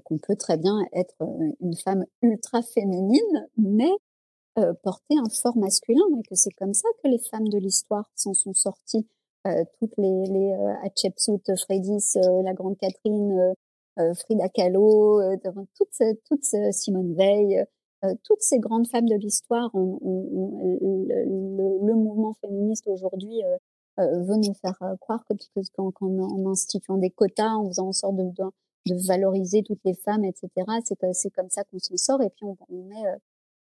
[0.04, 1.14] qu'on peut très bien être
[1.60, 3.92] une femme ultra féminine, mais
[4.82, 8.34] porter un fort masculin, et que c'est comme ça que les femmes de l'histoire s'en
[8.34, 9.06] sont sorties.
[9.46, 13.54] Euh, toutes les, les euh, Hatshepsut, Fredis, euh, la grande Catherine,
[14.14, 15.22] Frida Kahlo,
[15.74, 17.64] toutes, toutes Simone Veil,
[18.24, 19.94] toutes ces grandes femmes de l'histoire, le,
[21.94, 23.40] mouvement féministe aujourd'hui
[23.98, 25.35] veut nous faire croire que,
[25.74, 28.24] qu'en, en instituant des quotas, en faisant en sorte de,
[28.86, 30.48] de, valoriser toutes les femmes, etc.,
[31.12, 32.23] c'est, comme ça qu'on s'en sort.
[32.23, 33.05] Et puis on, on met,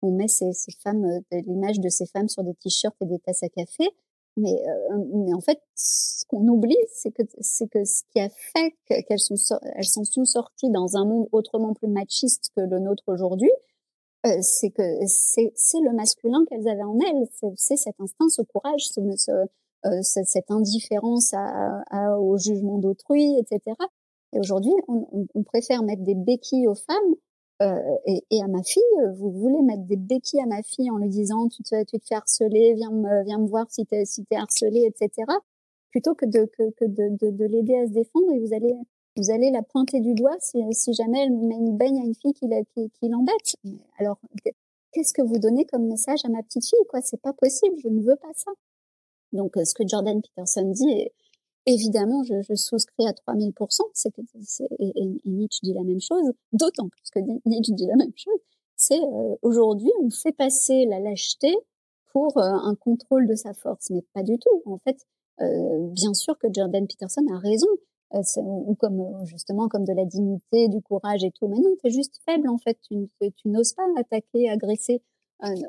[0.02, 3.44] on met ces, ces femmes, l'image de ces femmes sur des t-shirts et des tasses
[3.44, 3.90] à café.
[4.38, 8.76] Mais, euh, mais en fait, ce qu'on oublie, c'est que que ce qui a fait
[8.86, 9.36] qu'elles sont
[9.76, 13.50] elles s'en sont sorties dans un monde autrement plus machiste que le nôtre aujourd'hui,
[14.28, 18.44] euh, c'est que c'est c'est le masculin qu'elles avaient en elles, c'est cet instinct, ce
[18.44, 19.32] courage, ce, ce,
[19.86, 23.76] euh, cette indifférence à, à, au jugement d'autrui, etc.
[24.34, 27.16] Et aujourd'hui, on, on, préfère mettre des béquilles aux femmes
[27.62, 28.82] euh, et, et, à ma fille,
[29.16, 32.06] vous voulez mettre des béquilles à ma fille en lui disant tu te, tu te
[32.08, 35.32] fais harceler, viens me, viens me voir si t'es si es harcelé, etc.
[35.92, 38.76] Plutôt que de que, que de, de, de l'aider à se défendre et vous allez
[39.16, 42.16] vous allez la pointer du doigt si, si jamais elle met une baigne à une
[42.16, 43.56] fille qui, qui, qui l'embête.
[43.98, 44.20] Alors
[44.92, 47.02] qu'est-ce que vous donnez comme message à ma petite fille quoi?
[47.02, 48.52] C'est pas possible, je ne veux pas ça.
[49.34, 51.10] Donc euh, ce que Jordan Peterson dit
[51.66, 54.22] évidemment, je, je, souscris à 3000%, c'est que,
[54.80, 58.40] et, et, Nietzsche dit la même chose, d'autant plus que Nietzsche dit la même chose,
[58.78, 61.54] c'est euh, aujourd'hui, on fait passer la lâcheté
[62.14, 64.62] pour euh, un contrôle de sa force, mais pas du tout.
[64.66, 64.98] En fait,
[65.42, 67.68] euh, bien sûr que Jordan Peterson a raison,
[68.14, 71.90] euh, ou comme justement comme de la dignité, du courage et tout, mais non, es
[71.90, 75.02] juste faible en fait, tu, tu n'oses pas attaquer, agresser.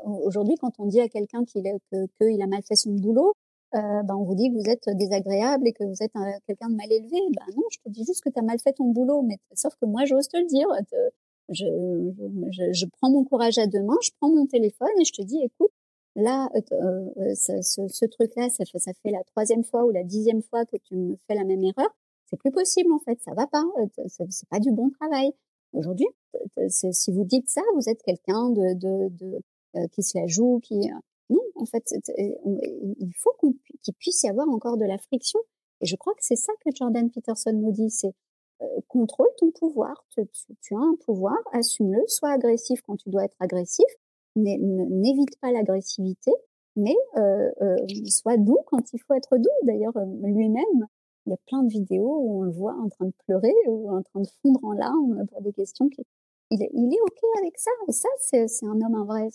[0.04, 3.34] aujourd'hui, quand on dit à quelqu'un qu'il qu'il a mal fait son boulot,
[3.74, 6.12] euh, ben on vous dit que vous êtes désagréable et que vous êtes
[6.46, 7.18] quelqu'un de mal élevé.
[7.36, 9.74] Ben non, je te dis juste que tu as mal fait ton boulot, mais sauf
[9.80, 10.68] que moi j'ose te le dire.
[11.50, 11.64] je,
[12.50, 15.22] je, je, prends mon courage à deux mains, je prends mon téléphone et je te
[15.22, 15.72] dis, écoute,
[16.16, 20.04] là, euh, euh ce, ce, truc-là, ça fait, ça fait la troisième fois ou la
[20.04, 21.94] dixième fois que tu me fais la même erreur.
[22.26, 25.32] C'est plus possible en fait, ça va pas, euh, c'est pas du bon travail.
[25.72, 26.08] Aujourd'hui,
[26.68, 29.40] si vous dites ça, vous êtes quelqu'un de, de, de
[29.76, 30.90] euh, qui se la joue, qui
[31.58, 33.32] en fait, il faut
[33.82, 35.40] qu'il puisse y avoir encore de la friction.
[35.80, 38.14] Et je crois que c'est ça que Jordan Peterson nous dit, c'est
[38.62, 40.04] euh, contrôle ton pouvoir.
[40.10, 40.20] Tu,
[40.74, 43.86] as un pouvoir, assume-le, sois agressif quand tu dois être agressif,
[44.34, 46.32] n'évite pas l'agressivité,
[46.76, 47.76] mais euh, euh,
[48.06, 49.48] sois doux quand il faut être doux.
[49.62, 50.86] D'ailleurs, lui-même,
[51.26, 53.90] il y a plein de vidéos où on le voit en train de pleurer ou
[53.90, 55.88] en train de fondre en larmes pour des questions.
[56.50, 57.70] Il, est OK avec ça.
[57.86, 59.28] Et ça, c'est un homme en vrai.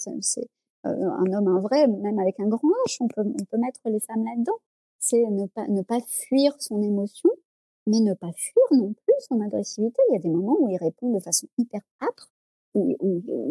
[0.84, 4.00] Un homme, un vrai, même avec un grand H, on peut, on peut mettre les
[4.00, 4.58] femmes là-dedans.
[5.00, 7.30] C'est ne pas, ne pas fuir son émotion,
[7.88, 10.02] mais ne pas fuir non plus son agressivité.
[10.10, 12.32] Il y a des moments où il répond de façon hyper âpre,
[12.74, 12.96] où,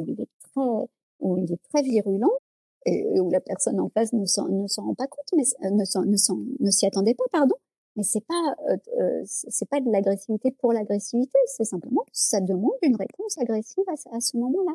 [0.06, 0.88] il est très,
[1.20, 2.38] où il est très virulent,
[2.86, 5.70] et où la personne en face ne s'en, ne s'en rend pas compte, mais euh,
[5.70, 7.54] ne ne ne s'y attendait pas, pardon.
[7.96, 12.72] Mais c'est pas, euh, euh c'est pas de l'agressivité pour l'agressivité, c'est simplement ça demande
[12.82, 14.74] une réponse agressive à ce moment-là.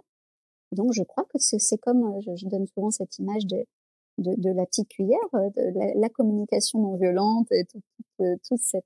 [0.72, 3.65] Donc je crois que c'est comme, euh, je, je, donne souvent cette image de,
[4.18, 8.23] de, de la petite cuillère, euh, de la, la communication non violente, et tout, tout,
[8.23, 8.85] euh, tout cette,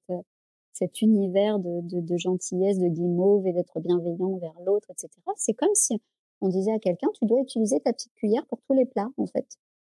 [0.73, 5.09] cet univers de, de, de, gentillesse, de guimauve et d'être bienveillant vers l'autre, etc.
[5.37, 6.01] C'est comme si
[6.41, 9.25] on disait à quelqu'un, tu dois utiliser ta petite cuillère pour tous les plats, en
[9.25, 9.47] fait.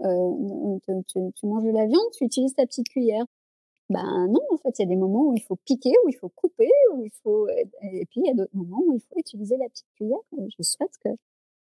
[0.03, 3.25] Euh, tu, manges de la viande, tu utilises ta petite cuillère.
[3.91, 6.17] Ben non, en fait, il y a des moments où il faut piquer, où il
[6.17, 9.19] faut couper, où il faut, et puis il y a d'autres moments où il faut
[9.19, 10.19] utiliser la petite cuillère.
[10.33, 11.11] Je souhaite que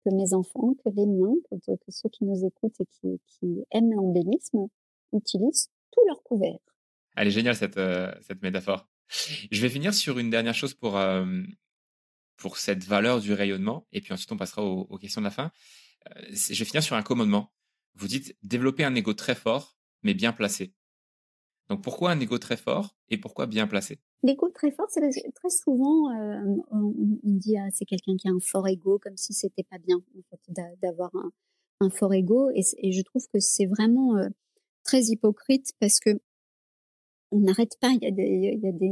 [0.04, 4.66] que mes enfants, que les miens, que, ceux qui nous écoutent et qui, aiment l'embellisme
[5.12, 6.58] utilisent tous leurs couverts.
[7.16, 8.88] Elle est géniale cette, euh, cette métaphore.
[9.50, 11.42] Je vais finir sur une dernière chose pour, euh,
[12.36, 15.52] pour cette valeur du rayonnement, et puis ensuite on passera aux, questions de la fin.
[16.08, 17.52] Euh, je vais finir sur un commandement.
[17.94, 20.74] Vous dites développer un ego très fort, mais bien placé.
[21.68, 24.00] Donc pourquoi un ego très fort et pourquoi bien placé?
[24.22, 25.00] L'ego très fort, c'est
[25.34, 26.10] très souvent
[26.70, 26.92] on,
[27.24, 30.00] dit ah, c'est quelqu'un qui a un fort ego, comme si c'était pas bien
[30.80, 31.10] d'avoir
[31.80, 34.14] un, fort ego, et, je trouve que c'est vraiment
[34.82, 36.18] très hypocrite parce que
[37.34, 37.90] on n'arrête pas.
[37.90, 38.90] Il y a des, il y a des,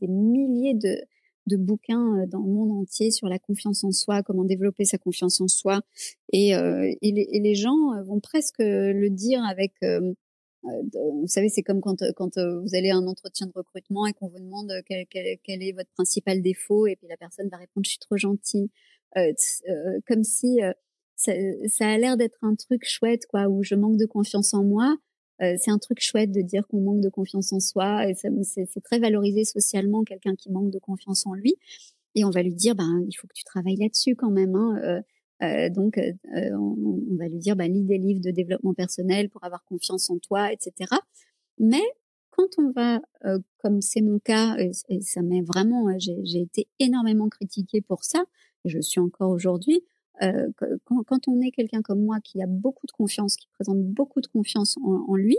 [0.00, 1.00] des, milliers de,
[1.46, 4.98] de bouquins euh, dans le monde entier sur la confiance en soi, comment développer sa
[4.98, 5.80] confiance en soi.
[6.32, 9.72] Et, euh, et, les, et les, gens euh, vont presque le dire avec...
[10.92, 14.28] vous savez, c'est comme quand, quand vous allez à un entretien de recrutement et qu'on
[14.28, 17.84] vous demande quel, quel, quel, est votre principal défaut, et puis la personne va répondre
[17.84, 18.70] je suis trop gentil,
[20.06, 20.58] comme si
[21.14, 21.32] ça,
[21.68, 24.96] ça, a l'air d'être un truc chouette, quoi, où je manque de confiance en moi,
[25.42, 28.80] euh, c'est un truc chouette de dire qu'on manque de confiance en soi et c'est
[28.82, 31.56] très valorisé socialement quelqu'un qui manque de confiance en lui.
[32.14, 35.02] Et on va lui dire ben il faut que tu travailles là-dessus quand même hein,
[35.42, 39.44] euh, euh, donc on, va lui dire ben lis des livres de développement personnel pour
[39.44, 40.90] avoir confiance en toi etc
[41.58, 41.82] mais
[42.30, 43.00] quand on va
[43.58, 48.24] comme c'est mon cas et, ça m'est vraiment j'ai été énormément critiquée pour ça
[48.64, 49.82] et je suis encore aujourd'hui
[50.22, 50.48] euh,
[50.84, 54.20] quand, quand, on est quelqu'un comme moi qui a beaucoup de confiance, qui présente beaucoup
[54.20, 55.36] de confiance en, lui,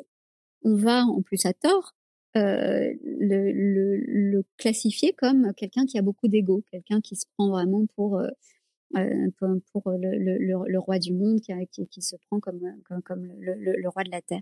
[0.64, 1.96] on va, en plus à tort,
[2.36, 7.50] euh, le, le, le, classifier comme quelqu'un qui a beaucoup d'ego, quelqu'un qui se prend
[7.50, 8.30] vraiment pour euh, euh
[9.38, 13.28] pour, pour le, le, roi du monde, qui, qui, qui se prend comme comme, comme
[13.40, 14.42] le, roi de la terre.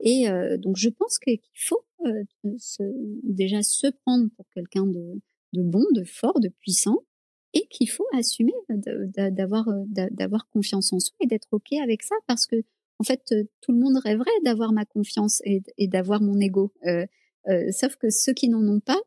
[0.00, 2.24] Et euh, donc je pense qu'il faut euh,
[2.58, 2.82] se,
[3.24, 5.20] déjà se prendre pour quelqu'un de,
[5.54, 7.02] de bon, de fort, de puissant,
[7.54, 12.14] et qu'il faut assumer d'avoir euh, d'avoir confiance en soi et d'être ok avec ça
[12.26, 12.56] parce que
[12.98, 16.72] en fait euh, tout le monde rêverait d'avoir ma confiance et, et d'avoir mon ego
[16.86, 17.06] euh,
[17.48, 19.00] euh, sauf que ceux qui n'en ont pas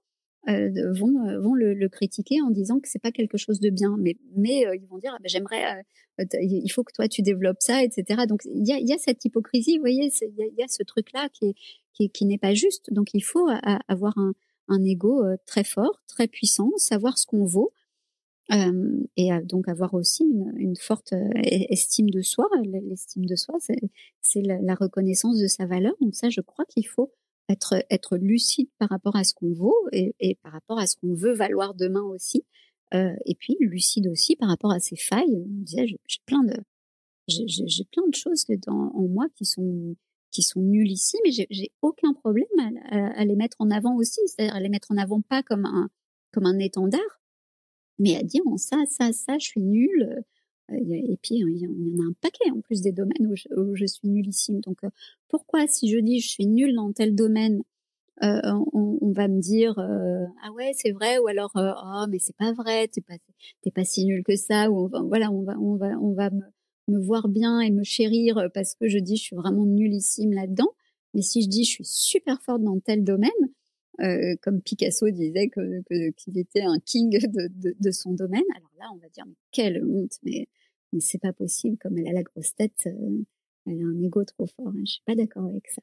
[0.50, 4.18] euh, vont vont le, critiquer en disant que c'est pas quelque chose de bien mais
[4.36, 5.84] mais ils vont dire ah ben, j'aimerais
[6.42, 9.24] il faut que toi tu développes ça etc donc il y a, y a cette
[9.24, 11.56] hypocrisie vous voyez il y a, ce truc là qui
[12.14, 13.48] qui, n'est pas juste donc il faut
[13.88, 14.34] avoir un
[14.68, 17.72] un ego très fort très puissant savoir ce qu'on vaut
[18.52, 22.50] euh, et donc avoir aussi une, forte euh, estime de soi.
[22.64, 23.56] L'estime de soi,
[24.22, 25.94] c'est la, reconnaissance de sa valeur.
[26.02, 27.14] Donc ça, je crois qu'il faut
[27.50, 30.96] être, être lucide par rapport à ce qu'on vaut et, et, par rapport à ce
[30.96, 32.46] qu'on veut valoir demain aussi.
[32.94, 35.46] Euh, et puis lucide aussi par rapport à ses failles.
[35.66, 36.56] j'ai plein de
[37.28, 39.96] j'ai plein de choses dans, en moi qui sont
[40.32, 42.48] qui sont nulles ici, mais j'ai aucun problème
[42.90, 45.66] à, à, les mettre en avant aussi, c'est-à-dire à les mettre en avant pas comme
[45.66, 45.90] un
[46.32, 47.22] comme un étendard,
[48.00, 50.24] mais à dire ça, ça, ça, je suis nulle.
[50.72, 53.86] Euh, et puis il y en a un paquet en plus des domaines où je,
[53.86, 54.62] suis nullissime.
[54.62, 54.90] Donc euh,
[55.28, 57.62] pourquoi si je dis je suis nulle dans tel domaine,
[58.24, 58.40] euh,
[58.74, 62.88] on, va me dire ah ouais c'est vrai ou alors oh mais c'est pas vrai
[62.88, 63.16] t'es pas
[63.62, 67.00] t'es pas si nul que ça ou voilà on va on va on va me,
[67.00, 70.70] voir bien et me chérir parce que je dis je suis vraiment nullissime là-dedans.
[71.14, 73.32] Mais si je dis je suis super forte dans tel domaine,
[74.02, 75.82] euh, comme Picasso disait que,
[76.12, 78.44] qu'il était un king de, de, de, son domaine.
[78.56, 80.48] Alors là, on va dire mais quelle honte, mais
[80.94, 81.78] mais c'est pas possible.
[81.80, 83.24] Comme elle a la grosse tête, euh,
[83.66, 84.70] elle a un ego trop fort.
[84.70, 84.84] Hein.
[84.86, 85.82] Je suis pas d'accord avec ça.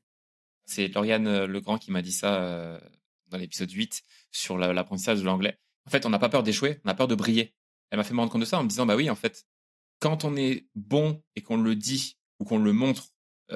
[0.66, 2.80] C'est Lauriane euh, Legrand qui m'a dit ça
[3.28, 5.58] dans l'épisode 8 sur l'apprentissage de l'anglais.
[5.86, 7.54] En fait, on n'a pas peur d'échouer, on a peur de briller.
[7.90, 9.46] Elle m'a fait me rendre compte de ça en me disant bah oui, en fait,
[10.00, 13.08] quand on est bon et qu'on le dit ou qu'on le montre,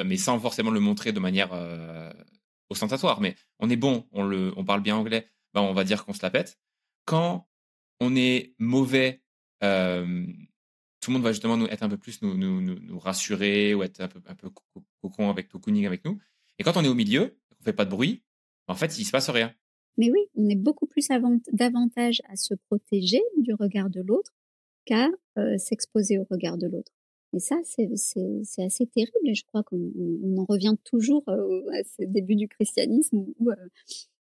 [0.04, 1.52] mais sans forcément le montrer de manière
[2.70, 6.04] ostentatoire, mais on est bon, on, le, on parle bien anglais, ben on va dire
[6.04, 6.58] qu'on se la pète.
[7.04, 7.48] Quand
[8.00, 9.22] on est mauvais,
[9.62, 10.26] euh,
[11.02, 14.00] tout le monde va justement nous être un peu plus nous, nous, rassurer ou être
[14.00, 14.48] un peu, un peu
[15.02, 16.18] cocon avec cocooning avec nous.
[16.58, 18.22] Et quand on est au milieu, on fait pas de bruit,
[18.68, 19.52] en fait, il se passe rien.
[19.98, 21.08] Mais oui, on est beaucoup plus
[21.52, 24.32] davantage à se protéger du regard de l'autre
[24.84, 25.08] qu'à
[25.38, 26.92] euh, s'exposer au regard de l'autre.
[27.34, 27.90] Et ça, c'est
[28.62, 29.26] assez terrible.
[29.26, 33.50] Et je crois qu'on on en revient toujours euh, à ce début du christianisme où,
[33.50, 33.56] euh,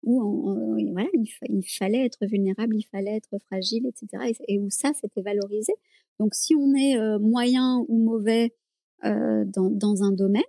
[0.04, 0.54] où
[0.92, 4.34] voilà, il, il, fallait être vulnérable, il fallait être fragile, etc.
[4.48, 5.74] Et, où ça, c'était valorisé.
[6.20, 8.56] Donc, si on est euh, moyen ou mauvais
[9.06, 10.44] euh, dans, dans, un domaine,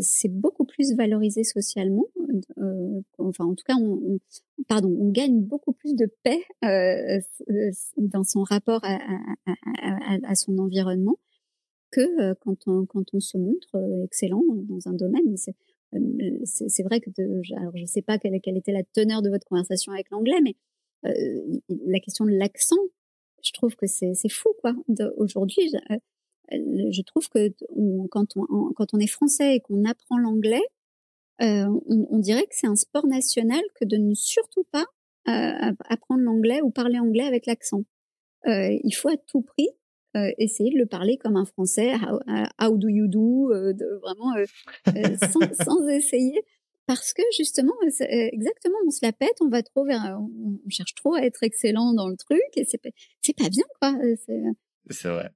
[0.00, 2.06] c'est beaucoup plus valorisé socialement.
[3.18, 4.18] enfin, en tout cas, on, on,
[4.68, 6.44] pardon, on gagne beaucoup plus de paix
[7.96, 9.00] dans son rapport à,
[9.46, 11.18] à, à, à, son environnement
[11.90, 15.34] que quand on quand on se montre excellent dans un domaine.
[16.44, 19.46] C'est vrai que de, alors je sais pas quelle, quelle était la teneur de votre
[19.46, 20.54] conversation avec l'anglais, mais
[21.02, 22.78] la question de l'accent,
[23.42, 24.74] je trouve que c'est fou quoi.
[25.16, 25.72] Aujourd'hui,
[26.50, 27.52] je trouve que
[28.10, 30.62] quand, on, quand on est français et qu'on apprend l'anglais,
[31.42, 34.84] euh, on, on, dirait que c'est un sport national que de ne surtout pas
[35.28, 37.84] euh, apprendre l'anglais ou parler anglais avec l'accent.
[38.46, 39.68] Euh, il faut à tout prix
[40.16, 41.94] euh, essayer de le parler comme un français,
[42.60, 44.34] how, do you do, euh, de, vraiment
[45.32, 46.42] sans, sans, essayer.
[46.90, 51.14] Parce que justement, exactement, on se la pète, on va trop vers, on, cherche trop
[51.14, 52.80] à être excellent dans le truc et c'est
[53.22, 53.96] c'est pas bien quoi.
[54.90, 55.30] C'est vrai.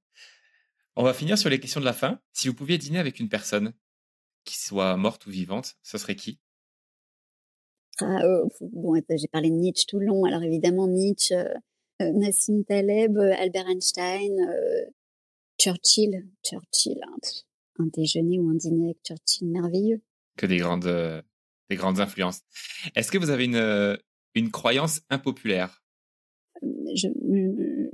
[0.96, 2.18] On va finir sur les questions de la fin.
[2.32, 3.72] Si vous pouviez dîner avec une personne,
[4.44, 6.40] qui soit morte ou vivante, ce serait qui?
[8.00, 8.20] Ah,
[8.60, 10.24] bon, j'ai parlé de Nietzsche tout le long.
[10.24, 11.54] Alors évidemment Nietzsche, euh,
[12.02, 14.90] euh Nassim Taleb, euh, Albert Einstein, euh,
[15.60, 17.16] Churchill, Churchill, hein,
[17.78, 20.02] un déjeuner ou un dîner avec Churchill merveilleux.
[20.36, 21.22] Que des grandes,
[21.70, 22.40] des grandes influences.
[22.94, 23.98] Est-ce que vous avez une
[24.34, 25.82] une croyance impopulaire?
[26.62, 27.08] Je,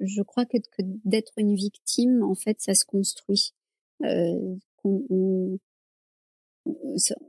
[0.01, 0.59] je crois que,
[1.05, 3.53] d'être une victime, en fait, ça se construit.
[4.05, 5.59] Euh, on,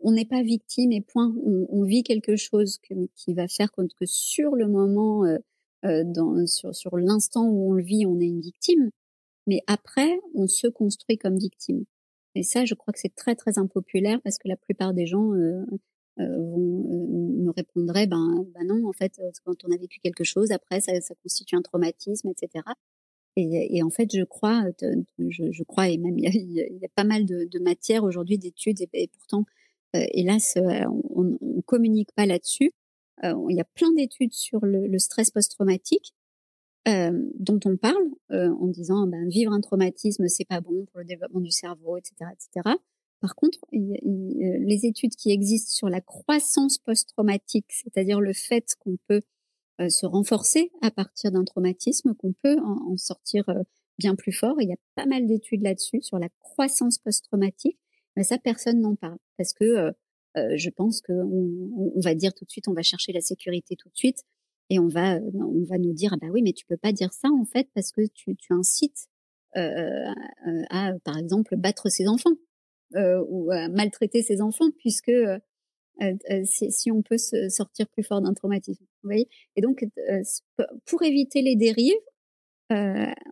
[0.06, 1.34] n'est pas victime et point.
[1.46, 2.80] On, vit quelque chose
[3.16, 5.38] qui va faire que, que sur le moment, euh,
[5.86, 8.92] euh, dans, sur, sur l'instant où on le vit, on est une victime.
[9.48, 11.86] Mais après, on se construit comme victime.
[12.36, 15.34] Et ça, je crois que c'est très très impopulaire parce que la plupart des gens
[15.34, 15.78] euh, euh
[16.18, 21.00] me répondraient, ben, ben non, en fait, quand on a vécu quelque chose, après, ça,
[21.02, 22.64] ça constitue un traumatisme, etc.
[23.38, 24.66] Et, et, en fait, je crois,
[25.18, 26.32] je, je crois, et même il y a,
[26.68, 29.46] il y a pas mal de, de matières aujourd'hui d'études, et, et, pourtant,
[29.96, 32.72] euh, hélas, euh, on, on communique pas là-dessus.
[33.24, 36.14] Euh, il y a plein d'études sur le, le stress post-traumatique
[36.88, 41.06] euh, dont on parle en disant, ben, vivre un traumatisme, c'est pas bon pour le
[41.06, 42.76] développement du cerveau, etc., etc.
[43.22, 49.22] Par contre, les études qui existent sur la croissance post-traumatique, c'est-à-dire le fait qu'on peut
[49.80, 53.62] euh, se renforcer à partir d'un traumatisme, qu'on peut en, sortir euh,
[54.00, 54.56] bien plus fort.
[54.60, 57.78] il y a pas mal d'études là-dessus sur la croissance post-traumatique,
[58.16, 59.94] mais ça personne n'en parle parce que
[60.38, 63.76] euh, je pense qu'on on va dire tout de suite, on va chercher la sécurité
[63.76, 64.24] tout de suite
[64.70, 67.14] et on va on va nous dire ah bah oui mais tu peux pas dire
[67.14, 69.10] ça en fait parce que tu, incites
[69.58, 70.14] euh,
[70.70, 72.51] à par exemple battre ses enfants euh,
[72.96, 75.12] ou à maltraiter ses enfants puisque
[76.02, 78.84] euh, euh, si, si, on peut se sortir plus fort d'un traumatisme.
[79.04, 80.22] Vous voyez et donc, euh,
[80.86, 81.94] pour éviter les dérives,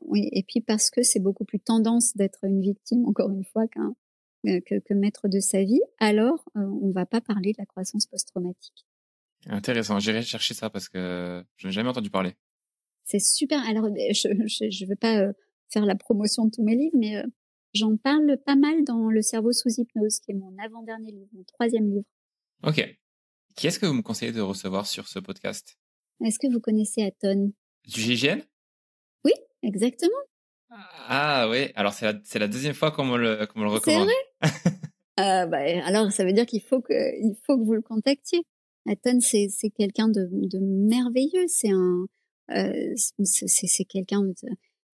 [0.01, 3.69] oui, et puis parce que c'est beaucoup plus tendance d'être une victime, encore une fois,
[3.69, 3.95] qu'un
[4.43, 8.85] que, que, maître de sa vie, alors on va pas parler de la croissance post-traumatique.
[9.47, 12.33] Intéressant, j'irai chercher ça parce que je n'ai jamais entendu parler.
[13.05, 13.65] C'est super.
[13.65, 15.31] Alors, je ne veux pas
[15.69, 17.23] faire la promotion de tous mes livres, mais
[17.73, 21.43] j'en parle pas mal dans Le cerveau sous hypnose, qui est mon avant-dernier livre, mon
[21.43, 22.05] troisième livre.
[22.63, 22.97] Ok.
[23.55, 25.77] Qui est-ce que vous me conseillez de recevoir sur ce podcast?
[26.23, 27.53] Est-ce que vous connaissez Aton?
[27.87, 28.41] Du GIGN
[29.23, 29.33] Oui,
[29.63, 30.11] exactement.
[30.71, 34.09] Ah oui, alors c'est la, deuxième fois qu'on me le, qu'on me le recommande.
[34.41, 34.71] C'est vrai?
[35.19, 38.41] Euh, bah, Alors ça veut dire qu'il faut que, il faut que vous le contactiez.
[38.87, 41.45] Aton, c'est, c'est quelqu'un de, de merveilleux.
[41.47, 42.05] C'est un,
[42.51, 44.33] euh, c'est, c'est quelqu'un de...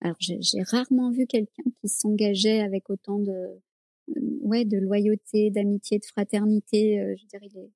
[0.01, 3.59] Alors j'ai, rarement vu quelqu'un qui s'engageait avec autant de,
[4.41, 6.99] ouais, de loyauté, d'amitié, de fraternité.
[6.99, 7.71] Euh, je dirais, il est,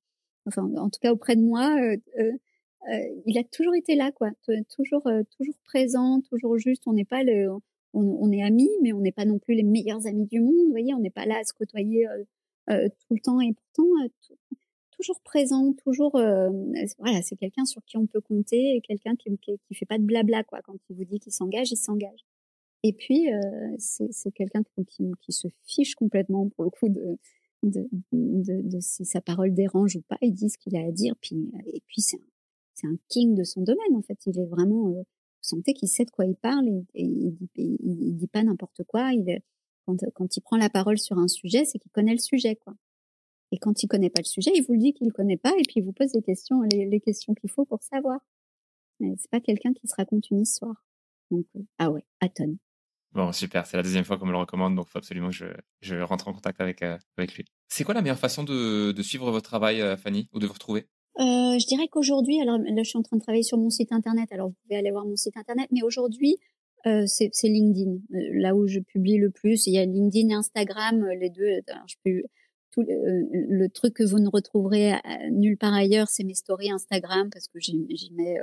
[0.45, 4.29] enfin, en tout cas auprès de moi, euh, euh, il a toujours été là, quoi,
[4.69, 5.03] toujours,
[5.37, 6.83] toujours présent, toujours juste.
[6.87, 7.61] On n'est pas le, on,
[7.93, 10.65] on, est amis, mais on n'est pas non plus les meilleurs amis du monde.
[10.65, 12.05] Vous voyez, on n'est pas là à se côtoyer
[12.67, 13.89] tout le temps et pourtant
[14.99, 19.73] toujours présent, toujours voilà, c'est quelqu'un sur qui on peut compter quelqu'un qui, qui, qui
[19.73, 20.59] fait pas de blabla quoi.
[20.61, 22.25] Quand il vous dit qu'il s'engage, il s'engage.
[22.83, 27.17] Et puis, euh, c'est quelqu'un qui, qui, se fiche complètement, pour le coup, de,
[27.63, 30.17] de, de, de si sa parole dérange ou pas.
[30.21, 31.13] Il dit ce qu'il a à dire.
[31.19, 32.17] Puis, et puis, c'est
[32.83, 34.17] un, un, king de son domaine, en fait.
[34.25, 34.89] Il est vraiment...
[34.89, 35.01] Euh,
[35.41, 38.83] vous sentez qu'il sait de quoi il parle et, il, dit, il, dit pas n'importe
[38.83, 39.11] quoi.
[39.13, 39.41] Il,
[39.85, 42.75] quand, quand il prend la parole sur un sujet, c'est qu'il connaît le sujet, quoi.
[43.51, 45.51] Et quand il connaît pas le sujet, il vous le dit qu'il le connaît pas
[45.57, 48.19] et puis il vous pose les questions, les, les questions qu'il faut pour savoir.
[48.99, 50.85] C'est pas quelqu'un qui se raconte une histoire.
[51.31, 52.57] Donc, euh, ah ouais, à tonnes.
[53.13, 53.65] Bon, super.
[53.65, 55.45] C'est la deuxième fois qu'on me le recommande, donc il faut absolument que je,
[55.81, 57.45] je rentre en contact avec, euh, avec lui.
[57.69, 60.53] C'est quoi la meilleure façon de, de suivre votre travail, euh, Fanny, ou de vous
[60.53, 60.85] retrouver?
[61.17, 64.31] Je dirais qu'aujourd'hui, alors là, je suis en train de travailler sur mon site internet,
[64.31, 66.37] alors vous pouvez aller voir mon site internet, mais aujourd'hui,
[66.85, 69.67] euh, c'est LinkedIn, là où je publie le plus.
[69.67, 71.59] Il y a LinkedIn et Instagram, les deux.
[71.67, 72.21] Alors, je peux,
[72.71, 74.93] tout le, le, truc que vous ne retrouverez
[75.31, 77.77] nulle part ailleurs, c'est mes stories Instagram, parce que j'y
[78.11, 78.37] mets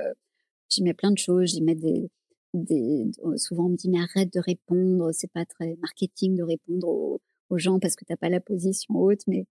[0.69, 1.51] j'y mets plein de choses.
[1.51, 2.09] J'y mets des,
[2.53, 3.05] des,
[3.37, 7.21] souvent on me dit mais arrête de répondre, c'est pas très marketing de répondre aux,
[7.57, 9.45] gens parce que t'as pas la position haute, mais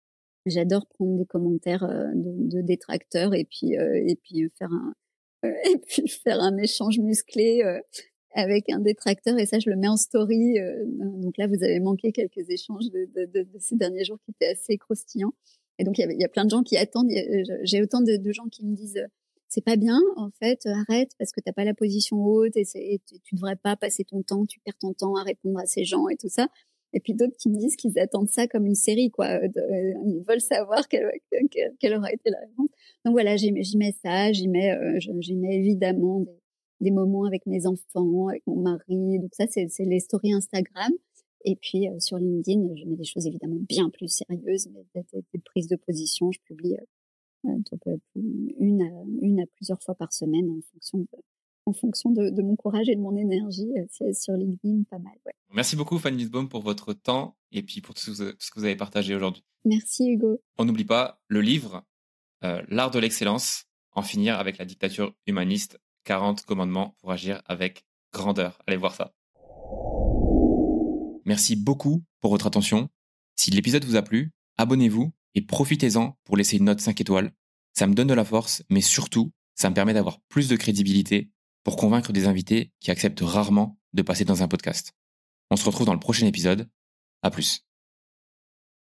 [0.46, 4.94] j'adore prendre des commentaires de, de, détracteurs et puis et puis faire un
[5.42, 7.62] et puis faire un échange musclé
[8.34, 10.56] avec un détracteur et ça je le mets en story.
[10.86, 14.52] donc là vous avez manqué quelques échanges de, de, de, ces derniers jours qui étaient
[14.52, 15.34] assez croustillants.
[15.78, 17.10] Et donc il y, a, plein de gens qui attendent.
[17.64, 19.04] J'ai autant de, gens qui me disent
[19.48, 23.00] c'est pas bien en fait, arrête parce que t'as pas la position haute et, et
[23.06, 25.84] tu, tu devrais pas passer ton temps, tu perds ton temps à répondre à ces
[25.84, 26.48] gens et tout ça.
[26.92, 29.26] Et puis d'autres qui me disent qu'ils attendent ça comme une série, quoi.
[29.26, 29.48] Euh,
[30.06, 31.10] ils veulent savoir quelle,
[31.80, 32.68] quelle, aura été la réponse.
[33.04, 36.41] Donc voilà, j'y mets ça, j'y mets, euh, j'y mets évidemment des,
[36.82, 39.18] des, moments avec mes enfants, avec mon mari.
[39.18, 40.92] Donc ça, c'est les stories Instagram.
[41.44, 45.24] Et puis euh, sur LinkedIn, je mets des choses évidemment bien plus sérieuses, mais des,
[45.32, 46.30] des prises de position.
[46.30, 46.76] Je publie
[47.44, 51.18] une, à, une à plusieurs fois par semaine en fonction de,
[51.66, 53.70] en fonction de, mon courage et de mon énergie.
[53.90, 55.14] C'est sur LinkedIn, pas mal.
[55.26, 55.32] Ouais.
[55.52, 58.76] Merci beaucoup, Fanny Nussbaum, pour votre temps et puis pour tout ce que vous avez
[58.76, 59.44] partagé aujourd'hui.
[59.64, 60.40] Merci, Hugo.
[60.58, 61.84] On n'oublie pas le livre
[62.44, 67.84] euh, L'art de l'excellence, en finir avec la dictature humaniste, 40 commandements pour agir avec
[68.12, 68.58] grandeur.
[68.66, 69.12] Allez voir ça.
[71.24, 72.88] Merci beaucoup pour votre attention.
[73.36, 77.32] Si l'épisode vous a plu, abonnez-vous et profitez-en pour laisser une note 5 étoiles.
[77.72, 81.30] Ça me donne de la force, mais surtout, ça me permet d'avoir plus de crédibilité
[81.64, 84.92] pour convaincre des invités qui acceptent rarement de passer dans un podcast.
[85.50, 86.68] On se retrouve dans le prochain épisode.
[87.22, 87.64] À plus.